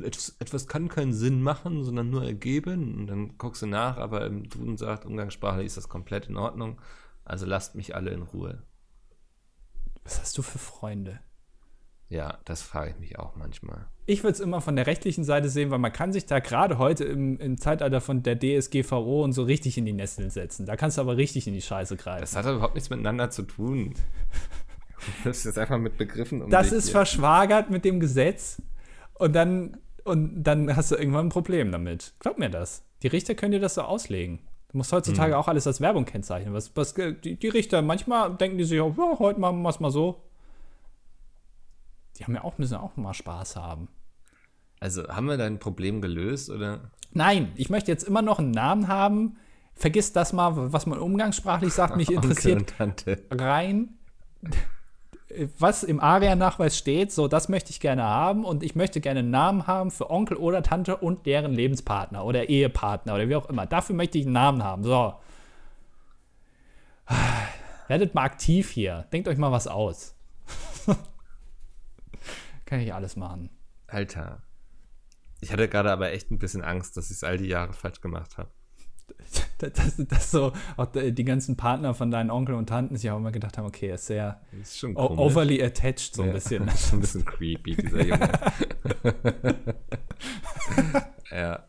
etwas, 0.01 0.35
etwas 0.39 0.67
kann 0.67 0.87
keinen 0.87 1.13
Sinn 1.13 1.43
machen, 1.43 1.83
sondern 1.83 2.09
nur 2.09 2.23
ergeben. 2.23 2.95
Und 2.95 3.07
dann 3.07 3.37
guckst 3.37 3.61
du 3.61 3.67
nach, 3.67 3.97
aber 3.97 4.25
im 4.25 4.49
Duden 4.49 4.77
sagt, 4.77 5.05
umgangssprachlich 5.05 5.67
ist 5.67 5.77
das 5.77 5.89
komplett 5.89 6.27
in 6.27 6.37
Ordnung. 6.37 6.81
Also 7.23 7.45
lasst 7.45 7.75
mich 7.75 7.93
alle 7.95 8.09
in 8.09 8.23
Ruhe. 8.23 8.63
Was 10.03 10.19
hast 10.19 10.35
du 10.39 10.41
für 10.41 10.57
Freunde? 10.57 11.19
Ja, 12.09 12.39
das 12.43 12.63
frage 12.63 12.91
ich 12.91 12.99
mich 12.99 13.19
auch 13.19 13.35
manchmal. 13.35 13.85
Ich 14.07 14.23
würde 14.23 14.33
es 14.33 14.39
immer 14.39 14.61
von 14.61 14.75
der 14.75 14.87
rechtlichen 14.87 15.23
Seite 15.23 15.47
sehen, 15.47 15.69
weil 15.69 15.77
man 15.77 15.93
kann 15.93 16.11
sich 16.11 16.25
da 16.25 16.39
gerade 16.39 16.79
heute 16.79 17.03
im, 17.03 17.37
im, 17.39 17.59
Zeitalter 17.59 18.01
von 18.01 18.23
der 18.23 18.39
DSGVO 18.39 19.23
und 19.23 19.33
so 19.33 19.43
richtig 19.43 19.77
in 19.77 19.85
die 19.85 19.93
Nesseln 19.93 20.31
setzen. 20.31 20.65
Da 20.65 20.75
kannst 20.75 20.97
du 20.97 21.01
aber 21.01 21.17
richtig 21.17 21.47
in 21.47 21.53
die 21.53 21.61
Scheiße 21.61 21.95
greifen. 21.97 22.21
Das 22.21 22.35
hat 22.35 22.45
aber 22.45 22.55
überhaupt 22.55 22.73
nichts 22.73 22.89
miteinander 22.89 23.29
zu 23.29 23.43
tun. 23.43 23.93
Das 25.23 25.37
ist 25.37 25.45
jetzt 25.45 25.57
einfach 25.57 25.77
mit 25.77 25.97
Begriffen 25.97 26.41
um 26.41 26.49
Das 26.49 26.73
ist 26.73 26.87
hier. 26.87 26.91
verschwagert 26.91 27.69
mit 27.69 27.85
dem 27.85 28.01
Gesetz 28.01 28.61
und 29.13 29.33
dann, 29.33 29.77
und 30.03 30.43
dann 30.43 30.75
hast 30.75 30.91
du 30.91 30.95
irgendwann 30.95 31.27
ein 31.27 31.29
Problem 31.29 31.71
damit. 31.71 32.15
Glaub 32.19 32.37
mir 32.37 32.49
das. 32.49 32.83
Die 33.01 33.07
Richter 33.07 33.33
können 33.33 33.53
dir 33.53 33.61
das 33.61 33.75
so 33.75 33.81
auslegen. 33.83 34.39
Du 34.71 34.77
musst 34.77 34.91
heutzutage 34.91 35.33
hm. 35.33 35.39
auch 35.39 35.47
alles 35.47 35.65
als 35.67 35.79
Werbung 35.79 36.03
kennzeichnen. 36.03 36.53
Was, 36.53 36.75
was, 36.75 36.93
die, 36.93 37.37
die, 37.37 37.47
Richter, 37.47 37.81
manchmal 37.81 38.35
denken 38.35 38.57
die 38.57 38.65
sich 38.65 38.79
auch, 38.81 38.95
ja, 38.97 39.17
heute 39.19 39.39
machen 39.39 39.61
wir 39.61 39.69
es 39.69 39.79
mal 39.79 39.89
so. 39.89 40.21
Die 42.19 42.25
haben 42.25 42.35
ja 42.35 42.43
auch, 42.43 42.57
müssen 42.57 42.75
auch 42.75 42.95
mal 42.97 43.13
Spaß 43.13 43.55
haben. 43.55 43.87
Also 44.79 45.07
haben 45.07 45.27
wir 45.27 45.37
dein 45.37 45.59
Problem 45.59 46.01
gelöst 46.01 46.49
oder? 46.49 46.91
Nein, 47.11 47.51
ich 47.55 47.69
möchte 47.69 47.91
jetzt 47.91 48.03
immer 48.03 48.21
noch 48.21 48.39
einen 48.39 48.51
Namen 48.51 48.87
haben. 48.87 49.37
Vergiss 49.73 50.13
das 50.13 50.33
mal, 50.33 50.73
was 50.73 50.85
man 50.85 50.99
umgangssprachlich 50.99 51.73
sagt. 51.73 51.95
Mich 51.95 52.11
interessiert 52.11 52.73
rein 53.31 53.97
was 55.59 55.83
im 55.83 55.99
ARIA-Nachweis 55.99 56.77
steht, 56.77 57.11
so 57.11 57.27
das 57.27 57.49
möchte 57.49 57.69
ich 57.69 57.79
gerne 57.79 58.03
haben 58.03 58.43
und 58.43 58.63
ich 58.63 58.75
möchte 58.75 58.99
gerne 58.99 59.19
einen 59.19 59.29
Namen 59.29 59.67
haben 59.67 59.91
für 59.91 60.09
Onkel 60.09 60.37
oder 60.37 60.63
Tante 60.63 60.97
und 60.97 61.25
deren 61.25 61.53
Lebenspartner 61.53 62.25
oder 62.25 62.49
Ehepartner 62.49 63.13
oder 63.13 63.29
wie 63.29 63.35
auch 63.35 63.47
immer. 63.47 63.67
Dafür 63.67 63.95
möchte 63.95 64.17
ich 64.17 64.25
einen 64.25 64.33
Namen 64.33 64.63
haben. 64.63 64.83
So. 64.83 65.13
Werdet 67.87 68.15
mal 68.15 68.23
aktiv 68.23 68.71
hier. 68.71 69.05
Denkt 69.13 69.27
euch 69.27 69.37
mal 69.37 69.51
was 69.51 69.67
aus. 69.67 70.15
Kann 72.69 72.81
ich 72.81 72.93
alles 72.93 73.15
machen. 73.15 73.49
Alter. 73.87 74.43
Ich 75.41 75.51
hatte 75.51 75.67
gerade 75.67 75.91
aber 75.91 76.11
echt 76.11 76.29
ein 76.29 76.37
bisschen 76.37 76.61
Angst, 76.63 76.97
dass 76.97 77.05
ich 77.05 77.17
es 77.17 77.23
all 77.23 77.39
die 77.39 77.47
Jahre 77.47 77.73
falsch 77.73 77.99
gemacht 77.99 78.37
habe. 78.37 78.51
dass, 79.57 79.95
dass 80.07 80.29
so 80.29 80.53
auch 80.77 80.85
die 80.85 81.23
ganzen 81.23 81.57
Partner 81.57 81.95
von 81.95 82.11
deinen 82.11 82.29
Onkel 82.29 82.53
und 82.53 82.67
Tanten 82.67 82.95
sich 82.95 83.09
auch 83.09 83.17
immer 83.17 83.31
gedacht 83.31 83.57
haben, 83.57 83.65
okay, 83.65 83.87
er 83.87 83.95
ist 83.95 84.05
sehr 84.05 84.39
ist 84.61 84.83
overly 84.83 85.63
attached 85.63 86.13
so 86.13 86.21
ein 86.21 86.27
ja, 86.27 86.33
bisschen. 86.35 86.67
Ist 86.67 86.93
ein 86.93 86.99
bisschen 86.99 87.25
creepy, 87.25 87.75
dieser 87.75 88.05
Junge. 88.05 88.29
ja. 91.31 91.65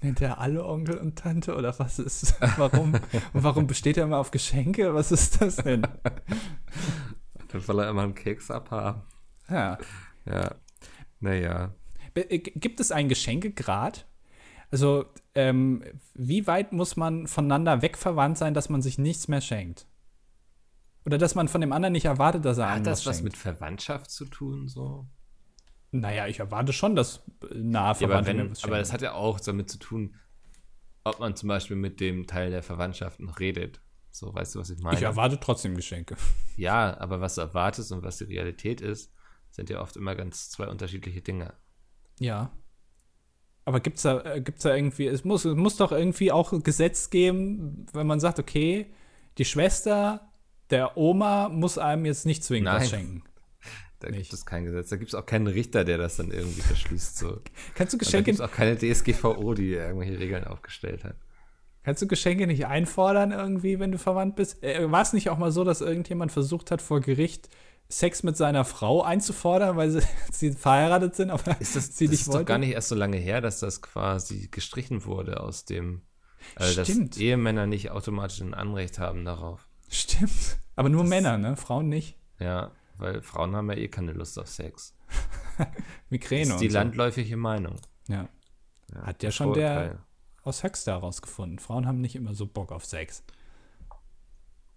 Nennt 0.00 0.22
er 0.22 0.38
alle 0.38 0.64
Onkel 0.64 0.96
und 0.96 1.18
Tante 1.18 1.54
oder 1.56 1.78
was 1.78 1.98
ist, 1.98 2.40
warum, 2.56 2.94
und 2.94 3.42
warum 3.42 3.66
besteht 3.66 3.98
er 3.98 4.04
immer 4.04 4.16
auf 4.16 4.30
Geschenke? 4.30 4.94
Was 4.94 5.12
ist 5.12 5.42
das 5.42 5.56
denn? 5.56 5.82
Dann 7.48 7.60
soll 7.60 7.80
er 7.80 7.90
immer 7.90 8.04
einen 8.04 8.14
Keks 8.14 8.50
abhaben. 8.50 9.02
Ja. 9.50 9.76
Ja. 10.28 10.54
Naja. 11.20 11.74
Äh, 12.14 12.38
gibt 12.38 12.80
es 12.80 12.92
einen 12.92 13.08
Geschenkegrad? 13.08 14.06
Also, 14.70 15.06
ähm, 15.34 15.82
wie 16.14 16.46
weit 16.46 16.72
muss 16.72 16.96
man 16.96 17.26
voneinander 17.26 17.80
wegverwandt 17.80 18.36
sein, 18.36 18.54
dass 18.54 18.68
man 18.68 18.82
sich 18.82 18.98
nichts 18.98 19.28
mehr 19.28 19.40
schenkt? 19.40 19.86
Oder 21.06 21.16
dass 21.16 21.34
man 21.34 21.48
von 21.48 21.62
dem 21.62 21.72
anderen 21.72 21.92
nicht 21.92 22.04
erwartet, 22.04 22.44
dass 22.44 22.58
er 22.58 22.66
Hat 22.66 22.76
einem 22.76 22.84
das 22.84 23.06
was, 23.06 23.16
was 23.16 23.22
mit 23.22 23.36
Verwandtschaft 23.36 24.10
zu 24.10 24.26
tun, 24.26 24.68
so? 24.68 25.06
Naja, 25.90 26.26
ich 26.26 26.40
erwarte 26.40 26.74
schon, 26.74 26.94
dass 26.94 27.22
nahe 27.54 27.94
Verwandte 27.94 28.32
ja, 28.32 28.36
aber, 28.40 28.50
wenn, 28.50 28.56
aber 28.62 28.78
das 28.78 28.92
hat 28.92 29.00
ja 29.00 29.14
auch 29.14 29.40
damit 29.40 29.70
zu 29.70 29.78
tun, 29.78 30.16
ob 31.04 31.18
man 31.18 31.34
zum 31.34 31.48
Beispiel 31.48 31.76
mit 31.76 32.00
dem 32.00 32.26
Teil 32.26 32.50
der 32.50 32.62
Verwandtschaft 32.62 33.20
noch 33.20 33.40
redet. 33.40 33.80
So, 34.10 34.34
weißt 34.34 34.54
du, 34.54 34.58
was 34.58 34.68
ich 34.68 34.80
meine? 34.80 34.96
Ich 34.96 35.02
erwarte 35.02 35.40
trotzdem 35.40 35.74
Geschenke. 35.74 36.16
Ja, 36.56 36.98
aber 36.98 37.20
was 37.20 37.36
du 37.36 37.40
erwartest 37.40 37.92
und 37.92 38.02
was 38.02 38.18
die 38.18 38.24
Realität 38.24 38.80
ist, 38.80 39.12
sind 39.58 39.70
ja 39.70 39.80
oft 39.80 39.96
immer 39.96 40.14
ganz 40.14 40.50
zwei 40.50 40.68
unterschiedliche 40.68 41.20
Dinge. 41.20 41.52
Ja. 42.20 42.52
Aber 43.64 43.80
gibt 43.80 43.96
es 43.96 44.04
da, 44.04 44.20
äh, 44.20 44.40
gibt's 44.40 44.62
da 44.62 44.74
irgendwie, 44.74 45.08
es 45.08 45.24
muss, 45.24 45.44
es 45.44 45.56
muss 45.56 45.76
doch 45.76 45.90
irgendwie 45.90 46.30
auch 46.30 46.52
ein 46.52 46.62
Gesetz 46.62 47.10
geben, 47.10 47.86
wenn 47.92 48.06
man 48.06 48.20
sagt, 48.20 48.38
okay, 48.38 48.86
die 49.36 49.44
Schwester 49.44 50.32
der 50.70 50.96
Oma 50.96 51.48
muss 51.48 51.76
einem 51.76 52.04
jetzt 52.04 52.24
nicht 52.24 52.44
zwingend 52.44 52.66
Nein. 52.66 52.80
was 52.80 52.88
schenken. 52.88 53.22
Da 53.98 54.10
nicht. 54.10 54.30
gibt 54.30 54.32
es 54.32 54.46
kein 54.46 54.64
Gesetz. 54.64 54.90
Da 54.90 54.96
gibt 54.96 55.08
es 55.08 55.14
auch 55.16 55.26
keinen 55.26 55.48
Richter, 55.48 55.84
der 55.84 55.98
das 55.98 56.18
dann 56.18 56.30
irgendwie 56.30 56.60
verschließt. 56.60 57.18
So. 57.18 57.40
Kannst 57.74 57.92
du 57.92 57.98
Geschenke. 57.98 58.18
Da 58.18 58.24
gibt 58.26 58.38
es 58.38 58.40
auch 58.40 58.52
keine 58.52 58.78
DSGVO, 58.78 59.54
die 59.54 59.72
irgendwelche 59.72 60.20
Regeln 60.20 60.44
aufgestellt 60.44 61.02
hat. 61.02 61.16
Kannst 61.82 62.00
du 62.00 62.06
Geschenke 62.06 62.46
nicht 62.46 62.66
einfordern 62.66 63.32
irgendwie, 63.32 63.80
wenn 63.80 63.90
du 63.90 63.98
verwandt 63.98 64.36
bist? 64.36 64.62
Äh, 64.62 64.88
War 64.90 65.02
es 65.02 65.12
nicht 65.12 65.30
auch 65.30 65.38
mal 65.38 65.50
so, 65.50 65.64
dass 65.64 65.80
irgendjemand 65.80 66.30
versucht 66.30 66.70
hat, 66.70 66.80
vor 66.80 67.00
Gericht 67.00 67.48
Sex 67.90 68.22
mit 68.22 68.36
seiner 68.36 68.64
Frau 68.64 69.02
einzufordern, 69.02 69.76
weil 69.76 69.90
sie, 69.90 70.02
sie 70.32 70.52
verheiratet 70.52 71.16
sind, 71.16 71.30
aber 71.30 71.60
ist 71.60 71.74
das, 71.74 71.96
sie 71.96 72.04
das 72.04 72.10
nicht 72.10 72.20
ist 72.20 72.28
wollte. 72.28 72.40
doch 72.40 72.46
gar 72.46 72.58
nicht 72.58 72.72
erst 72.72 72.88
so 72.88 72.94
lange 72.94 73.16
her, 73.16 73.40
dass 73.40 73.60
das 73.60 73.80
quasi 73.80 74.48
gestrichen 74.50 75.04
wurde 75.04 75.40
aus 75.40 75.64
dem, 75.64 76.02
äh, 76.56 76.74
dass 76.74 76.88
Ehemänner 77.16 77.66
nicht 77.66 77.90
automatisch 77.90 78.40
ein 78.40 78.54
Anrecht 78.54 78.98
haben 78.98 79.24
darauf. 79.24 79.66
Stimmt. 79.88 80.58
Aber 80.76 80.90
nur 80.90 81.02
das, 81.02 81.10
Männer, 81.10 81.38
ne? 81.38 81.56
Frauen 81.56 81.88
nicht. 81.88 82.16
Ja, 82.38 82.72
weil 82.98 83.22
Frauen 83.22 83.56
haben 83.56 83.70
ja 83.70 83.76
eh 83.76 83.88
keine 83.88 84.12
Lust 84.12 84.38
auf 84.38 84.48
Sex. 84.48 84.94
Migräne. 86.10 86.44
Das 86.44 86.54
ist 86.54 86.60
die 86.60 86.70
so. 86.70 86.74
landläufige 86.74 87.36
Meinung. 87.36 87.76
Ja. 88.08 88.28
ja 88.92 89.02
Hat 89.02 89.22
ja 89.22 89.30
schon 89.30 89.54
der 89.54 90.04
aus 90.42 90.62
Höxter 90.62 90.92
herausgefunden. 90.92 91.58
Frauen 91.58 91.86
haben 91.86 92.00
nicht 92.00 92.16
immer 92.16 92.34
so 92.34 92.46
Bock 92.46 92.72
auf 92.72 92.84
Sex. 92.84 93.22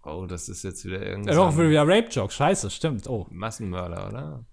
Oh, 0.04 0.26
das 0.26 0.48
ist 0.48 0.64
jetzt 0.64 0.84
wieder 0.84 1.04
irgendwie. 1.04 1.30
Ja, 1.30 1.36
doch, 1.36 1.56
wieder 1.56 1.86
Rape-Joke. 1.86 2.32
Scheiße, 2.32 2.70
stimmt. 2.70 3.08
Oh. 3.08 3.26
Massenmörder, 3.30 4.08
oder? 4.08 4.44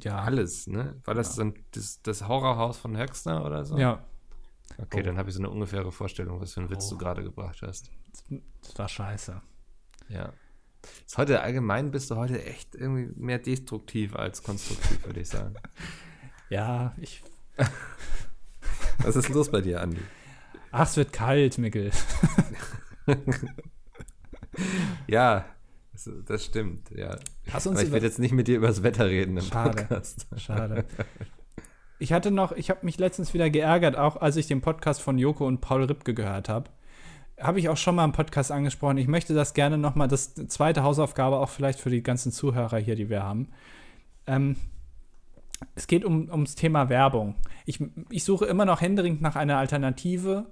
Ja. 0.00 0.22
Alles, 0.22 0.66
ne? 0.66 1.00
War 1.04 1.14
das 1.14 1.36
ja. 1.36 1.44
dann 1.44 1.54
das, 1.72 2.00
das, 2.02 2.26
Horrorhaus 2.26 2.78
von 2.78 2.96
Höxter 2.96 3.44
oder 3.44 3.64
so? 3.64 3.76
Ja. 3.76 4.04
Okay, 4.78 5.00
oh. 5.00 5.02
dann 5.02 5.18
habe 5.18 5.28
ich 5.28 5.34
so 5.34 5.40
eine 5.40 5.50
ungefähre 5.50 5.92
Vorstellung, 5.92 6.40
was 6.40 6.54
für 6.54 6.60
einen 6.60 6.70
Witz 6.70 6.86
oh. 6.86 6.94
du 6.94 6.98
gerade 6.98 7.22
gebracht 7.22 7.60
hast. 7.62 7.90
Das 8.62 8.78
war 8.78 8.88
scheiße. 8.88 9.42
Ja. 10.08 10.32
Ist 11.06 11.18
heute 11.18 11.42
allgemein 11.42 11.90
bist 11.90 12.10
du 12.10 12.16
heute 12.16 12.42
echt 12.44 12.74
irgendwie 12.74 13.12
mehr 13.20 13.38
destruktiv 13.38 14.16
als 14.16 14.42
konstruktiv, 14.42 15.04
würde 15.04 15.20
ich 15.20 15.28
sagen. 15.28 15.54
Ja, 16.50 16.94
ich. 17.00 17.24
was 18.98 19.16
ist 19.16 19.30
los 19.30 19.50
bei 19.50 19.62
dir, 19.62 19.80
Andi? 19.80 20.02
Ach, 20.70 20.86
es 20.86 20.98
wird 20.98 21.10
kalt, 21.10 21.56
Mickel. 21.56 21.90
ja, 25.06 25.44
das, 26.26 26.44
stimmt, 26.44 26.90
ja. 26.90 27.18
Lass 27.52 27.66
uns 27.66 27.78
Aber 27.78 27.86
ich 27.86 27.92
werde 27.92 28.06
jetzt 28.06 28.18
nicht 28.18 28.32
mit 28.32 28.48
dir 28.48 28.56
über 28.56 28.68
das 28.68 28.82
Wetter 28.82 29.06
reden 29.06 29.36
im 29.36 29.44
schade, 29.44 29.82
Podcast. 29.82 30.26
Schade. 30.36 30.84
Ich 31.98 32.12
hatte 32.12 32.32
noch, 32.32 32.50
ich 32.50 32.68
habe 32.68 32.84
mich 32.84 32.98
letztens 32.98 33.32
wieder 33.32 33.48
geärgert, 33.48 33.96
auch 33.96 34.16
als 34.16 34.34
ich 34.34 34.48
den 34.48 34.60
Podcast 34.60 35.00
von 35.00 35.18
Joko 35.18 35.46
und 35.46 35.60
Paul 35.60 35.84
Ripke 35.84 36.14
gehört 36.14 36.48
habe. 36.48 36.68
Habe 37.38 37.60
ich 37.60 37.68
auch 37.68 37.76
schon 37.76 37.94
mal 37.94 38.04
im 38.04 38.10
Podcast 38.10 38.50
angesprochen. 38.50 38.98
Ich 38.98 39.06
möchte 39.06 39.34
das 39.34 39.54
gerne 39.54 39.78
noch 39.78 39.94
mal, 39.94 40.08
das 40.08 40.34
zweite 40.34 40.82
Hausaufgabe 40.82 41.36
auch 41.36 41.48
vielleicht 41.48 41.78
für 41.78 41.90
die 41.90 42.02
ganzen 42.02 42.32
Zuhörer 42.32 42.78
hier, 42.78 42.96
die 42.96 43.08
wir 43.08 43.22
haben. 43.22 43.50
Ähm, 44.26 44.56
es 45.76 45.86
geht 45.86 46.04
um, 46.04 46.28
ums 46.28 46.56
Thema 46.56 46.88
Werbung. 46.88 47.36
Ich, 47.66 47.78
ich 48.10 48.24
suche 48.24 48.46
immer 48.46 48.64
noch 48.64 48.80
händeringend 48.80 49.22
nach 49.22 49.36
einer 49.36 49.58
Alternative 49.58 50.46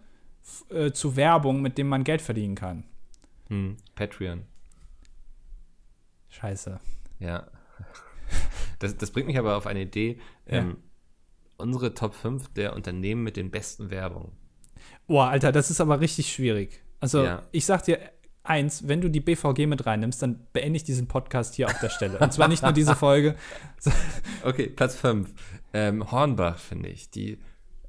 äh, 0.70 0.92
zu 0.92 1.16
Werbung, 1.16 1.62
mit 1.62 1.78
dem 1.78 1.88
man 1.88 2.04
Geld 2.04 2.22
verdienen 2.22 2.54
kann. 2.54 2.84
Hm, 3.50 3.76
Patreon. 3.96 4.44
Scheiße. 6.28 6.80
Ja. 7.18 7.46
Das, 8.78 8.96
das 8.96 9.10
bringt 9.10 9.26
mich 9.26 9.38
aber 9.38 9.56
auf 9.56 9.66
eine 9.66 9.82
Idee. 9.82 10.18
Ja. 10.46 10.58
Ähm, 10.58 10.78
unsere 11.58 11.92
Top 11.94 12.14
5 12.14 12.48
der 12.54 12.74
Unternehmen 12.74 13.22
mit 13.22 13.36
den 13.36 13.50
besten 13.50 13.90
Werbungen. 13.90 14.32
Boah, 15.06 15.28
Alter, 15.28 15.52
das 15.52 15.70
ist 15.70 15.80
aber 15.80 16.00
richtig 16.00 16.32
schwierig. 16.32 16.82
Also, 17.00 17.24
Ja. 17.24 17.42
ich 17.52 17.66
sag 17.66 17.84
dir 17.84 17.98
eins, 18.42 18.88
wenn 18.88 19.00
du 19.00 19.10
die 19.10 19.20
BVG 19.20 19.66
mit 19.66 19.84
reinnimmst, 19.84 20.22
dann 20.22 20.46
beende 20.52 20.76
ich 20.76 20.84
diesen 20.84 21.08
Podcast 21.08 21.54
hier 21.54 21.66
auf 21.66 21.78
der 21.80 21.90
Stelle. 21.90 22.18
Und 22.18 22.32
zwar 22.32 22.48
nicht 22.48 22.62
nur 22.62 22.72
diese 22.72 22.94
Folge. 22.96 23.36
Okay, 24.42 24.68
Platz 24.68 24.94
5. 24.96 25.30
Ähm, 25.74 26.10
Hornbach, 26.10 26.58
finde 26.58 26.88
ich. 26.88 27.10
Die 27.10 27.38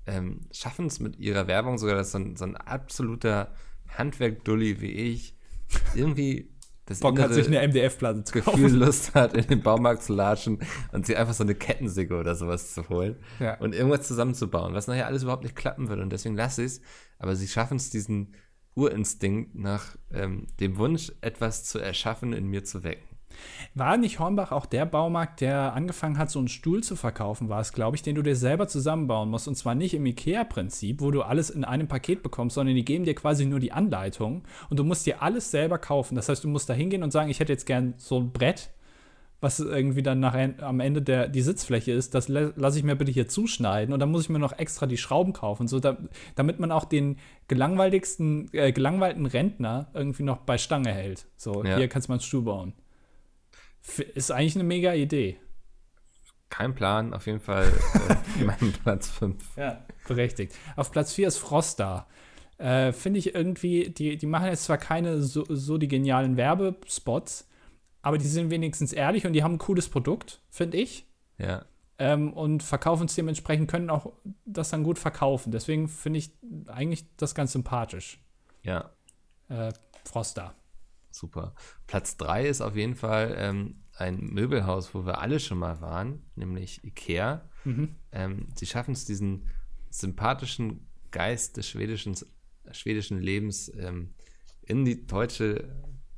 ähm, 0.06 0.42
schaffen 0.52 0.88
es 0.88 1.00
mit 1.00 1.18
ihrer 1.18 1.48
Werbung 1.48 1.78
sogar, 1.78 1.96
dass 1.96 2.12
so 2.12 2.18
ein, 2.18 2.36
so 2.36 2.44
ein 2.44 2.58
absoluter 2.58 3.54
Handwerk-Dulli 3.98 4.82
wie 4.82 4.92
ich 4.92 5.36
irgendwie 5.96 6.50
das 6.86 7.00
Bock 7.00 7.20
hat, 7.20 7.34
sich 7.34 7.48
eine 7.48 7.66
MDF-Platte 7.68 8.24
zu 8.24 8.34
Gefühl 8.34 8.54
kaufen. 8.54 8.76
Lust 8.76 9.14
hat, 9.14 9.34
in 9.34 9.48
den 9.48 9.62
Baumarkt 9.62 10.04
zu 10.04 10.14
latschen 10.14 10.60
und 10.92 11.06
sich 11.06 11.16
einfach 11.16 11.34
so 11.34 11.44
eine 11.44 11.56
Kettensäge 11.56 12.16
oder 12.18 12.36
sowas 12.36 12.74
zu 12.74 12.90
holen 12.90 13.18
Ja. 13.40 13.58
und 13.60 13.74
irgendwas 13.74 14.08
zusammenzubauen, 14.08 14.74
was 14.74 14.88
nachher 14.88 15.06
alles 15.06 15.24
überhaupt 15.24 15.44
nicht 15.44 15.56
klappen 15.56 15.88
wird. 15.90 16.00
Und 16.00 16.12
deswegen 16.12 16.36
lasse 16.36 16.62
ich 16.64 16.68
es. 16.74 16.82
Aber 17.20 17.36
sie 17.36 17.48
schaffen 17.48 17.78
es, 17.78 17.90
diesen 17.92 18.36
Urinstinkt 18.76 19.56
nach 19.56 19.96
ähm, 20.12 20.48
dem 20.60 20.78
Wunsch, 20.78 21.12
etwas 21.22 21.64
zu 21.66 21.80
erschaffen, 21.80 22.34
in 22.34 22.48
mir 22.48 22.64
zu 22.64 22.84
wecken. 22.84 23.11
War 23.76 23.98
nicht 23.98 24.20
Hornbach 24.20 24.52
auch 24.52 24.66
der 24.66 24.86
Baumarkt, 24.86 25.42
der 25.42 25.74
angefangen 25.74 26.18
hat, 26.18 26.30
so 26.32 26.40
einen 26.40 26.48
Stuhl 26.48 26.84
zu 26.84 26.96
verkaufen, 26.96 27.50
war 27.50 27.62
es, 27.62 27.74
glaube 27.74 27.96
ich, 27.96 28.02
den 28.04 28.16
du 28.16 28.22
dir 28.22 28.36
selber 28.36 28.68
zusammenbauen 28.68 29.30
musst. 29.30 29.48
Und 29.48 29.56
zwar 29.56 29.76
nicht 29.76 29.94
im 29.94 30.06
IKEA-Prinzip, 30.06 31.02
wo 31.02 31.12
du 31.12 31.22
alles 31.22 31.50
in 31.50 31.64
einem 31.64 31.88
Paket 31.88 32.24
bekommst, 32.24 32.56
sondern 32.56 32.76
die 32.76 32.86
geben 32.86 33.06
dir 33.06 33.16
quasi 33.16 33.46
nur 33.46 33.60
die 33.60 33.72
Anleitung 33.72 34.44
und 34.70 34.78
du 34.80 34.84
musst 34.84 35.06
dir 35.06 35.22
alles 35.22 35.52
selber 35.52 35.78
kaufen. 35.78 36.16
Das 36.16 36.30
heißt, 36.30 36.44
du 36.44 36.48
musst 36.48 36.70
da 36.70 36.74
hingehen 36.74 37.04
und 37.04 37.12
sagen, 37.12 37.30
ich 37.30 37.40
hätte 37.40 37.54
jetzt 37.54 37.66
gern 37.66 37.94
so 37.98 38.18
ein 38.20 38.32
Brett, 38.32 38.70
was 39.44 39.60
irgendwie 39.60 40.04
dann 40.04 40.20
nachher 40.20 40.54
am 40.62 40.80
Ende 40.80 41.02
der, 41.02 41.28
die 41.28 41.42
Sitzfläche 41.42 41.92
ist, 41.94 42.14
das 42.14 42.28
la- 42.28 42.52
lasse 42.56 42.78
ich 42.78 42.84
mir 42.84 42.96
bitte 42.96 43.12
hier 43.12 43.28
zuschneiden 43.28 43.92
und 43.92 44.00
dann 44.00 44.12
muss 44.12 44.22
ich 44.22 44.30
mir 44.30 44.38
noch 44.38 44.56
extra 44.60 44.86
die 44.86 44.98
Schrauben 44.98 45.34
kaufen, 45.34 45.68
so 45.68 45.80
da, 45.80 45.98
damit 46.36 46.60
man 46.60 46.72
auch 46.72 46.86
den 46.86 47.18
gelangweiligsten, 47.48 48.50
äh, 48.54 48.72
gelangweilten 48.72 49.26
Rentner 49.26 49.90
irgendwie 49.96 50.24
noch 50.24 50.38
bei 50.40 50.58
Stange 50.58 50.92
hält. 50.92 51.26
So, 51.38 51.64
Ja. 51.64 51.78
hier 51.78 51.88
kannst 51.88 52.08
du 52.08 52.12
mal 52.12 52.16
einen 52.16 52.22
Stuhl 52.22 52.44
bauen. 52.44 52.74
Ist 54.16 54.32
eigentlich 54.32 54.56
eine 54.56 54.64
mega 54.64 54.94
Idee. 54.94 55.38
Kein 56.50 56.76
Plan, 56.76 57.14
auf 57.14 57.26
jeden 57.28 57.40
Fall 57.40 57.72
äh, 58.38 58.44
mein 58.44 58.74
Platz 58.84 59.10
5. 59.10 59.58
Ja, 59.58 59.86
berechtigt. 60.08 60.56
Auf 60.76 60.92
Platz 60.92 61.14
4 61.14 61.28
ist 61.30 61.38
Frosta. 61.38 62.08
Äh, 62.58 62.92
Finde 62.92 63.20
ich 63.20 63.34
irgendwie, 63.34 63.90
die, 63.90 64.18
die 64.18 64.26
machen 64.26 64.48
jetzt 64.48 64.66
zwar 64.66 64.78
keine 64.78 65.22
so, 65.22 65.46
so 65.50 65.78
die 65.78 65.88
genialen 65.88 66.38
Werbespots, 66.38 67.48
aber 68.02 68.18
die 68.18 68.28
sind 68.28 68.50
wenigstens 68.52 68.94
ehrlich 68.94 69.26
und 69.26 69.34
die 69.34 69.44
haben 69.44 69.54
ein 69.56 69.60
cooles 69.60 69.90
Produkt, 69.90 70.42
finde 70.50 70.78
ich. 70.78 71.08
Ja. 71.38 71.66
Ähm, 71.98 72.34
und 72.34 72.64
verkaufen 72.64 73.06
es 73.06 73.16
dementsprechend, 73.16 73.70
können 73.70 73.90
auch 73.90 74.12
das 74.46 74.70
dann 74.70 74.84
gut 74.84 75.00
verkaufen. 75.00 75.52
Deswegen 75.52 75.88
finde 75.88 76.20
ich 76.20 76.32
eigentlich 76.68 77.06
das 77.16 77.34
ganz 77.34 77.54
sympathisch. 77.54 78.20
Ja, 78.64 78.92
Äh, 79.50 79.72
Frosta. 80.06 80.54
Super. 81.12 81.56
Platz 81.88 82.18
3 82.18 82.48
ist 82.48 82.62
auf 82.62 82.76
jeden 82.76 82.96
Fall 82.96 83.36
ähm, 83.38 83.84
ein 83.96 84.20
Möbelhaus, 84.20 84.94
wo 84.94 85.06
wir 85.06 85.20
alle 85.20 85.40
schon 85.40 85.60
mal 85.60 85.82
waren, 85.82 86.24
nämlich 86.36 86.84
Ikea. 86.84 87.50
Mhm. 87.66 87.96
Ähm, 88.12 88.48
sie 88.56 88.66
schaffen 88.66 88.94
es, 88.94 89.06
diesen 89.06 89.48
sympathischen 89.90 90.88
Geist 91.12 91.58
des 91.58 91.68
schwedischen, 91.70 92.16
schwedischen 92.72 93.20
Lebens 93.20 93.72
ähm, 93.78 94.14
in 94.62 94.86
die 94.86 95.06
deutsche 95.06 95.76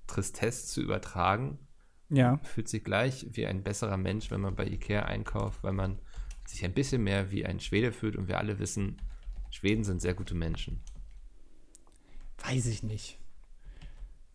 Tristesse 0.08 0.68
zu 0.68 0.82
übertragen. 0.82 1.60
Ja. 2.10 2.38
Fühlt 2.44 2.70
sich 2.70 2.84
gleich 2.84 3.26
wie 3.32 3.48
ein 3.48 3.64
besserer 3.64 3.98
Mensch, 3.98 4.30
wenn 4.30 4.42
man 4.42 4.56
bei 4.56 4.68
Ikea 4.68 5.04
einkauft, 5.04 5.64
weil 5.64 5.74
man 5.74 6.00
sich 6.46 6.64
ein 6.64 6.74
bisschen 6.74 7.04
mehr 7.04 7.32
wie 7.32 7.46
ein 7.46 7.60
Schwede 7.60 7.92
fühlt 7.92 8.16
und 8.16 8.28
wir 8.28 8.38
alle 8.38 8.60
wissen, 8.60 9.02
Schweden 9.50 9.84
sind 9.84 10.02
sehr 10.02 10.14
gute 10.14 10.36
Menschen. 10.36 10.82
Weiß 12.38 12.66
ich 12.66 12.84
nicht. 12.84 13.20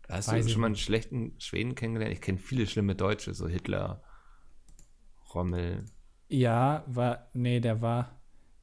Hast 0.09 0.31
Weiß 0.31 0.45
du 0.45 0.51
schon 0.51 0.61
mal 0.61 0.67
einen 0.67 0.75
schlechten 0.75 1.33
Schweden 1.39 1.75
kennengelernt? 1.75 2.13
Ich 2.13 2.21
kenne 2.21 2.39
viele 2.39 2.65
schlimme 2.65 2.95
Deutsche, 2.95 3.33
so 3.33 3.47
Hitler, 3.47 4.01
Rommel. 5.33 5.85
Ja, 6.29 6.83
war, 6.87 7.27
nee, 7.33 7.59
der 7.59 7.81
war 7.81 8.19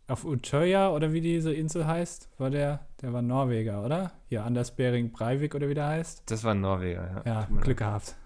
auf 0.09 0.25
Utøya 0.25 0.91
oder 0.91 1.13
wie 1.13 1.21
diese 1.21 1.53
Insel 1.53 1.87
heißt, 1.87 2.31
war 2.39 2.51
der, 2.51 2.87
der 3.01 3.13
war 3.13 3.23
Norweger, 3.23 3.85
oder? 3.85 4.13
Hier, 4.29 4.45
Anders 4.45 4.75
Bering 4.75 5.13
Breivik 5.13 5.55
oder 5.55 5.69
wie 5.69 5.75
der 5.75 5.87
heißt. 5.87 6.25
Das 6.27 6.45
war 6.45 6.53
ein 6.53 6.61
Norweger, 6.61 7.23
ja. 7.25 7.33
Ja, 7.33 7.49
Glück 7.61 7.79
gehabt. 7.79 8.17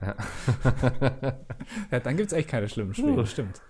Ja. 0.00 0.16
Ja, 1.90 2.00
dann 2.00 2.16
gibt 2.16 2.28
es 2.28 2.32
echt 2.32 2.48
keine 2.48 2.68
schlimmen 2.68 2.94
Schweden, 2.94 3.18
Uh. 3.18 3.26
stimmt. 3.26 3.60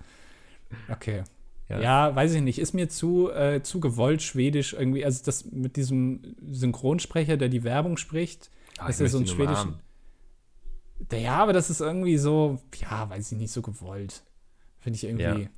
Okay. 0.89 1.23
Ja. 1.67 1.79
Ja. 1.79 2.15
weiß 2.15 2.33
ich 2.33 2.41
nicht. 2.41 2.59
Ist 2.59 2.73
mir 2.73 2.87
zu, 2.89 3.29
äh, 3.31 3.61
zu 3.61 3.79
gewollt 3.79 4.21
schwedisch 4.21 4.73
irgendwie. 4.73 5.03
Also 5.03 5.23
das 5.25 5.45
mit 5.45 5.75
diesem 5.75 6.35
Synchronsprecher, 6.49 7.37
der 7.37 7.49
die 7.49 7.63
Werbung 7.63 7.97
spricht, 7.97 8.49
Ah, 8.79 8.87
das 8.87 8.95
ist 8.95 9.01
ja 9.01 9.07
so 9.09 9.17
ein 9.19 9.27
schwedischen. 9.27 9.79
ja, 11.11 11.37
aber 11.37 11.53
das 11.53 11.69
ist 11.69 11.81
irgendwie 11.81 12.17
so, 12.17 12.59
ja, 12.75 13.09
weiß 13.09 13.31
ich 13.31 13.37
nicht, 13.37 13.51
so 13.51 13.61
gewollt. 13.61 14.23
Finde 14.79 14.97
ich 14.97 15.03
irgendwie, 15.03 15.43
Ja. 15.43 15.49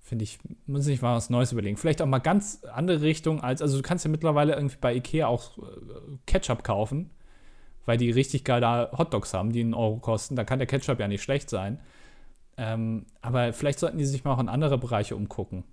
finde 0.00 0.24
ich, 0.24 0.38
muss 0.66 0.86
ich 0.86 1.02
mal 1.02 1.16
was 1.16 1.30
Neues 1.30 1.52
überlegen. 1.52 1.76
Vielleicht 1.76 2.02
auch 2.02 2.06
mal 2.06 2.18
ganz 2.18 2.62
andere 2.72 3.00
Richtung 3.02 3.40
als, 3.42 3.62
also 3.62 3.76
du 3.76 3.82
kannst 3.82 4.04
ja 4.04 4.10
mittlerweile 4.10 4.54
irgendwie 4.54 4.76
bei 4.80 4.94
Ikea 4.94 5.26
auch 5.26 5.58
äh, 5.58 5.62
Ketchup 6.26 6.62
kaufen, 6.64 7.10
weil 7.86 7.98
die 7.98 8.10
richtig 8.10 8.44
geile 8.44 8.90
Hotdogs 8.96 9.34
haben, 9.34 9.52
die 9.52 9.60
einen 9.60 9.74
Euro 9.74 9.98
kosten. 9.98 10.36
Da 10.36 10.44
kann 10.44 10.58
der 10.58 10.66
Ketchup 10.68 11.00
ja 11.00 11.08
nicht 11.08 11.22
schlecht 11.22 11.50
sein. 11.50 11.80
Ähm, 12.56 13.06
aber 13.22 13.52
vielleicht 13.52 13.78
sollten 13.78 13.98
die 13.98 14.04
sich 14.04 14.24
mal 14.24 14.34
auch 14.34 14.38
in 14.40 14.48
andere 14.48 14.78
Bereiche 14.78 15.16
umgucken. 15.16 15.64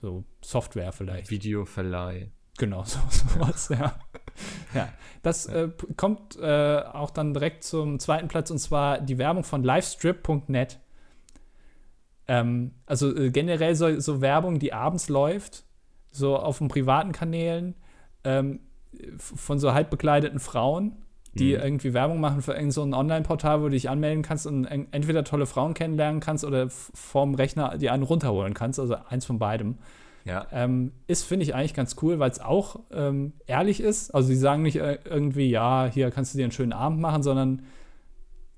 So 0.00 0.24
Software 0.42 0.92
vielleicht. 0.92 1.30
Videoverleih. 1.30 2.30
Genau, 2.56 2.84
so, 2.84 2.98
sowas, 3.10 3.68
ja. 3.68 3.98
ja. 4.74 4.88
Das 5.22 5.46
äh, 5.46 5.68
kommt 5.96 6.38
äh, 6.40 6.82
auch 6.92 7.10
dann 7.10 7.34
direkt 7.34 7.62
zum 7.64 7.98
zweiten 7.98 8.28
Platz 8.28 8.50
und 8.50 8.58
zwar 8.58 8.98
die 9.00 9.18
Werbung 9.18 9.44
von 9.44 9.62
livestrip.net. 9.62 10.78
Ähm, 12.28 12.72
also 12.86 13.14
äh, 13.14 13.30
generell 13.30 13.74
so, 13.74 13.98
so 14.00 14.20
Werbung, 14.20 14.58
die 14.58 14.72
abends 14.72 15.08
läuft, 15.08 15.64
so 16.10 16.36
auf 16.36 16.58
den 16.58 16.68
privaten 16.68 17.12
Kanälen 17.12 17.74
ähm, 18.24 18.60
von 19.18 19.58
so 19.58 19.74
halb 19.74 19.90
bekleideten 19.90 20.38
Frauen, 20.40 20.96
die 21.34 21.54
Mhm. 21.56 21.62
irgendwie 21.62 21.94
Werbung 21.94 22.20
machen 22.20 22.42
für 22.42 22.54
irgend 22.54 22.72
so 22.72 22.82
ein 22.82 22.94
Online-Portal, 22.94 23.60
wo 23.60 23.64
du 23.64 23.70
dich 23.70 23.88
anmelden 23.88 24.22
kannst 24.22 24.46
und 24.46 24.64
en- 24.64 24.92
entweder 24.92 25.22
tolle 25.22 25.46
Frauen 25.46 25.74
kennenlernen 25.74 26.20
kannst 26.20 26.44
oder 26.44 26.68
vorm 26.70 27.34
Rechner 27.34 27.78
die 27.78 27.90
einen 27.90 28.02
runterholen 28.02 28.54
kannst, 28.54 28.80
also 28.80 28.96
eins 29.08 29.24
von 29.26 29.38
beidem. 29.38 29.78
Ja. 30.24 30.46
Ähm, 30.52 30.92
ist, 31.06 31.24
finde 31.24 31.44
ich, 31.44 31.54
eigentlich 31.54 31.74
ganz 31.74 31.96
cool, 32.02 32.18
weil 32.18 32.30
es 32.30 32.40
auch 32.40 32.80
ähm, 32.90 33.32
ehrlich 33.46 33.80
ist. 33.80 34.10
Also 34.10 34.28
sie 34.28 34.36
sagen 34.36 34.62
nicht 34.62 34.76
äh, 34.76 34.98
irgendwie, 35.04 35.50
ja, 35.50 35.88
hier 35.92 36.10
kannst 36.10 36.34
du 36.34 36.38
dir 36.38 36.44
einen 36.44 36.52
schönen 36.52 36.72
Abend 36.72 37.00
machen, 37.00 37.22
sondern 37.22 37.62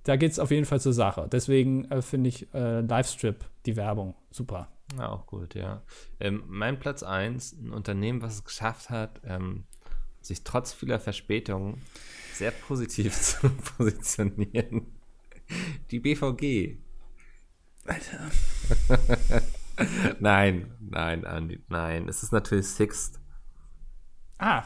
da 0.04 0.16
geht 0.16 0.32
es 0.32 0.38
auf 0.38 0.50
jeden 0.50 0.66
Fall 0.66 0.80
zur 0.80 0.92
Sache. 0.92 1.28
Deswegen 1.30 1.84
äh, 1.90 2.02
finde 2.02 2.28
ich 2.28 2.52
äh, 2.54 2.80
Livestrip, 2.80 3.44
die 3.66 3.76
Werbung, 3.76 4.14
super. 4.30 4.68
Ja, 4.98 5.10
auch 5.10 5.26
gut, 5.26 5.54
ja. 5.54 5.82
Ähm, 6.20 6.42
mein 6.48 6.78
Platz 6.78 7.02
1, 7.02 7.52
ein 7.52 7.72
Unternehmen, 7.72 8.22
was 8.22 8.34
es 8.34 8.44
geschafft 8.44 8.90
hat, 8.90 9.20
ähm, 9.24 9.64
sich 10.20 10.44
trotz 10.44 10.72
vieler 10.72 11.00
Verspätungen 11.00 11.80
sehr 12.34 12.50
positiv 12.50 13.18
zu 13.20 13.48
positionieren. 13.76 14.86
Die 15.90 16.00
BVG. 16.00 16.76
Alter. 17.84 18.30
nein, 20.20 20.74
nein, 20.80 21.24
Andi, 21.24 21.64
nein. 21.68 22.08
Es 22.08 22.22
ist 22.22 22.32
natürlich 22.32 22.68
Sixt. 22.68 23.20
Ah, 24.38 24.64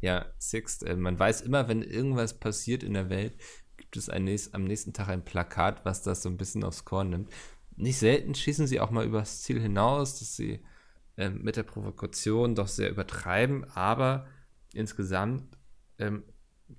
Ja, 0.00 0.26
Sixt. 0.38 0.84
Äh, 0.84 0.96
man 0.96 1.18
weiß 1.18 1.42
immer, 1.42 1.68
wenn 1.68 1.82
irgendwas 1.82 2.38
passiert 2.38 2.82
in 2.82 2.94
der 2.94 3.10
Welt, 3.10 3.34
gibt 3.76 3.96
es 3.96 4.08
nächst, 4.08 4.54
am 4.54 4.64
nächsten 4.64 4.92
Tag 4.92 5.08
ein 5.08 5.24
Plakat, 5.24 5.84
was 5.84 6.02
das 6.02 6.22
so 6.22 6.28
ein 6.28 6.36
bisschen 6.36 6.64
aufs 6.64 6.84
Korn 6.84 7.10
nimmt. 7.10 7.30
Nicht 7.76 7.98
selten 7.98 8.34
schießen 8.34 8.66
sie 8.66 8.80
auch 8.80 8.90
mal 8.90 9.06
übers 9.06 9.42
Ziel 9.42 9.60
hinaus, 9.60 10.18
dass 10.18 10.34
sie 10.36 10.64
ähm, 11.16 11.42
mit 11.42 11.56
der 11.56 11.62
Provokation 11.62 12.54
doch 12.54 12.68
sehr 12.68 12.90
übertreiben, 12.90 13.64
aber 13.74 14.26
insgesamt 14.72 15.56
ähm, 15.98 16.24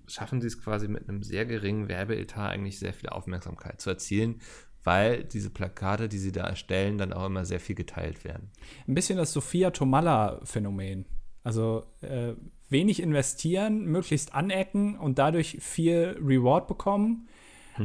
schaffen 0.07 0.41
sie 0.41 0.47
es 0.47 0.61
quasi 0.61 0.87
mit 0.87 1.07
einem 1.07 1.23
sehr 1.23 1.45
geringen 1.45 1.87
Werbeetat 1.87 2.51
eigentlich 2.51 2.79
sehr 2.79 2.93
viel 2.93 3.09
Aufmerksamkeit 3.09 3.81
zu 3.81 3.89
erzielen, 3.89 4.41
weil 4.83 5.23
diese 5.23 5.49
Plakate, 5.49 6.07
die 6.09 6.17
sie 6.17 6.31
da 6.31 6.45
erstellen, 6.47 6.97
dann 6.97 7.13
auch 7.13 7.25
immer 7.25 7.45
sehr 7.45 7.59
viel 7.59 7.75
geteilt 7.75 8.23
werden. 8.23 8.49
ein 8.87 8.93
bisschen 8.95 9.17
das 9.17 9.33
Sophia 9.33 9.71
Tomalla-Phänomen. 9.71 11.05
Also 11.43 11.83
äh, 12.01 12.33
wenig 12.69 13.01
investieren, 13.01 13.85
möglichst 13.85 14.33
anecken 14.35 14.97
und 14.97 15.17
dadurch 15.19 15.57
viel 15.61 16.17
Reward 16.21 16.67
bekommen. 16.67 17.27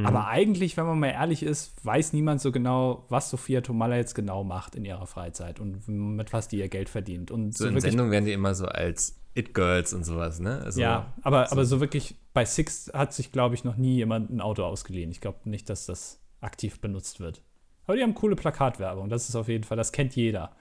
Aber 0.03 0.27
eigentlich, 0.27 0.75
wenn 0.75 0.85
man 0.85 0.99
mal 0.99 1.07
ehrlich 1.11 1.41
ist, 1.41 1.73
weiß 1.85 2.11
niemand 2.11 2.41
so 2.41 2.51
genau, 2.51 3.05
was 3.07 3.29
Sophia 3.29 3.61
Tomalla 3.61 3.95
jetzt 3.95 4.13
genau 4.13 4.43
macht 4.43 4.75
in 4.75 4.83
ihrer 4.83 5.07
Freizeit 5.07 5.61
und 5.61 5.87
mit 5.87 6.33
was 6.33 6.49
die 6.49 6.57
ihr 6.59 6.67
Geld 6.67 6.89
verdient. 6.89 7.31
Und 7.31 7.57
So, 7.57 7.63
so 7.63 7.69
in 7.69 7.79
Sendungen 7.79 8.11
werden 8.11 8.25
die 8.25 8.33
immer 8.33 8.55
so 8.55 8.65
als 8.65 9.15
It-Girls 9.35 9.93
und 9.93 10.03
sowas, 10.03 10.41
ne? 10.41 10.59
Also, 10.65 10.81
Ja, 10.81 11.13
aber 11.21 11.45
so. 11.45 11.51
aber 11.53 11.63
so 11.63 11.79
wirklich 11.79 12.15
bei 12.33 12.43
Six 12.43 12.91
hat 12.93 13.13
sich, 13.13 13.31
glaube 13.31 13.55
ich, 13.55 13.63
noch 13.63 13.77
nie 13.77 13.95
jemand 13.95 14.31
ein 14.31 14.41
Auto 14.41 14.63
ausgeliehen. 14.63 15.11
Ich 15.11 15.21
glaube 15.21 15.49
nicht, 15.49 15.69
dass 15.69 15.85
das 15.85 16.19
aktiv 16.45 16.79
benutzt 16.79 17.19
wird. 17.19 17.41
Aber 17.85 17.97
die 17.97 18.03
haben 18.03 18.15
coole 18.15 18.35
Plakatwerbung. 18.35 19.09
Das 19.09 19.29
ist 19.29 19.35
auf 19.35 19.47
jeden 19.47 19.63
Fall, 19.63 19.77
das 19.77 19.91
kennt 19.91 20.15
jeder. 20.15 20.55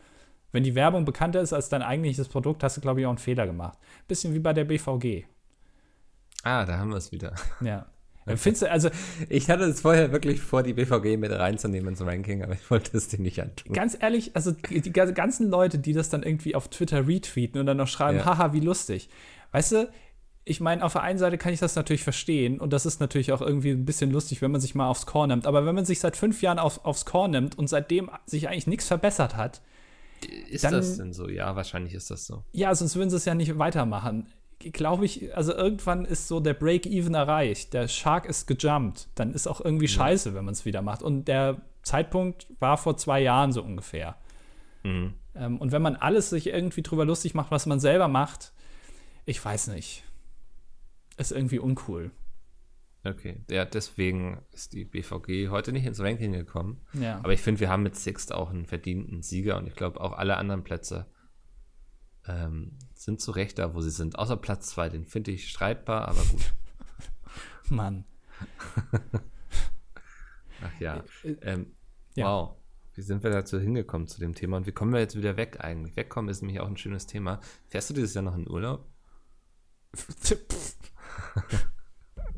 Wenn 0.53 0.63
die 0.63 0.75
Werbung 0.75 1.05
bekannter 1.05 1.41
ist 1.41 1.53
als 1.53 1.69
dein 1.69 1.83
eigentliches 1.83 2.29
Produkt, 2.29 2.63
hast 2.63 2.77
du, 2.77 2.81
glaube 2.81 3.01
ich, 3.01 3.07
auch 3.07 3.11
einen 3.11 3.19
Fehler 3.19 3.47
gemacht. 3.47 3.79
Bisschen 4.07 4.35
wie 4.35 4.39
bei 4.39 4.53
der 4.53 4.65
BVG. 4.65 5.25
Ah, 6.45 6.65
da 6.65 6.79
haben 6.79 6.91
wir 6.91 6.97
es 6.97 7.13
wieder. 7.13 7.35
Ja. 7.61 7.87
Okay. 8.27 8.39
Findest 8.39 8.63
du, 8.63 8.71
also. 8.71 8.89
Ich 9.29 9.51
hatte 9.51 9.65
es 9.65 9.83
vorher 9.83 10.11
wirklich 10.11 10.41
vor, 10.41 10.63
die 10.63 10.73
BVG 10.73 11.19
mit 11.19 11.31
reinzunehmen 11.31 11.91
ins 11.91 12.01
Ranking, 12.01 12.43
aber 12.43 12.55
ich 12.55 12.71
wollte 12.71 12.97
es 12.97 13.09
dir 13.09 13.21
nicht 13.21 13.39
antun. 13.39 13.75
Ganz 13.75 13.99
ehrlich, 14.01 14.35
also 14.35 14.51
die, 14.51 14.81
die 14.81 14.93
ganzen 14.93 15.51
Leute, 15.51 15.79
die 15.79 15.93
das 15.93 16.09
dann 16.09 16.23
irgendwie 16.23 16.55
auf 16.55 16.69
Twitter 16.69 17.07
retweeten 17.07 17.61
und 17.61 17.67
dann 17.67 17.77
noch 17.77 17.87
schreiben, 17.87 18.21
ja. 18.21 18.25
haha, 18.25 18.55
wie 18.55 18.61
lustig. 18.61 19.11
Weißt 19.53 19.73
du, 19.73 19.91
ich 20.47 20.61
meine, 20.61 20.85
auf 20.85 20.93
der 20.93 21.03
einen 21.03 21.19
Seite 21.19 21.39
kann 21.39 21.53
ich 21.53 21.61
das 21.61 21.75
natürlich 21.75 22.05
verstehen 22.05 22.61
und 22.61 22.73
das 22.73 22.85
ist 22.85 23.01
natürlich 23.01 23.33
auch 23.33 23.41
irgendwie 23.41 23.71
ein 23.71 23.87
bisschen 23.87 24.11
lustig, 24.11 24.43
wenn 24.43 24.51
man 24.51 24.61
sich 24.61 24.75
mal 24.75 24.89
aufs 24.89 25.07
Korn 25.07 25.31
nimmt. 25.31 25.47
Aber 25.47 25.65
wenn 25.65 25.75
man 25.75 25.87
sich 25.87 26.01
seit 26.01 26.17
fünf 26.17 26.43
Jahren 26.43 26.59
auf, 26.59 26.85
aufs 26.85 27.07
Korn 27.07 27.31
nimmt 27.31 27.57
und 27.57 27.69
seitdem 27.69 28.11
sich 28.27 28.49
eigentlich 28.49 28.67
nichts 28.67 28.87
verbessert 28.87 29.37
hat. 29.37 29.63
Ist 30.51 30.65
dann, 30.65 30.73
das 30.73 30.99
denn 30.99 31.13
so? 31.15 31.29
Ja, 31.29 31.57
wahrscheinlich 31.57 31.95
ist 31.95 32.11
das 32.11 32.27
so. 32.27 32.45
Ja, 32.53 32.75
sonst 32.75 32.97
würden 32.97 33.11
sie 33.11 33.17
es 33.17 33.25
ja 33.25 33.35
nicht 33.35 33.59
weitermachen. 33.59 34.27
Glaube 34.59 35.07
ich, 35.07 35.35
also 35.35 35.55
irgendwann 35.55 36.05
ist 36.05 36.29
so 36.29 36.41
der 36.41 36.55
Break-Even 36.55 37.15
erreicht. 37.15 37.73
Der 37.73 37.89
Shark 37.89 38.27
ist 38.27 38.47
gejumpt. 38.47 39.09
Dann 39.15 39.33
ist 39.33 39.47
auch 39.47 39.63
irgendwie 39.63 39.87
ja. 39.87 39.93
scheiße, 39.93 40.35
wenn 40.35 40.45
man 40.45 40.53
es 40.53 40.67
wieder 40.67 40.83
macht. 40.83 41.03
Und 41.03 41.27
der 41.27 41.63
Zeitpunkt 41.83 42.49
war 42.61 42.77
vor 42.77 42.99
zwei 42.99 43.21
Jahren 43.21 43.53
so 43.53 43.63
ungefähr. 43.63 44.17
Mhm. 44.83 45.15
Ähm, 45.35 45.59
und 45.59 45.73
wenn 45.73 45.83
man 45.83 45.97
alles 45.97 46.31
sich 46.31 46.49
irgendwie 46.49 46.83
drüber 46.83 47.07
lustig 47.07 47.35
macht, 47.35 47.51
was 47.51 47.65
man 47.65 47.81
selber 47.81 48.09
macht, 48.09 48.53
ich 49.27 49.43
weiß 49.43 49.69
nicht 49.69 50.05
ist 51.17 51.33
irgendwie 51.33 51.59
uncool. 51.59 52.11
Okay, 53.05 53.43
ja, 53.51 53.67
deswegen 53.67 54.41
ist 54.53 54.73
die 54.73 54.87
BVG 54.87 55.51
heute 55.51 55.73
nicht 55.73 55.85
ins 55.85 56.01
Ranking 56.01 56.33
gekommen. 56.33 56.81
Ja. 56.95 57.19
Aber 57.19 57.35
ich 57.35 57.41
finde, 57.41 57.61
wir 57.61 57.69
haben 57.69 57.83
mit 57.83 57.97
Sixt 57.97 58.33
auch 58.33 58.49
einen 58.49 58.65
verdienten 58.65 59.23
Sieger 59.23 59.59
und 59.59 59.67
ich 59.67 59.75
glaube 59.75 60.01
auch 60.01 60.13
alle 60.13 60.39
anderen 60.39 60.65
Plätze 60.65 61.07
ähm, 62.27 62.79
sind 62.95 63.21
zu 63.21 63.33
Recht 63.33 63.59
da, 63.59 63.75
wo 63.75 63.83
sie 63.83 63.91
sind. 63.91 64.19
Außer 64.19 64.39
Platz 64.39 64.69
2, 64.71 64.89
den 64.89 65.05
finde 65.05 65.33
ich 65.33 65.51
streitbar, 65.51 66.09
aber 66.09 66.23
gut. 66.25 66.55
Mann. 67.69 68.05
Ach 70.63 70.81
ja. 70.81 71.05
Äh, 71.23 71.33
äh, 71.33 71.37
ähm, 71.43 71.67
ja. 72.15 72.27
Wow. 72.27 72.57
Wie 72.95 73.03
sind 73.03 73.23
wir 73.23 73.31
dazu 73.31 73.59
hingekommen 73.59 74.07
zu 74.07 74.21
dem 74.21 74.35
Thema 74.35 74.57
und 74.57 74.67
wie 74.67 74.73
kommen 74.73 74.93
wir 74.93 75.01
jetzt 75.01 75.17
wieder 75.17 75.37
weg 75.37 75.59
eigentlich? 75.61 75.97
Wegkommen 75.97 76.31
ist 76.31 76.43
nämlich 76.43 76.61
auch 76.61 76.69
ein 76.69 76.77
schönes 76.77 77.07
Thema. 77.07 77.41
Fährst 77.69 77.91
du 77.91 77.95
dieses 77.95 78.15
Jahr 78.15 78.23
noch 78.23 78.37
in 78.37 78.49
Urlaub? 78.49 78.87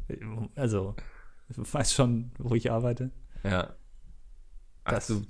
also, 0.55 0.95
du 1.49 1.63
weißt 1.63 1.95
schon, 1.95 2.33
wo 2.39 2.55
ich 2.55 2.71
arbeite. 2.71 3.11
Ja. 3.43 3.77
Ach, 4.85 4.93
das, 4.93 5.09
du, 5.09 5.23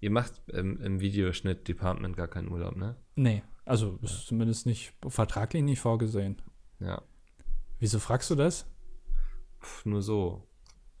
ihr 0.00 0.10
macht 0.10 0.42
im, 0.48 0.80
im 0.80 1.00
Videoschnitt-Department 1.00 2.16
gar 2.16 2.26
keinen 2.26 2.48
Urlaub, 2.48 2.76
ne? 2.76 2.96
Nee, 3.14 3.44
also 3.64 3.98
ist 4.02 4.12
ja. 4.12 4.26
zumindest 4.26 4.66
nicht 4.66 4.94
vertraglich 5.06 5.62
nicht 5.62 5.80
vorgesehen. 5.80 6.42
Ja. 6.80 7.02
Wieso 7.78 8.00
fragst 8.00 8.30
du 8.30 8.34
das? 8.34 8.66
Pff, 9.60 9.86
nur 9.86 10.02
so. 10.02 10.48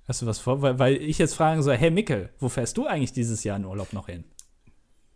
Hast 0.06 0.22
du 0.22 0.26
was 0.26 0.38
vor? 0.38 0.62
Weil, 0.62 0.78
weil 0.78 0.96
ich 0.96 1.18
jetzt 1.18 1.34
fragen 1.34 1.62
soll, 1.62 1.76
hey 1.76 1.90
Mickel, 1.90 2.32
wo 2.38 2.48
fährst 2.48 2.76
du 2.76 2.86
eigentlich 2.86 3.12
dieses 3.12 3.42
Jahr 3.42 3.56
in 3.56 3.64
Urlaub 3.64 3.92
noch 3.92 4.06
hin? 4.06 4.24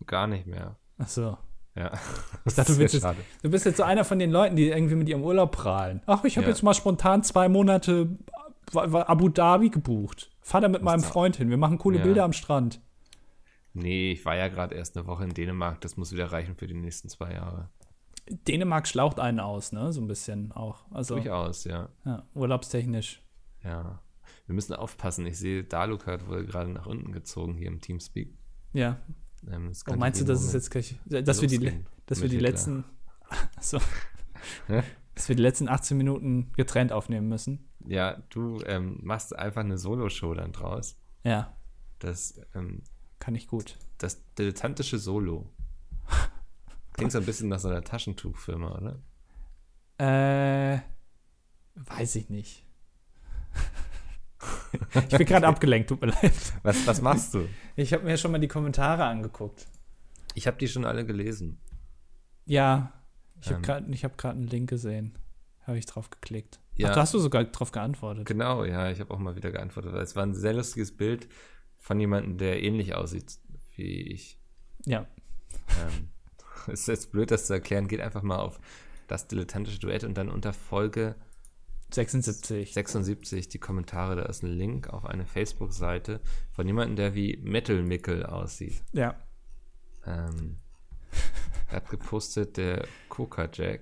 Gar 0.07 0.27
nicht 0.27 0.47
mehr. 0.47 0.77
Ach 0.99 1.09
so. 1.09 1.39
Ja. 1.75 1.93
Ich 2.47 2.55
dachte, 2.55 2.75
du, 2.75 2.81
jetzt, 2.81 3.07
du, 3.43 3.51
bist 3.51 3.67
jetzt 3.67 3.77
so 3.77 3.83
einer 3.83 4.03
von 4.03 4.19
den 4.19 4.31
Leuten, 4.31 4.57
die 4.57 4.71
irgendwie 4.71 4.95
mit 4.95 5.09
ihrem 5.09 5.23
Urlaub 5.23 5.53
prahlen. 5.53 6.01
Ach, 6.07 6.25
ich 6.25 6.37
habe 6.37 6.47
ja. 6.47 6.51
jetzt 6.51 6.63
mal 6.63 6.73
spontan 6.73 7.23
zwei 7.23 7.49
Monate 7.49 8.17
Abu 8.75 9.29
Dhabi 9.29 9.69
gebucht. 9.69 10.31
Fahr 10.41 10.63
da 10.63 10.69
mit 10.69 10.81
Was 10.81 10.85
meinem 10.85 11.03
Freund 11.03 11.37
hin. 11.37 11.51
Wir 11.51 11.59
machen 11.59 11.79
coole 11.79 11.99
ja. 11.99 12.05
Bilder 12.05 12.25
am 12.25 12.33
Strand. 12.33 12.81
Nee, 13.75 14.13
ich 14.13 14.25
war 14.25 14.37
ja 14.37 14.49
gerade 14.49 14.75
erst 14.75 14.97
eine 14.97 15.07
Woche 15.07 15.25
in 15.25 15.35
Dänemark. 15.35 15.81
Das 15.83 15.97
muss 15.97 16.13
wieder 16.13 16.33
reichen 16.33 16.57
für 16.57 16.67
die 16.67 16.75
nächsten 16.75 17.09
zwei 17.09 17.35
Jahre. 17.35 17.69
Dänemark 18.29 18.89
schlaucht 18.89 19.21
einen 19.21 19.39
aus, 19.39 19.73
ne? 19.73 19.93
So 19.93 20.01
ein 20.01 20.07
bisschen 20.07 20.53
auch. 20.53 20.85
Also, 20.91 21.17
Durchaus, 21.17 21.65
ja. 21.65 21.89
ja. 22.05 22.25
Urlaubstechnisch. 22.35 23.23
Ja. 23.63 24.01
Wir 24.47 24.55
müssen 24.55 24.75
aufpassen. 24.75 25.27
Ich 25.27 25.39
sehe, 25.39 25.63
Daluk 25.63 26.07
wurde 26.07 26.47
gerade 26.47 26.71
nach 26.71 26.87
unten 26.87 27.13
gezogen 27.13 27.55
hier 27.55 27.69
im 27.69 27.81
Teamspeak. 27.81 28.35
Ja, 28.73 28.99
ähm, 29.49 29.73
oh, 29.89 29.95
meinst 29.95 30.21
du, 30.21 30.25
dass 30.25 30.43
es 30.43 30.53
jetzt 30.53 30.71
gleich, 30.71 30.97
dass 31.07 31.41
wir 31.41 31.49
die, 31.49 31.85
dass 32.07 32.21
wir 32.21 32.29
die 32.29 32.39
letzten, 32.39 32.85
so, 33.61 33.79
dass 35.15 35.29
wir 35.29 35.37
die 35.37 35.43
letzten 35.43 35.69
18 35.69 35.97
Minuten 35.97 36.53
getrennt 36.55 36.93
aufnehmen 36.93 37.29
müssen? 37.29 37.69
Ja, 37.87 38.23
du 38.31 38.61
ähm, 38.67 38.99
machst 39.03 39.35
einfach 39.37 39.63
eine 39.63 39.79
Solo-Show 39.79 40.35
dann 40.35 40.53
draus. 40.53 40.97
Ja. 41.25 41.57
Das 41.99 42.41
ähm, 42.55 42.83
kann 43.19 43.35
ich 43.35 43.47
gut. 43.47 43.79
Das 43.99 44.23
dilettantische 44.35 44.99
Solo. 44.99 45.51
Klingt 46.93 47.13
so 47.13 47.19
ein 47.19 47.27
bisschen 47.27 47.49
nach 47.49 47.61
so 47.61 47.69
einer 47.69 47.83
Taschentuchfirma, 47.83 48.79
oder? 48.79 49.01
Äh, 49.99 50.81
weiß 51.75 52.17
ich 52.17 52.29
nicht. 52.29 52.67
ich 54.95 55.17
bin 55.17 55.27
gerade 55.27 55.47
abgelenkt, 55.49 55.89
tut 55.89 56.01
mir 56.01 56.09
leid. 56.09 56.33
Was, 56.63 56.87
was 56.87 57.03
machst 57.03 57.35
du? 57.35 57.49
Ich 57.77 57.93
habe 57.93 58.05
mir 58.05 58.17
schon 58.17 58.33
mal 58.33 58.39
die 58.39 58.49
Kommentare 58.49 59.05
angeguckt. 59.05 59.67
Ich 60.35 60.47
habe 60.47 60.57
die 60.57 60.69
schon 60.69 60.85
alle 60.85 61.05
gelesen. 61.05 61.59
Ja, 62.47 62.93
ich 63.41 63.49
ähm. 63.49 63.55
habe 63.55 63.63
gerade 63.63 63.93
hab 63.93 64.25
einen 64.25 64.47
Link 64.47 64.71
gesehen. 64.71 65.19
Habe 65.67 65.79
ich 65.79 65.87
drauf 65.87 66.11
geklickt. 66.11 66.59
Ja. 66.75 66.89
Ach, 66.89 66.95
da 66.95 67.01
hast 67.03 67.15
du 67.15 67.19
sogar 67.19 67.45
drauf 67.45 67.73
geantwortet. 67.73 68.27
Genau, 68.27 68.65
ja, 68.65 68.91
ich 68.91 69.01
habe 69.01 69.13
auch 69.13 69.19
mal 69.19 69.37
wieder 69.37 69.53
geantwortet. 69.53 69.95
Es 69.95 70.17
war 70.17 70.23
ein 70.23 70.35
sehr 70.35 70.55
lustiges 70.55 70.97
Bild 70.97 71.29
von 71.77 72.01
jemandem, 72.01 72.39
der 72.39 72.63
ähnlich 72.63 72.95
aussieht 72.95 73.39
wie 73.77 74.03
ich. 74.03 74.39
Ja. 74.87 75.07
Ähm, 75.69 76.09
ist 76.73 76.89
jetzt 76.89 77.13
blöd, 77.13 77.31
das 77.31 77.47
zu 77.47 77.53
erklären. 77.53 77.89
Geht 77.89 78.01
einfach 78.01 78.23
mal 78.23 78.39
auf 78.39 78.61
das 79.09 79.27
dilettantische 79.27 79.79
Duett 79.79 80.05
und 80.05 80.17
dann 80.17 80.31
unter 80.31 80.53
Folge 80.53 81.17
76. 81.95 82.73
76, 82.73 83.49
die 83.49 83.59
Kommentare, 83.59 84.17
da 84.17 84.23
ist 84.23 84.43
ein 84.43 84.51
Link 84.51 84.89
auf 84.89 85.05
eine 85.05 85.27
Facebook-Seite 85.27 86.21
von 86.53 86.67
jemandem, 86.67 86.97
der 86.97 87.15
wie 87.15 87.39
Metal 87.43 87.83
Mickel 87.83 88.25
aussieht. 88.27 88.83
Ja. 88.93 89.17
Ähm, 90.07 90.59
er 91.69 91.77
hat 91.77 91.91
gepostet, 91.91 92.57
der 92.57 92.87
Coca 93.09 93.49
Jack. 93.53 93.81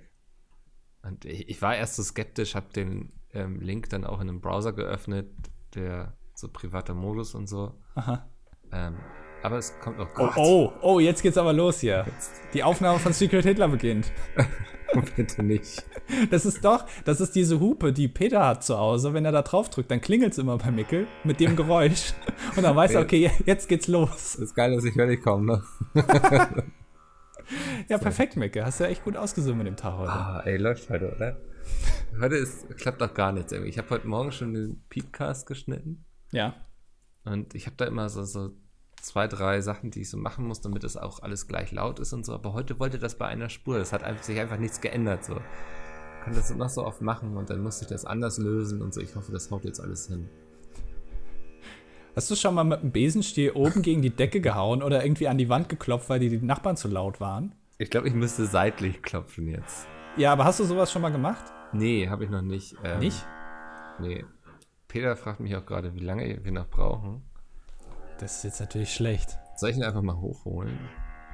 Und 1.03 1.25
ich, 1.25 1.63
war 1.63 1.77
erst 1.77 1.97
so 1.97 2.03
skeptisch, 2.03 2.55
habe 2.55 2.73
den 2.73 3.13
ähm, 3.33 3.61
Link 3.61 3.89
dann 3.91 4.05
auch 4.05 4.21
in 4.21 4.29
einem 4.29 4.41
Browser 4.41 4.73
geöffnet, 4.73 5.29
der 5.75 6.17
so 6.35 6.49
privater 6.49 6.95
Modus 6.95 7.35
und 7.35 7.47
so. 7.47 7.75
Aha. 7.95 8.29
Ähm, 8.73 8.97
aber 9.43 9.59
es 9.59 9.79
kommt 9.81 9.99
noch. 9.99 10.09
Oh, 10.19 10.31
oh, 10.37 10.73
oh, 10.83 11.01
jetzt 11.01 11.23
geht's 11.23 11.39
aber 11.39 11.53
los 11.53 11.81
hier. 11.81 12.07
Die 12.53 12.63
Aufnahme 12.63 12.99
von 12.99 13.13
Secret 13.13 13.45
Hitler 13.45 13.69
beginnt. 13.69 14.11
Bitte 15.17 15.43
nicht. 15.43 15.85
Das 16.31 16.47
ist 16.47 16.65
doch, 16.65 16.87
das 17.05 17.21
ist 17.21 17.35
diese 17.35 17.61
Hupe, 17.61 17.93
die 17.93 18.09
Peter 18.09 18.47
hat 18.47 18.65
zu 18.65 18.79
Hause. 18.79 19.15
Wenn 19.15 19.25
er 19.25 19.33
da 19.33 19.43
drauf 19.43 19.69
drückt, 19.71 19.91
dann 19.91 20.01
klingelt 20.01 20.33
es 20.33 20.39
immer 20.39 20.57
bei 20.59 20.71
Mickel 20.71 21.07
mit 21.25 21.41
dem 21.41 21.57
Geräusch. 21.57 22.15
Und 22.57 22.63
dann 22.63 22.75
weiß 22.75 22.95
er, 22.95 23.03
okay, 23.03 23.31
jetzt 23.45 23.69
geht's 23.69 23.89
los. 23.89 24.11
Das 24.11 24.37
ist 24.37 24.55
geil, 24.55 24.75
dass 24.75 24.85
ich 24.85 24.97
wirklich 24.97 25.23
komme, 25.23 25.63
ne? 25.95 26.03
ja, 27.89 27.99
perfekt, 27.99 28.37
Mickel. 28.37 28.65
Hast 28.65 28.81
du 28.81 28.85
ja 28.85 28.91
echt 28.91 29.05
gut 29.05 29.17
ausgesungen 29.17 29.59
mit 29.59 29.67
dem 29.67 29.77
Tag 29.77 29.99
heute. 29.99 30.13
Ah, 30.13 30.43
ey, 30.45 30.57
läuft 30.57 30.89
heute, 30.91 31.15
oder? 31.15 31.37
Heute 32.21 32.37
ist, 32.37 32.69
klappt 32.79 33.01
doch 33.01 33.13
gar 33.15 33.33
nichts 33.33 33.53
irgendwie. 33.53 33.71
Ich 33.71 33.79
habe 33.79 33.91
heute 33.91 34.09
Morgen 34.09 34.33
schon 34.33 34.55
den 34.55 34.83
Peatcast 34.89 35.47
geschnitten. 35.47 36.05
Ja. 36.33 36.55
Und 37.25 37.55
ich 37.55 37.67
habe 37.67 37.77
da 37.77 37.85
immer 37.85 38.09
so, 38.09 38.25
so 38.25 38.53
zwei, 39.01 39.29
drei 39.29 39.61
Sachen, 39.61 39.91
die 39.91 40.01
ich 40.01 40.11
so 40.11 40.17
machen 40.17 40.47
muss, 40.47 40.61
damit 40.61 40.85
es 40.85 40.97
auch 40.97 41.23
alles 41.23 41.47
gleich 41.47 41.73
laut 41.73 41.99
ist 42.01 42.13
und 42.13 42.25
so. 42.25 42.35
Aber 42.35 42.53
heute 42.53 42.79
wollte 42.81 42.99
das 42.99 43.17
bei 43.17 43.27
einer 43.27 43.49
Spur. 43.49 43.79
Das 43.79 43.93
hat 43.93 44.03
einfach, 44.03 44.23
sich 44.23 44.41
einfach 44.41 44.59
nichts 44.59 44.81
geändert. 44.81 45.25
So. 45.25 45.41
Kann 46.29 46.37
das 46.37 46.55
noch 46.55 46.69
so 46.69 46.85
oft 46.85 47.01
machen 47.01 47.39
und 47.39 47.49
dann 47.49 47.63
musste 47.63 47.87
ich 47.87 47.89
das 47.89 48.05
anders 48.05 48.37
lösen 48.37 48.83
und 48.83 48.93
so. 48.93 49.01
Ich 49.01 49.17
hoffe, 49.17 49.33
das 49.33 49.51
haut 49.51 49.65
jetzt 49.65 49.81
alles 49.81 50.09
hin. 50.09 50.29
Hast 52.15 52.31
du 52.31 52.37
schon 52.37 52.55
mal 52.55 52.65
mit 52.65 52.83
dem 52.83 52.93
Besenstiel 52.93 53.53
oben 53.53 53.81
gegen 53.81 54.03
die 54.03 54.11
Decke 54.11 54.43
gehauen 54.43 54.83
oder 54.83 55.03
irgendwie 55.03 55.27
an 55.27 55.39
die 55.39 55.49
Wand 55.49 55.71
geklopft, 55.71 56.11
weil 56.11 56.21
die, 56.21 56.29
die 56.29 56.45
Nachbarn 56.45 56.77
zu 56.77 56.89
laut 56.89 57.19
waren? 57.19 57.55
Ich 57.79 57.89
glaube, 57.89 58.09
ich 58.09 58.15
müsste 58.15 58.45
seitlich 58.45 59.01
klopfen 59.01 59.49
jetzt. 59.49 59.87
Ja, 60.19 60.31
aber 60.31 60.45
hast 60.45 60.61
du 60.61 60.65
sowas 60.65 60.93
schon 60.93 61.01
mal 61.01 61.09
gemacht? 61.09 61.47
Nee, 61.73 62.11
habe 62.11 62.25
ich 62.25 62.31
noch 62.31 62.43
nicht. 62.43 62.77
Ähm, 62.85 62.99
nicht? 62.99 63.27
Nee. 63.99 64.27
Peter 64.87 65.17
fragt 65.17 65.41
mich 65.41 65.57
auch 65.57 65.65
gerade, 65.65 65.95
wie 65.95 66.05
lange 66.05 66.45
wir 66.45 66.53
noch 66.53 66.69
brauchen. 66.69 67.23
Das 68.21 68.37
ist 68.37 68.45
jetzt 68.45 68.61
natürlich 68.61 68.93
schlecht. 68.93 69.39
Soll 69.57 69.71
ich 69.71 69.79
ihn 69.79 69.83
einfach 69.83 70.03
mal 70.03 70.21
hochholen? 70.21 70.79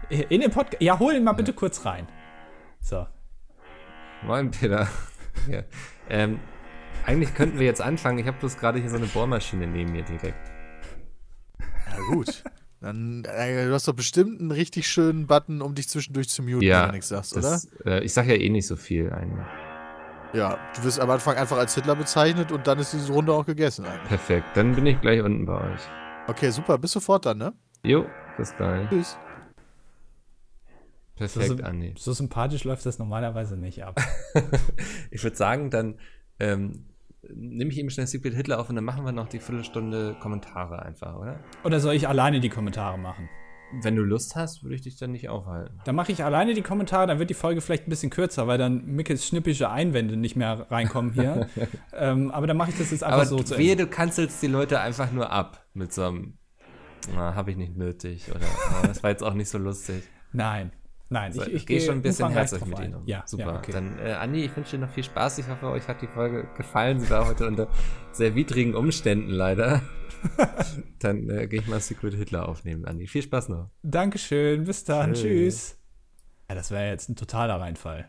In 0.08 0.40
den 0.40 0.52
Podcast. 0.52 0.80
Ja, 0.80 1.00
hol 1.00 1.14
ihn 1.14 1.24
mal 1.24 1.32
ja. 1.32 1.36
bitte 1.38 1.52
kurz 1.52 1.84
rein. 1.84 2.06
So. 2.80 3.08
Moin, 4.26 4.50
Peter. 4.50 4.88
ja. 5.48 5.62
ähm, 6.08 6.40
eigentlich 7.04 7.34
könnten 7.34 7.58
wir 7.58 7.66
jetzt 7.66 7.82
anfangen. 7.82 8.18
Ich 8.18 8.26
habe 8.26 8.38
bloß 8.38 8.56
gerade 8.56 8.78
hier 8.78 8.88
so 8.88 8.96
eine 8.96 9.06
Bohrmaschine 9.06 9.66
neben 9.66 9.92
mir 9.92 10.02
direkt. 10.02 10.50
Ja, 11.60 11.98
gut. 12.10 12.42
Dann, 12.80 13.24
äh, 13.24 13.66
du 13.66 13.72
hast 13.72 13.88
doch 13.88 13.94
bestimmt 13.94 14.40
einen 14.40 14.50
richtig 14.50 14.88
schönen 14.88 15.26
Button, 15.26 15.62
um 15.62 15.74
dich 15.74 15.88
zwischendurch 15.88 16.28
zu 16.28 16.42
muten, 16.42 16.62
ja, 16.62 16.82
wenn 16.82 16.88
du 16.88 16.92
nichts 16.94 17.08
sagst, 17.08 17.36
das, 17.36 17.68
oder? 17.82 17.92
Äh, 18.00 18.04
ich 18.04 18.12
sag 18.12 18.26
ja 18.26 18.34
eh 18.34 18.48
nicht 18.50 18.66
so 18.66 18.76
viel 18.76 19.10
eigentlich. 19.12 19.46
Ja, 20.34 20.58
du 20.76 20.84
wirst 20.84 21.00
am 21.00 21.08
Anfang 21.08 21.36
einfach 21.36 21.56
als 21.56 21.74
Hitler 21.74 21.94
bezeichnet 21.94 22.50
und 22.50 22.66
dann 22.66 22.78
ist 22.78 22.92
diese 22.92 23.12
Runde 23.12 23.32
auch 23.32 23.46
gegessen 23.46 23.86
eigentlich. 23.86 24.08
Perfekt, 24.08 24.48
dann 24.54 24.74
bin 24.74 24.84
ich 24.84 25.00
gleich 25.00 25.22
unten 25.22 25.46
bei 25.46 25.54
euch. 25.54 25.80
Okay, 26.26 26.50
super. 26.50 26.76
Bis 26.78 26.92
sofort 26.92 27.24
dann, 27.26 27.38
ne? 27.38 27.52
Jo, 27.84 28.06
bis 28.36 28.54
gleich. 28.56 28.88
Tschüss. 28.88 29.16
Perfekt, 31.16 31.58
so, 31.58 31.64
Andi. 31.64 31.94
So 31.96 32.12
sympathisch 32.12 32.64
läuft 32.64 32.84
das 32.86 32.98
normalerweise 32.98 33.56
nicht 33.56 33.84
ab. 33.84 34.00
ich 35.10 35.22
würde 35.22 35.36
sagen, 35.36 35.70
dann 35.70 35.98
ähm, 36.40 36.86
nehme 37.32 37.70
ich 37.70 37.78
eben 37.78 37.90
schnell 37.90 38.06
Secret 38.06 38.34
Hitler 38.34 38.60
auf 38.60 38.68
und 38.68 38.74
dann 38.74 38.84
machen 38.84 39.04
wir 39.04 39.12
noch 39.12 39.28
die 39.28 39.38
Viertelstunde 39.38 40.16
Kommentare 40.20 40.82
einfach, 40.82 41.16
oder? 41.16 41.38
Oder 41.62 41.80
soll 41.80 41.94
ich 41.94 42.08
alleine 42.08 42.40
die 42.40 42.48
Kommentare 42.48 42.98
machen? 42.98 43.28
Wenn 43.82 43.96
du 43.96 44.02
Lust 44.02 44.36
hast, 44.36 44.62
würde 44.62 44.74
ich 44.76 44.82
dich 44.82 44.96
dann 44.96 45.12
nicht 45.12 45.28
aufhalten. 45.28 45.80
Dann 45.84 45.96
mache 45.96 46.12
ich 46.12 46.22
alleine 46.22 46.54
die 46.54 46.62
Kommentare, 46.62 47.06
dann 47.06 47.18
wird 47.18 47.30
die 47.30 47.34
Folge 47.34 47.60
vielleicht 47.60 47.86
ein 47.86 47.90
bisschen 47.90 48.10
kürzer, 48.10 48.46
weil 48.46 48.58
dann 48.58 48.84
Mickels 48.84 49.26
schnippische 49.26 49.70
Einwände 49.70 50.16
nicht 50.16 50.36
mehr 50.36 50.66
reinkommen 50.70 51.12
hier. 51.12 51.48
ähm, 51.92 52.30
aber 52.30 52.46
dann 52.46 52.56
mache 52.56 52.70
ich 52.70 52.78
das 52.78 52.90
jetzt 52.90 53.02
einfach 53.02 53.18
aber 53.18 53.26
so 53.26 53.38
zu 53.38 53.58
wehe, 53.58 53.72
Ende. 53.72 53.84
du 53.84 53.90
kanzelst 53.90 54.42
die 54.42 54.46
Leute 54.46 54.80
einfach 54.80 55.10
nur 55.10 55.30
ab 55.30 55.64
mit 55.74 55.92
so 55.92 56.04
einem, 56.04 56.38
habe 57.16 57.50
ich 57.50 57.56
nicht 57.56 57.76
nötig 57.76 58.30
oder 58.30 58.46
oh, 58.46 58.86
das 58.86 59.02
war 59.02 59.10
jetzt 59.10 59.22
auch 59.22 59.34
nicht 59.34 59.48
so 59.48 59.58
lustig. 59.58 60.04
Nein, 60.32 60.70
nein. 61.08 61.32
So, 61.32 61.42
ich, 61.42 61.54
ich, 61.54 61.66
gehe 61.66 61.80
schon 61.80 61.96
ein 61.96 62.02
bisschen 62.02 62.30
herzlich 62.30 62.64
mit. 62.64 62.78
Ihnen. 62.78 63.02
Ja, 63.06 63.22
super. 63.26 63.44
Ja, 63.44 63.58
okay. 63.58 63.72
Dann, 63.72 63.98
äh, 63.98 64.12
Andi, 64.12 64.44
ich 64.44 64.56
wünsche 64.56 64.76
dir 64.76 64.86
noch 64.86 64.92
viel 64.92 65.04
Spaß. 65.04 65.38
Ich 65.38 65.48
hoffe, 65.48 65.68
euch 65.68 65.86
hat 65.88 66.02
die 66.02 66.06
Folge 66.06 66.48
gefallen. 66.56 67.00
Sie 67.00 67.10
war 67.10 67.26
heute 67.26 67.46
unter 67.46 67.68
sehr 68.12 68.34
widrigen 68.34 68.74
Umständen 68.74 69.30
leider. 69.30 69.82
dann 71.00 71.28
äh, 71.28 71.46
gehe 71.46 71.60
ich 71.60 71.66
mal 71.66 71.80
Secret 71.80 72.14
Hitler 72.14 72.48
aufnehmen, 72.48 72.84
Andi. 72.84 73.06
Viel 73.06 73.22
Spaß 73.22 73.48
noch. 73.48 73.70
Dankeschön, 73.82 74.64
bis 74.64 74.84
dann, 74.84 75.14
Tschö. 75.14 75.22
tschüss. 75.22 75.78
Ja, 76.48 76.54
das 76.54 76.70
wäre 76.70 76.88
jetzt 76.88 77.08
ein 77.08 77.16
totaler 77.16 77.60
Reinfall. 77.60 78.08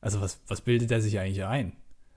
Also, 0.00 0.20
was, 0.20 0.40
was 0.46 0.60
bildet 0.60 0.90
er 0.90 1.00
sich 1.00 1.18
eigentlich 1.18 1.44
ein? 1.44 1.72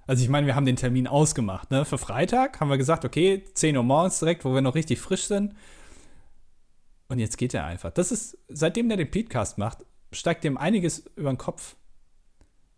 Also, 0.07 0.23
ich 0.23 0.30
meine, 0.30 0.47
wir 0.47 0.55
haben 0.55 0.65
den 0.65 0.75
Termin 0.75 1.07
ausgemacht, 1.07 1.71
ne? 1.71 1.86
Für 1.86 1.97
Freitag 1.97 2.59
haben 2.59 2.69
wir 2.69 2.77
gesagt, 2.77 3.05
okay, 3.05 3.43
10 3.53 3.77
Uhr 3.77 3.84
morgens 3.84 4.19
direkt, 4.19 4.45
wo 4.45 4.53
wir 4.53 4.61
noch 4.61 4.75
richtig 4.75 4.99
frisch 4.99 5.25
sind. 5.25 5.53
Und 7.10 7.20
jetzt 7.20 7.38
geht 7.38 7.53
er 7.53 7.66
einfach. 7.66 7.91
Das 7.91 8.12
ist, 8.12 8.38
seitdem 8.47 8.88
der 8.88 8.97
den 8.97 9.12
Podcast 9.12 9.57
macht, 9.57 9.80
steigt 10.14 10.43
dem 10.43 10.57
einiges 10.57 10.99
über 11.16 11.32
den 11.32 11.38
Kopf. 11.38 11.76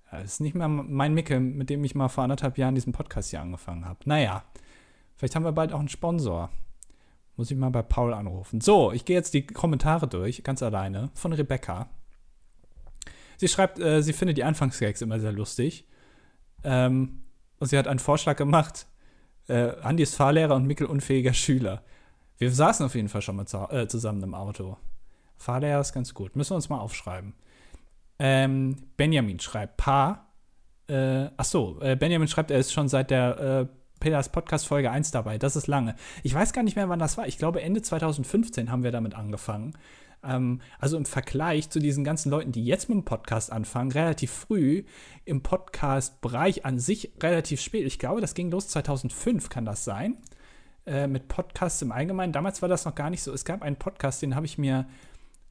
Das 0.10 0.24
ist 0.24 0.40
nicht 0.42 0.56
mehr 0.56 0.68
mein 0.68 1.14
Micke, 1.14 1.40
mit 1.40 1.70
dem 1.70 1.84
ich 1.84 1.96
mal 1.96 2.10
vor 2.10 2.24
anderthalb 2.24 2.58
Jahren 2.58 2.76
diesen 2.76 2.94
Podcast 2.94 3.30
hier 3.30 3.42
angefangen 3.42 3.86
habe. 3.86 4.00
Naja, 4.06 4.44
vielleicht 5.16 5.36
haben 5.36 5.46
wir 5.46 5.52
bald 5.52 5.72
auch 5.72 5.80
einen 5.80 5.90
Sponsor. 5.90 6.50
Muss 7.38 7.52
ich 7.52 7.58
mal 7.58 7.70
bei 7.70 7.82
Paul 7.82 8.14
anrufen. 8.14 8.62
So, 8.62 8.92
ich 8.92 9.06
gehe 9.06 9.16
jetzt 9.16 9.34
die 9.34 9.46
Kommentare 9.46 10.08
durch, 10.08 10.44
ganz 10.44 10.64
alleine, 10.64 11.12
von 11.14 11.34
Rebecca. 11.34 11.90
Sie 13.38 13.48
schreibt, 13.48 13.80
äh, 13.80 14.04
sie 14.04 14.14
findet 14.14 14.38
die 14.38 14.44
Anfangsgags 14.44 15.02
immer 15.02 15.20
sehr 15.20 15.32
lustig. 15.32 15.88
Ähm, 16.64 17.24
und 17.60 17.68
sie 17.68 17.78
hat 17.78 17.88
einen 17.88 18.00
Vorschlag 18.00 18.38
gemacht. 18.38 18.88
Äh, 19.48 19.72
Andi 19.82 20.04
ist 20.04 20.16
Fahrlehrer 20.16 20.56
und 20.56 20.68
Mikkel 20.68 20.88
unfähiger 20.88 21.34
Schüler. 21.34 21.84
Wir 22.42 22.50
saßen 22.50 22.84
auf 22.84 22.96
jeden 22.96 23.08
Fall 23.08 23.22
schon 23.22 23.36
mal 23.36 23.46
zu, 23.46 23.70
äh, 23.70 23.88
zusammen 23.88 24.24
im 24.24 24.34
Auto. 24.34 24.76
Fahrlehrer 25.38 25.80
ist 25.80 25.94
ganz 25.94 26.16
gut. 26.16 26.36
Müssen 26.36 26.50
wir 26.50 26.56
uns 26.56 26.70
mal 26.70 26.80
aufschreiben. 26.80 27.36
Ähm, 28.18 28.78
Benjamin 28.98 29.40
schreibt, 29.40 29.78
Pa. 29.78 30.26
Äh, 30.88 31.30
ach 31.38 31.46
so, 31.46 31.80
äh, 31.82 31.96
Benjamin 31.96 32.28
schreibt, 32.28 32.50
er 32.50 32.58
ist 32.58 32.74
schon 32.74 32.88
seit 32.88 33.12
der 33.12 33.40
äh, 33.40 33.68
Peters 34.00 34.30
Podcast 34.30 34.66
Folge 34.66 34.90
1 34.90 35.12
dabei. 35.12 35.38
Das 35.38 35.56
ist 35.56 35.68
lange. 35.68 35.94
Ich 36.24 36.34
weiß 36.34 36.52
gar 36.52 36.64
nicht 36.64 36.76
mehr, 36.76 36.90
wann 36.90 36.98
das 36.98 37.16
war. 37.16 37.28
Ich 37.28 37.38
glaube, 37.38 37.62
Ende 37.62 37.84
2015 37.84 38.72
haben 38.72 38.82
wir 38.82 38.92
damit 38.92 39.14
angefangen. 39.14 39.78
Ähm, 40.24 40.62
also 40.80 40.98
im 40.98 41.06
Vergleich 41.06 41.70
zu 41.70 41.78
diesen 41.78 42.04
ganzen 42.04 42.32
Leuten, 42.32 42.52
die 42.52 42.66
jetzt 42.66 42.90
mit 42.90 42.96
dem 42.96 43.06
Podcast 43.06 43.52
anfangen, 43.52 43.92
relativ 43.92 44.32
früh, 44.32 44.86
im 45.26 45.44
Podcast-Bereich 45.44 46.66
an 46.66 46.80
sich 46.80 47.12
relativ 47.22 47.62
spät. 47.62 47.86
Ich 47.86 48.00
glaube, 48.00 48.20
das 48.20 48.34
ging 48.34 48.50
los 48.50 48.68
2005, 48.70 49.50
kann 49.50 49.66
das 49.66 49.86
sein? 49.86 50.18
Äh, 50.86 51.08
mit 51.08 51.28
Podcasts 51.28 51.82
im 51.84 51.92
Allgemeinen. 51.92 52.34
Damals 52.34 52.62
war 52.64 52.70
das 52.70 52.86
noch 52.86 52.96
gar 52.96 53.12
nicht 53.12 53.22
so. 53.22 53.32
Es 53.32 53.46
gab 53.46 53.62
einen 53.62 53.76
Podcast, 53.76 54.22
den 54.24 54.36
habe 54.36 54.48
ich 54.48 54.58
mir 54.58 54.88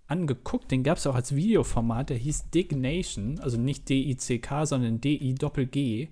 angeguckt. 0.09 0.71
Den 0.73 0.83
gab 0.83 0.99
es 0.99 1.07
auch 1.07 1.15
als 1.15 1.37
Videoformat. 1.37 2.11
Der 2.11 2.17
hieß 2.17 2.51
Dig 2.51 2.73
Nation. 2.73 3.39
Also 3.39 3.57
nicht 3.57 3.89
D-I-C-K, 3.89 4.67
sondern 4.67 5.01
D-I-G-G. 5.01 6.09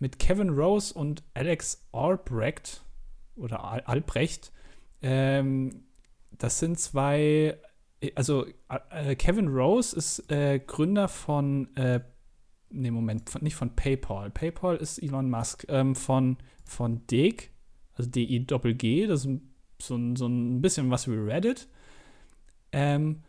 Mit 0.00 0.18
Kevin 0.18 0.50
Rose 0.50 0.92
und 0.92 1.22
Alex 1.34 1.86
Albrecht. 1.92 2.82
Oder 3.36 3.62
Al 3.62 3.80
Albrecht. 3.82 4.52
Ähm, 5.02 5.84
das 6.32 6.58
sind 6.58 6.80
zwei. 6.80 7.58
Also, 8.16 8.46
äh, 8.90 9.14
Kevin 9.14 9.48
Rose 9.48 9.94
ist 9.94 10.30
äh, 10.32 10.58
Gründer 10.58 11.06
von. 11.06 11.74
Äh, 11.76 12.00
nee, 12.70 12.90
Moment, 12.90 13.30
von, 13.30 13.42
nicht 13.42 13.54
von 13.54 13.76
PayPal. 13.76 14.30
PayPal 14.30 14.76
ist 14.76 14.98
Elon 14.98 15.30
Musk. 15.30 15.64
Ähm, 15.68 15.94
von, 15.94 16.38
von 16.64 17.06
Dig. 17.06 17.52
Also 17.98 18.10
D-I-G-G. 18.10 19.06
Das 19.06 19.24
ist 19.24 19.40
so 19.80 19.96
ein, 19.96 20.16
so 20.16 20.26
ein 20.26 20.62
bisschen 20.62 20.90
was 20.90 21.08
wie 21.08 21.14
Reddit. 21.14 21.68
Ähm, 22.72 23.22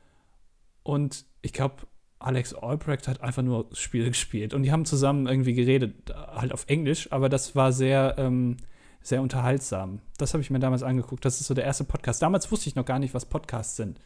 und 0.84 1.26
ich 1.42 1.54
glaube, 1.54 1.88
Alex 2.20 2.54
Albrecht 2.54 3.08
hat 3.08 3.22
einfach 3.22 3.44
nur 3.44 3.70
Spiele 3.74 4.10
gespielt 4.10 4.54
und 4.54 4.64
die 4.64 4.72
haben 4.72 4.86
zusammen 4.86 5.28
irgendwie 5.28 5.54
geredet, 5.54 6.14
halt 6.14 6.52
auf 6.52 6.66
Englisch, 6.68 7.12
aber 7.12 7.30
das 7.30 7.56
war 7.56 7.72
sehr, 7.72 8.16
ähm, 8.18 8.58
sehr 9.02 9.22
unterhaltsam. 9.22 10.02
Das 10.18 10.34
habe 10.34 10.42
ich 10.42 10.50
mir 10.50 10.60
damals 10.60 10.84
angeguckt. 10.84 11.24
Das 11.24 11.40
ist 11.40 11.48
so 11.48 11.54
der 11.54 11.64
erste 11.64 11.86
Podcast. 11.86 12.22
Damals 12.22 12.52
wusste 12.52 12.68
ich 12.68 12.76
noch 12.76 12.86
gar 12.86 13.00
nicht, 13.00 13.14
was 13.14 13.26
Podcasts 13.26 13.78
sind. 13.78 14.02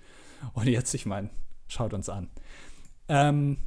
Und 0.53 0.67
jetzt, 0.67 0.93
ich 0.93 1.07
meine, 1.07 1.29
schaut 1.67 1.93
uns 1.93 2.09
an. 2.09 2.29
Ähm, 3.07 3.57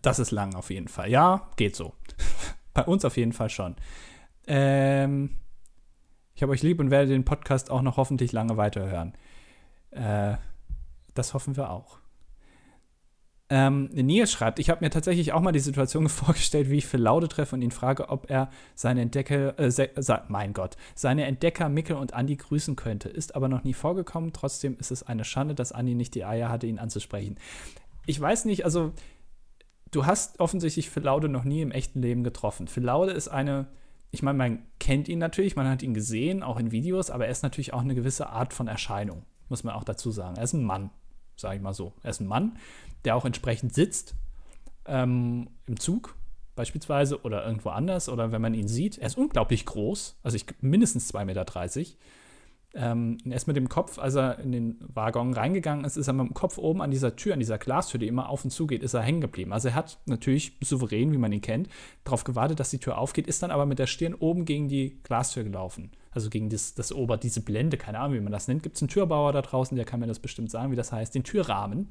das 0.00 0.20
ist 0.20 0.30
lang 0.30 0.54
auf 0.54 0.70
jeden 0.70 0.88
Fall. 0.88 1.10
Ja, 1.10 1.50
geht 1.56 1.74
so. 1.74 1.94
Bei 2.74 2.84
uns 2.84 3.04
auf 3.04 3.16
jeden 3.16 3.32
Fall 3.32 3.50
schon. 3.50 3.74
Ähm, 4.46 5.36
ich 6.36 6.42
habe 6.42 6.52
euch 6.52 6.62
lieb 6.62 6.78
und 6.80 6.90
werde 6.90 7.08
den 7.08 7.24
Podcast 7.24 7.70
auch 7.70 7.80
noch 7.80 7.96
hoffentlich 7.96 8.30
lange 8.30 8.58
weiterhören. 8.58 9.14
Äh, 9.90 10.36
das 11.14 11.32
hoffen 11.32 11.56
wir 11.56 11.70
auch. 11.70 11.98
Ähm, 13.48 13.88
Nils 13.92 14.32
schreibt, 14.32 14.58
ich 14.58 14.68
habe 14.68 14.84
mir 14.84 14.90
tatsächlich 14.90 15.32
auch 15.32 15.40
mal 15.40 15.52
die 15.52 15.60
Situation 15.60 16.08
vorgestellt, 16.10 16.68
wie 16.68 16.78
ich 16.78 16.86
für 16.86 16.98
Laude 16.98 17.28
treffe 17.28 17.54
und 17.54 17.62
ihn 17.62 17.70
frage, 17.70 18.10
ob 18.10 18.28
er 18.28 18.50
seine 18.74 19.00
Entdecker, 19.00 19.58
äh, 19.58 19.70
se, 19.70 19.88
mein 20.28 20.52
Gott, 20.52 20.76
seine 20.94 21.24
Entdecker 21.24 21.70
Mickel 21.70 21.96
und 21.96 22.12
Andi 22.12 22.36
grüßen 22.36 22.76
könnte. 22.76 23.08
Ist 23.08 23.34
aber 23.34 23.48
noch 23.48 23.64
nie 23.64 23.74
vorgekommen. 23.74 24.34
Trotzdem 24.34 24.76
ist 24.78 24.90
es 24.90 25.04
eine 25.04 25.24
Schande, 25.24 25.54
dass 25.54 25.72
Andi 25.72 25.94
nicht 25.94 26.14
die 26.14 26.26
Eier 26.26 26.50
hatte, 26.50 26.66
ihn 26.66 26.78
anzusprechen. 26.78 27.38
Ich 28.04 28.20
weiß 28.20 28.44
nicht, 28.44 28.66
also 28.66 28.92
du 29.90 30.04
hast 30.04 30.38
offensichtlich 30.38 30.90
für 30.90 31.00
Laude 31.00 31.30
noch 31.30 31.44
nie 31.44 31.62
im 31.62 31.70
echten 31.70 32.02
Leben 32.02 32.24
getroffen. 32.24 32.68
Für 32.68 32.80
Laude 32.80 33.12
ist 33.12 33.28
eine, 33.28 33.68
ich 34.16 34.22
meine, 34.22 34.38
man 34.38 34.62
kennt 34.78 35.08
ihn 35.08 35.18
natürlich, 35.18 35.56
man 35.56 35.68
hat 35.68 35.82
ihn 35.82 35.92
gesehen, 35.92 36.42
auch 36.42 36.58
in 36.58 36.72
Videos, 36.72 37.10
aber 37.10 37.26
er 37.26 37.30
ist 37.30 37.42
natürlich 37.42 37.74
auch 37.74 37.82
eine 37.82 37.94
gewisse 37.94 38.30
Art 38.30 38.54
von 38.54 38.66
Erscheinung, 38.66 39.26
muss 39.50 39.62
man 39.62 39.74
auch 39.74 39.84
dazu 39.84 40.10
sagen. 40.10 40.36
Er 40.36 40.44
ist 40.44 40.54
ein 40.54 40.64
Mann, 40.64 40.88
sage 41.36 41.56
ich 41.56 41.62
mal 41.62 41.74
so. 41.74 41.92
Er 42.02 42.10
ist 42.10 42.20
ein 42.20 42.26
Mann, 42.26 42.58
der 43.04 43.14
auch 43.14 43.26
entsprechend 43.26 43.74
sitzt 43.74 44.14
ähm, 44.86 45.50
im 45.66 45.78
Zug 45.78 46.16
beispielsweise 46.54 47.20
oder 47.22 47.44
irgendwo 47.44 47.68
anders 47.68 48.08
oder 48.08 48.32
wenn 48.32 48.40
man 48.40 48.54
ihn 48.54 48.68
sieht. 48.68 48.96
Er 48.96 49.06
ist 49.06 49.18
unglaublich 49.18 49.66
groß, 49.66 50.18
also 50.22 50.34
ich, 50.34 50.46
mindestens 50.62 51.12
2,30 51.12 51.24
Meter. 51.26 51.44
Ähm, 52.78 53.16
er 53.24 53.36
ist 53.36 53.46
mit 53.46 53.56
dem 53.56 53.70
Kopf, 53.70 53.98
als 53.98 54.16
er 54.16 54.38
in 54.38 54.52
den 54.52 54.76
Waggon 54.80 55.32
reingegangen 55.32 55.86
ist, 55.86 55.96
ist 55.96 56.08
er 56.08 56.12
mit 56.12 56.26
dem 56.26 56.34
Kopf 56.34 56.58
oben 56.58 56.82
an 56.82 56.90
dieser 56.90 57.16
Tür, 57.16 57.32
an 57.32 57.40
dieser 57.40 57.56
Glastür, 57.56 57.98
die 57.98 58.06
immer 58.06 58.28
auf 58.28 58.44
und 58.44 58.50
zu 58.50 58.66
geht, 58.66 58.82
ist 58.82 58.92
er 58.92 59.00
hängen 59.00 59.22
geblieben. 59.22 59.54
Also 59.54 59.68
er 59.68 59.74
hat 59.74 59.98
natürlich 60.04 60.58
souverän, 60.60 61.10
wie 61.10 61.16
man 61.16 61.32
ihn 61.32 61.40
kennt, 61.40 61.70
darauf 62.04 62.24
gewartet, 62.24 62.60
dass 62.60 62.68
die 62.68 62.78
Tür 62.78 62.98
aufgeht, 62.98 63.26
ist 63.26 63.42
dann 63.42 63.50
aber 63.50 63.64
mit 63.64 63.78
der 63.78 63.86
Stirn 63.86 64.12
oben 64.12 64.44
gegen 64.44 64.68
die 64.68 64.98
Glastür 65.04 65.42
gelaufen. 65.42 65.90
Also 66.10 66.28
gegen 66.28 66.50
das, 66.50 66.74
das 66.74 66.92
Ober, 66.92 67.16
diese 67.16 67.40
Blende, 67.40 67.78
keine 67.78 67.98
Ahnung, 67.98 68.18
wie 68.18 68.22
man 68.22 68.32
das 68.32 68.46
nennt. 68.46 68.62
Gibt 68.62 68.76
es 68.76 68.82
einen 68.82 68.90
Türbauer 68.90 69.32
da 69.32 69.40
draußen, 69.40 69.74
der 69.74 69.86
kann 69.86 70.00
mir 70.00 70.06
das 70.06 70.18
bestimmt 70.18 70.50
sagen, 70.50 70.70
wie 70.70 70.76
das 70.76 70.92
heißt. 70.92 71.14
Den 71.14 71.24
Türrahmen, 71.24 71.88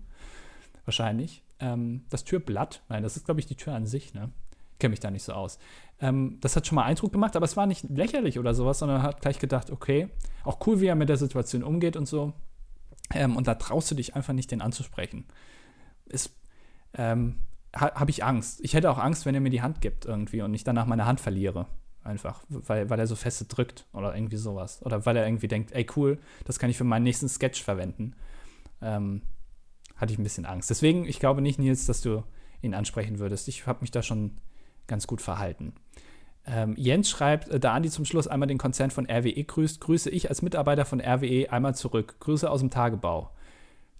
wahrscheinlich. 0.86 1.44
Ähm, 1.60 2.06
das 2.12 2.26
Türblatt, 2.26 2.84
nein, 2.90 3.02
das 3.02 3.18
ist, 3.18 3.26
glaube 3.26 3.40
ich, 3.40 3.48
die 3.48 3.56
Tür 3.56 3.74
an 3.74 3.88
sich, 3.88 4.14
ne? 4.14 4.30
Kenne 4.78 4.92
mich 4.92 5.00
da 5.00 5.10
nicht 5.10 5.24
so 5.24 5.34
aus. 5.34 5.58
Ähm, 6.00 6.38
das 6.42 6.56
hat 6.56 6.68
schon 6.68 6.76
mal 6.76 6.84
Eindruck 6.84 7.14
gemacht, 7.14 7.36
aber 7.36 7.46
es 7.46 7.56
war 7.56 7.68
nicht 7.68 7.90
lächerlich 7.90 8.38
oder 8.38 8.54
sowas, 8.54 8.80
sondern 8.80 9.02
hat 9.02 9.22
gleich 9.22 9.40
gedacht, 9.40 9.72
okay, 9.72 10.10
auch 10.44 10.66
cool, 10.68 10.82
wie 10.82 10.88
er 10.88 10.96
mit 10.96 11.10
der 11.10 11.18
Situation 11.18 11.64
umgeht 11.64 11.96
und 11.96 12.08
so. 12.08 12.34
Ähm, 13.14 13.38
und 13.38 13.48
da 13.48 13.56
traust 13.56 13.90
du 13.92 13.96
dich 13.96 14.16
einfach 14.16 14.34
nicht, 14.34 14.52
den 14.52 14.62
anzusprechen. 14.62 15.26
Ist, 16.06 16.36
ähm, 16.94 17.38
ha, 17.76 17.94
habe 17.96 18.12
ich 18.12 18.24
Angst. 18.24 18.60
Ich 18.62 18.74
hätte 18.74 18.90
auch 18.90 18.98
Angst, 18.98 19.26
wenn 19.26 19.36
er 19.36 19.42
mir 19.42 19.50
die 19.50 19.62
Hand 19.62 19.82
gibt 19.82 20.06
irgendwie 20.06 20.42
und 20.42 20.54
ich 20.54 20.64
danach 20.64 20.86
meine 20.86 21.06
Hand 21.06 21.22
verliere. 21.22 21.68
Einfach, 22.04 22.44
weil, 22.50 22.90
weil 22.90 23.00
er 23.00 23.08
so 23.08 23.16
feste 23.16 23.46
drückt 23.46 23.88
oder 23.92 24.16
irgendwie 24.16 24.38
sowas. 24.38 24.86
Oder 24.86 25.06
weil 25.06 25.18
er 25.18 25.26
irgendwie 25.26 25.48
denkt, 25.48 25.72
ey 25.72 25.88
cool, 25.96 26.20
das 26.44 26.60
kann 26.60 26.70
ich 26.70 26.78
für 26.78 26.84
meinen 26.84 27.04
nächsten 27.04 27.30
Sketch 27.30 27.64
verwenden. 27.64 28.16
Ähm, 28.82 29.22
hatte 29.96 30.14
ich 30.14 30.20
ein 30.20 30.24
bisschen 30.24 30.46
Angst. 30.46 30.70
Deswegen, 30.70 31.06
ich 31.06 31.20
glaube 31.20 31.42
nicht, 31.42 31.58
Nils, 31.58 31.86
dass 31.86 32.02
du 32.02 32.24
ihn 32.62 32.74
ansprechen 32.74 33.18
würdest. 33.20 33.48
Ich 33.48 33.66
habe 33.66 33.82
mich 33.82 33.92
da 33.92 34.04
schon 34.04 34.38
ganz 34.88 35.08
gut 35.08 35.22
verhalten. 35.22 35.74
Ähm, 36.48 36.76
Jens 36.78 37.10
schreibt, 37.10 37.50
äh, 37.50 37.60
da 37.60 37.74
Andi 37.74 37.90
zum 37.90 38.06
Schluss 38.06 38.28
einmal 38.28 38.48
den 38.48 38.58
Konzern 38.58 38.92
von 38.92 39.10
RWE 39.10 39.44
grüßt, 39.44 39.82
grüße 39.82 40.10
ich 40.10 40.30
als 40.30 40.42
Mitarbeiter 40.42 40.86
von 40.86 41.02
RWE 41.02 41.52
einmal 41.52 41.76
zurück. 41.76 42.16
Grüße 42.20 42.50
aus 42.50 42.60
dem 42.60 42.70
Tagebau. 42.70 43.32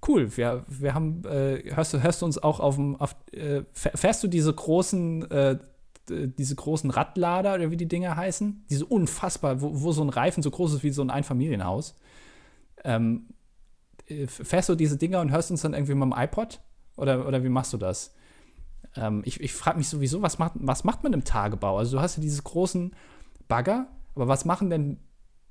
Cool, 0.08 0.38
wir, 0.38 0.64
wir 0.68 0.94
haben, 0.94 1.24
äh, 1.26 1.64
hörst, 1.74 1.94
du, 1.94 2.04
hörst 2.04 2.22
du 2.22 2.26
uns 2.28 2.38
auch 2.38 2.60
auf 2.60 2.76
dem, 2.76 2.96
auf, 2.98 3.16
äh, 3.32 3.64
fährst 3.74 4.24
du 4.24 4.28
diese 4.28 4.54
großen, 4.54 5.32
äh, 5.32 5.58
diese 6.08 6.54
großen 6.56 6.92
Radlader 6.92 7.56
oder 7.56 7.72
wie 7.72 7.78
die 7.78 7.88
Dinger 7.88 8.16
heißen? 8.16 8.66
Diese 8.70 8.86
unfassbar, 8.86 9.62
wo, 9.62 9.82
wo 9.82 9.92
so 9.92 10.04
ein 10.04 10.10
Reifen 10.10 10.44
so 10.44 10.52
groß 10.52 10.76
ist 10.76 10.84
wie 10.84 10.92
so 10.92 11.02
ein 11.02 11.10
Einfamilienhaus. 11.10 11.96
Ähm, 12.84 13.26
äh, 14.08 14.28
fährst 14.28 14.70
du 14.70 14.76
diese 14.76 14.98
Dinger 14.98 15.22
und 15.22 15.32
hörst 15.32 15.50
uns 15.50 15.64
dann 15.64 15.74
irgendwie 15.74 15.96
mit 15.96 16.04
dem 16.04 16.14
iPod? 16.16 16.60
Oder, 16.96 17.28
oder 17.28 17.44
wie 17.44 17.50
machst 17.50 17.74
du 17.74 17.78
das? 17.78 18.14
Ähm, 18.96 19.22
ich 19.26 19.40
ich 19.42 19.54
frage 19.54 19.78
mich 19.78 19.90
sowieso, 19.90 20.22
was 20.22 20.40
macht, 20.40 20.54
was 20.56 20.84
macht 20.84 21.04
man 21.04 21.14
im 21.14 21.24
Tagebau? 21.24 21.78
Also 21.78 21.98
du 21.98 22.02
hast 22.02 22.18
ja 22.18 22.22
diese 22.22 22.42
großen 22.42 22.96
Bagger, 23.48 23.88
aber 24.16 24.28
was 24.28 24.46
machen 24.46 24.70
denn 24.70 25.00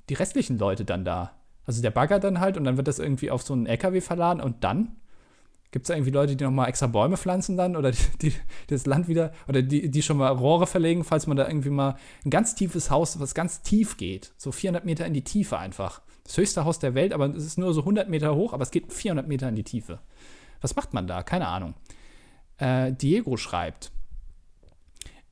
die 0.09 0.15
restlichen 0.15 0.59
Leute 0.59 0.85
dann 0.85 1.05
da? 1.05 1.33
Also 1.67 1.83
der 1.83 1.91
Bagger 1.91 2.21
dann 2.21 2.41
halt 2.41 2.57
und 2.57 2.65
dann 2.65 2.77
wird 2.77 2.89
das 2.89 2.99
irgendwie 2.99 3.31
auf 3.31 3.43
so 3.43 3.55
einen 3.55 3.67
LKW 3.67 4.01
verladen 4.01 4.41
und 4.41 4.65
dann? 4.65 4.97
Gibt 5.71 5.87
es 5.87 5.91
irgendwie 5.91 6.13
Leute, 6.13 6.37
die 6.37 6.45
nochmal 6.45 6.69
extra 6.69 6.87
Bäume 6.87 7.17
pflanzen 7.17 7.57
dann 7.57 7.75
oder 7.75 7.91
die, 7.93 8.19
die, 8.23 8.33
das 8.69 8.87
Land 8.87 9.09
wieder 9.09 9.33
oder 9.49 9.63
die, 9.63 9.91
die 9.91 10.03
schon 10.03 10.19
mal 10.19 10.29
Rohre 10.29 10.67
verlegen, 10.67 11.05
falls 11.05 11.27
man 11.27 11.37
da 11.37 11.49
irgendwie 11.49 11.71
mal 11.71 11.97
ein 12.25 12.31
ganz 12.31 12.55
tiefes 12.55 12.91
Haus, 12.91 13.19
was 13.19 13.35
ganz 13.35 13.63
tief 13.63 13.97
geht, 13.97 14.33
so 14.37 14.53
400 14.53 14.85
Meter 14.85 15.07
in 15.07 15.15
die 15.15 15.25
Tiefe 15.25 15.59
einfach. 15.59 16.03
Das 16.23 16.37
höchste 16.37 16.65
Haus 16.65 16.79
der 16.79 16.95
Welt, 16.95 17.13
aber 17.13 17.27
es 17.27 17.45
ist 17.45 17.59
nur 17.59 17.75
so 17.75 17.81
100 17.81 18.09
Meter 18.09 18.35
hoch, 18.35 18.53
aber 18.53 18.63
es 18.63 18.71
geht 18.71 18.93
400 18.93 19.27
Meter 19.27 19.49
in 19.49 19.57
die 19.57 19.65
Tiefe. 19.65 19.99
Was 20.61 20.77
macht 20.77 20.95
man 20.95 21.07
da? 21.07 21.23
Keine 21.23 21.49
Ahnung. 21.49 21.75
Äh, 22.65 22.95
Diego 22.95 23.37
schreibt, 23.37 23.93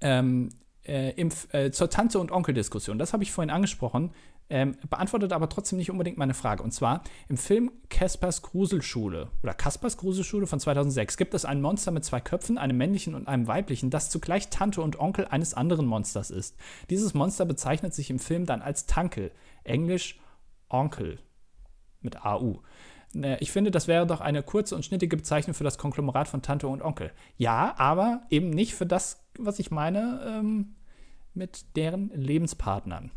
ähm, 0.02 0.50
äh, 0.84 1.12
im, 1.12 1.30
äh, 1.52 1.70
zur 1.70 1.88
Tante- 1.88 2.18
und 2.18 2.30
Onkel-Diskussion, 2.30 2.98
das 2.98 3.14
habe 3.14 3.22
ich 3.22 3.32
vorhin 3.32 3.48
angesprochen, 3.48 4.10
ähm, 4.50 4.76
beantwortet 4.90 5.32
aber 5.32 5.48
trotzdem 5.48 5.78
nicht 5.78 5.90
unbedingt 5.90 6.18
meine 6.18 6.34
Frage. 6.34 6.62
Und 6.62 6.72
zwar 6.72 7.02
im 7.30 7.38
Film 7.38 7.72
Caspers 7.88 8.42
Gruselschule 8.42 9.30
oder 9.42 9.54
Caspers 9.54 9.96
Gruselschule 9.96 10.46
von 10.46 10.60
2006 10.60 11.16
gibt 11.16 11.32
es 11.32 11.46
ein 11.46 11.62
Monster 11.62 11.90
mit 11.90 12.04
zwei 12.04 12.20
Köpfen, 12.20 12.58
einem 12.58 12.76
männlichen 12.76 13.14
und 13.14 13.28
einem 13.28 13.46
weiblichen, 13.46 13.88
das 13.88 14.10
zugleich 14.10 14.50
Tante 14.50 14.82
und 14.82 15.00
Onkel 15.00 15.24
eines 15.24 15.54
anderen 15.54 15.86
Monsters 15.86 16.30
ist. 16.30 16.54
Dieses 16.90 17.14
Monster 17.14 17.46
bezeichnet 17.46 17.94
sich 17.94 18.10
im 18.10 18.18
Film 18.18 18.44
dann 18.44 18.60
als 18.60 18.84
Tankel, 18.84 19.30
englisch 19.64 20.20
Onkel 20.68 21.18
mit 22.02 22.26
AU. 22.26 22.60
Äh, 23.14 23.36
ich 23.40 23.52
finde, 23.52 23.70
das 23.70 23.88
wäre 23.88 24.06
doch 24.06 24.20
eine 24.20 24.42
kurze 24.42 24.74
und 24.76 24.84
schnittige 24.84 25.16
Bezeichnung 25.16 25.54
für 25.54 25.64
das 25.64 25.78
Konglomerat 25.78 26.28
von 26.28 26.42
Tante 26.42 26.68
und 26.68 26.82
Onkel. 26.82 27.12
Ja, 27.36 27.74
aber 27.78 28.22
eben 28.30 28.50
nicht 28.50 28.74
für 28.74 28.86
das, 28.86 29.24
was 29.38 29.58
ich 29.58 29.70
meine, 29.70 30.20
ähm, 30.26 30.74
mit 31.34 31.76
deren 31.76 32.10
Lebenspartnern. 32.14 33.10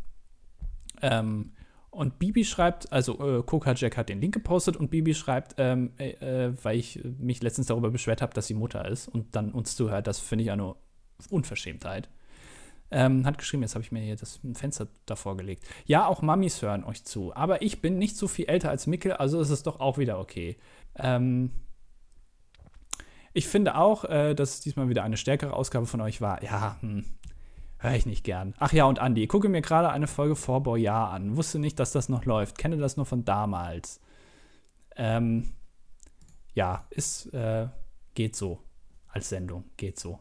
Ähm, 1.02 1.52
und 1.90 2.20
Bibi 2.20 2.44
schreibt, 2.44 2.92
also 2.92 3.40
äh, 3.40 3.44
Coca 3.44 3.74
Jack 3.74 3.96
hat 3.96 4.10
den 4.10 4.20
Link 4.20 4.34
gepostet 4.34 4.76
und 4.76 4.92
Bibi 4.92 5.14
schreibt, 5.14 5.56
ähm, 5.58 5.92
äh, 5.98 6.12
äh 6.48 6.54
weil 6.62 6.78
ich 6.78 7.02
mich 7.20 7.42
letztens 7.42 7.68
darüber 7.68 7.90
beschwert 7.90 8.22
habe, 8.22 8.34
dass 8.34 8.48
sie 8.48 8.54
Mutter 8.54 8.86
ist 8.86 9.08
und 9.08 9.36
dann 9.36 9.52
uns 9.52 9.76
zuhört, 9.76 10.08
das 10.08 10.20
finde 10.20 10.44
ich 10.44 10.52
eine 10.52 10.76
Unverschämtheit. 11.30 12.10
Ähm, 12.92 13.26
hat 13.26 13.38
geschrieben, 13.38 13.64
jetzt 13.64 13.76
habe 13.76 13.84
ich 13.84 13.92
mir 13.92 14.02
hier 14.02 14.16
das 14.16 14.40
Fenster 14.54 14.88
davor 15.06 15.36
gelegt. 15.38 15.64
Ja, 15.86 16.08
auch 16.08 16.22
Mamis 16.22 16.62
hören 16.62 16.84
euch 16.84 17.04
zu, 17.04 17.36
aber 17.36 17.62
ich 17.62 17.82
bin 17.82 17.98
nicht 17.98 18.16
so 18.16 18.28
viel 18.28 18.46
älter 18.46 18.70
als 18.70 18.88
Mickel, 18.88 19.14
also 19.14 19.42
ist 19.42 19.50
es 19.50 19.64
doch 19.64 19.80
auch 19.80 19.98
wieder 19.98 20.20
okay. 20.20 20.58
Ähm, 20.96 21.52
ich 23.34 23.48
finde 23.48 23.76
auch, 23.76 24.06
äh, 24.06 24.34
dass 24.34 24.56
es 24.56 24.60
diesmal 24.62 24.88
wieder 24.88 25.04
eine 25.04 25.18
stärkere 25.18 25.54
Ausgabe 25.54 25.88
von 25.88 26.00
euch 26.00 26.22
war. 26.22 26.44
Ja, 26.44 26.78
hm, 26.82 27.06
Höre 27.86 27.94
ich 27.94 28.06
nicht 28.06 28.24
gern. 28.24 28.56
Ach 28.58 28.74
ja, 28.74 28.86
und 28.86 29.00
Andi, 29.00 29.28
gucke 29.28 29.50
mir 29.50 29.62
gerade 29.62 29.90
eine 29.90 30.08
Folge 30.08 30.36
vor 30.36 30.64
Boyard 30.64 31.14
an. 31.14 31.38
Wusste 31.38 31.60
nicht, 31.60 31.80
dass 31.80 31.92
das 31.92 32.10
noch 32.10 32.26
läuft. 32.26 32.58
Kenne 32.58 32.78
das 32.78 32.98
nur 32.98 33.06
von 33.06 33.26
damals. 33.26 34.00
Ähm, 34.96 35.52
ja, 36.56 36.88
ist, 36.90 37.32
äh, 37.34 37.68
geht 38.16 38.36
so. 38.36 38.60
Als 39.08 39.30
Sendung, 39.30 39.66
geht 39.78 40.00
so. 40.00 40.20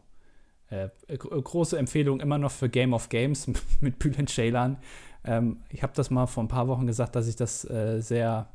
Äh, 0.69 0.89
große 1.17 1.77
Empfehlung 1.77 2.19
immer 2.19 2.37
noch 2.37 2.51
für 2.51 2.69
Game 2.69 2.93
of 2.93 3.09
Games 3.09 3.47
mit 3.81 3.99
Bülent 3.99 4.29
Ceylan. 4.29 4.77
Ähm, 5.23 5.61
ich 5.69 5.83
habe 5.83 5.93
das 5.95 6.09
mal 6.09 6.27
vor 6.27 6.43
ein 6.43 6.47
paar 6.47 6.67
Wochen 6.67 6.87
gesagt, 6.87 7.15
dass 7.15 7.27
ich 7.27 7.35
das 7.35 7.69
äh, 7.69 8.01
sehr, 8.01 8.49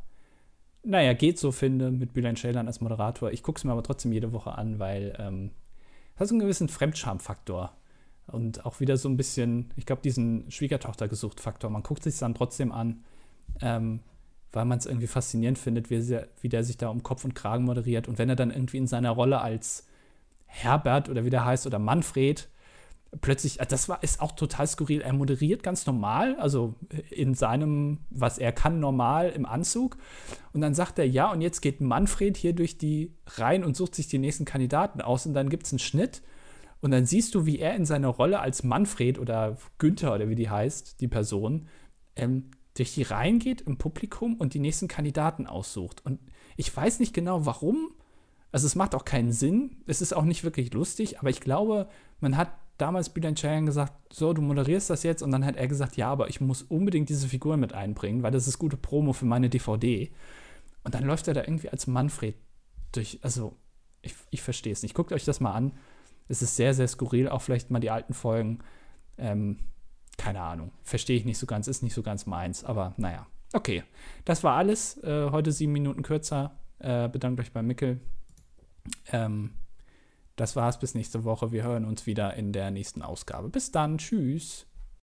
naja, 0.82 1.12
geht 1.12 1.38
so 1.38 1.52
finde 1.52 1.90
mit 1.90 2.12
Bülent 2.12 2.38
Ceylan 2.38 2.66
als 2.66 2.80
Moderator. 2.80 3.30
Ich 3.30 3.42
gucke 3.42 3.58
es 3.58 3.64
mir 3.64 3.72
aber 3.72 3.82
trotzdem 3.82 4.12
jede 4.12 4.32
Woche 4.32 4.52
an, 4.52 4.78
weil 4.78 5.14
ähm, 5.18 5.50
hat 6.16 6.30
einen 6.30 6.40
gewissen 6.40 6.68
Fremdschamfaktor. 6.68 7.72
Und 8.26 8.64
auch 8.64 8.78
wieder 8.78 8.96
so 8.96 9.08
ein 9.08 9.16
bisschen, 9.16 9.72
ich 9.76 9.86
glaube, 9.86 10.02
diesen 10.02 10.48
Schwiegertochter 10.50 11.08
gesucht 11.08 11.40
Faktor. 11.40 11.70
Man 11.70 11.82
guckt 11.82 12.04
sich 12.04 12.16
dann 12.18 12.34
trotzdem 12.34 12.70
an, 12.70 13.02
ähm, 13.60 14.00
weil 14.52 14.64
man 14.64 14.78
es 14.78 14.86
irgendwie 14.86 15.08
faszinierend 15.08 15.58
findet, 15.58 15.90
wie, 15.90 16.00
sie, 16.00 16.26
wie 16.40 16.48
der 16.48 16.62
sich 16.62 16.76
da 16.76 16.88
um 16.88 17.02
Kopf 17.02 17.24
und 17.24 17.34
Kragen 17.34 17.64
moderiert. 17.64 18.06
Und 18.06 18.18
wenn 18.18 18.28
er 18.28 18.36
dann 18.36 18.50
irgendwie 18.50 18.78
in 18.78 18.86
seiner 18.86 19.10
Rolle 19.10 19.40
als 19.40 19.86
Herbert 20.50 21.08
oder 21.08 21.24
wie 21.24 21.30
der 21.30 21.44
heißt 21.44 21.66
oder 21.66 21.78
Manfred 21.78 22.48
plötzlich, 23.20 23.60
äh, 23.60 23.66
das 23.66 23.88
war, 23.88 24.02
ist 24.02 24.20
auch 24.20 24.32
total 24.32 24.66
skurril. 24.66 25.00
Er 25.00 25.12
moderiert 25.12 25.62
ganz 25.62 25.86
normal, 25.86 26.36
also 26.36 26.74
in 27.10 27.34
seinem, 27.34 27.98
was 28.10 28.38
er 28.38 28.52
kann, 28.52 28.80
normal 28.80 29.30
im 29.30 29.46
Anzug. 29.46 29.96
Und 30.52 30.60
dann 30.60 30.74
sagt 30.74 30.98
er, 30.98 31.06
ja, 31.06 31.30
und 31.32 31.40
jetzt 31.40 31.60
geht 31.60 31.80
Manfred 31.80 32.36
hier 32.36 32.52
durch 32.52 32.78
die 32.78 33.14
Reihen 33.26 33.64
und 33.64 33.76
sucht 33.76 33.94
sich 33.94 34.08
die 34.08 34.18
nächsten 34.18 34.44
Kandidaten 34.44 35.00
aus. 35.00 35.26
Und 35.26 35.34
dann 35.34 35.48
gibt 35.48 35.66
es 35.66 35.72
einen 35.72 35.78
Schnitt 35.78 36.22
und 36.80 36.90
dann 36.90 37.06
siehst 37.06 37.34
du, 37.34 37.46
wie 37.46 37.58
er 37.58 37.74
in 37.74 37.84
seiner 37.84 38.08
Rolle 38.08 38.40
als 38.40 38.62
Manfred 38.62 39.18
oder 39.18 39.56
Günther 39.78 40.14
oder 40.14 40.28
wie 40.28 40.34
die 40.34 40.50
heißt, 40.50 41.00
die 41.00 41.08
Person, 41.08 41.68
ähm, 42.16 42.50
durch 42.74 42.94
die 42.94 43.02
Reihen 43.02 43.40
geht 43.40 43.62
im 43.62 43.76
Publikum 43.78 44.36
und 44.36 44.54
die 44.54 44.60
nächsten 44.60 44.88
Kandidaten 44.88 45.46
aussucht. 45.46 46.04
Und 46.06 46.20
ich 46.56 46.74
weiß 46.74 47.00
nicht 47.00 47.12
genau 47.12 47.44
warum. 47.44 47.90
Also 48.52 48.66
es 48.66 48.74
macht 48.74 48.94
auch 48.94 49.04
keinen 49.04 49.32
Sinn. 49.32 49.76
Es 49.86 50.00
ist 50.00 50.12
auch 50.12 50.24
nicht 50.24 50.44
wirklich 50.44 50.72
lustig, 50.72 51.20
aber 51.20 51.30
ich 51.30 51.40
glaube, 51.40 51.88
man 52.20 52.36
hat 52.36 52.50
damals 52.80 53.10
Bülent 53.10 53.38
Ceylan 53.38 53.66
gesagt, 53.66 53.92
so, 54.12 54.32
du 54.32 54.42
moderierst 54.42 54.90
das 54.90 55.02
jetzt. 55.02 55.22
Und 55.22 55.30
dann 55.30 55.44
hat 55.44 55.56
er 55.56 55.68
gesagt, 55.68 55.96
ja, 55.96 56.10
aber 56.10 56.28
ich 56.28 56.40
muss 56.40 56.62
unbedingt 56.62 57.08
diese 57.08 57.28
Figuren 57.28 57.60
mit 57.60 57.72
einbringen, 57.72 58.22
weil 58.22 58.32
das 58.32 58.48
ist 58.48 58.58
gute 58.58 58.76
Promo 58.76 59.12
für 59.12 59.26
meine 59.26 59.50
DVD. 59.50 60.10
Und 60.84 60.94
dann 60.94 61.04
läuft 61.04 61.28
er 61.28 61.34
da 61.34 61.42
irgendwie 61.42 61.68
als 61.68 61.86
Manfred 61.86 62.34
durch. 62.92 63.18
Also, 63.22 63.56
ich, 64.02 64.14
ich 64.30 64.42
verstehe 64.42 64.72
es 64.72 64.82
nicht. 64.82 64.94
Guckt 64.94 65.12
euch 65.12 65.24
das 65.24 65.40
mal 65.40 65.52
an. 65.52 65.72
Es 66.28 66.42
ist 66.42 66.56
sehr, 66.56 66.74
sehr 66.74 66.88
skurril, 66.88 67.28
auch 67.28 67.42
vielleicht 67.42 67.70
mal 67.70 67.80
die 67.80 67.90
alten 67.90 68.14
Folgen. 68.14 68.60
Ähm, 69.18 69.58
keine 70.16 70.40
Ahnung. 70.40 70.72
Verstehe 70.82 71.16
ich 71.16 71.24
nicht 71.24 71.38
so 71.38 71.46
ganz, 71.46 71.68
ist 71.68 71.82
nicht 71.82 71.94
so 71.94 72.02
ganz 72.02 72.26
meins, 72.26 72.64
aber 72.64 72.94
naja. 72.96 73.26
Okay, 73.52 73.82
das 74.24 74.44
war 74.44 74.56
alles. 74.56 75.02
Äh, 75.02 75.30
heute 75.30 75.52
sieben 75.52 75.72
Minuten 75.72 76.02
kürzer. 76.02 76.56
Äh, 76.78 77.08
bedankt 77.08 77.40
euch 77.40 77.52
bei 77.52 77.62
Mickel. 77.62 78.00
Ähm, 79.12 79.52
das 80.36 80.56
war's 80.56 80.78
bis 80.78 80.94
nächste 80.94 81.24
Woche. 81.24 81.52
Wir 81.52 81.62
hören 81.62 81.84
uns 81.84 82.06
wieder 82.06 82.34
in 82.34 82.52
der 82.52 82.70
nächsten 82.70 83.02
Ausgabe. 83.02 83.48
Bis 83.48 83.70
dann. 83.72 83.98
Tschüss. 83.98 84.66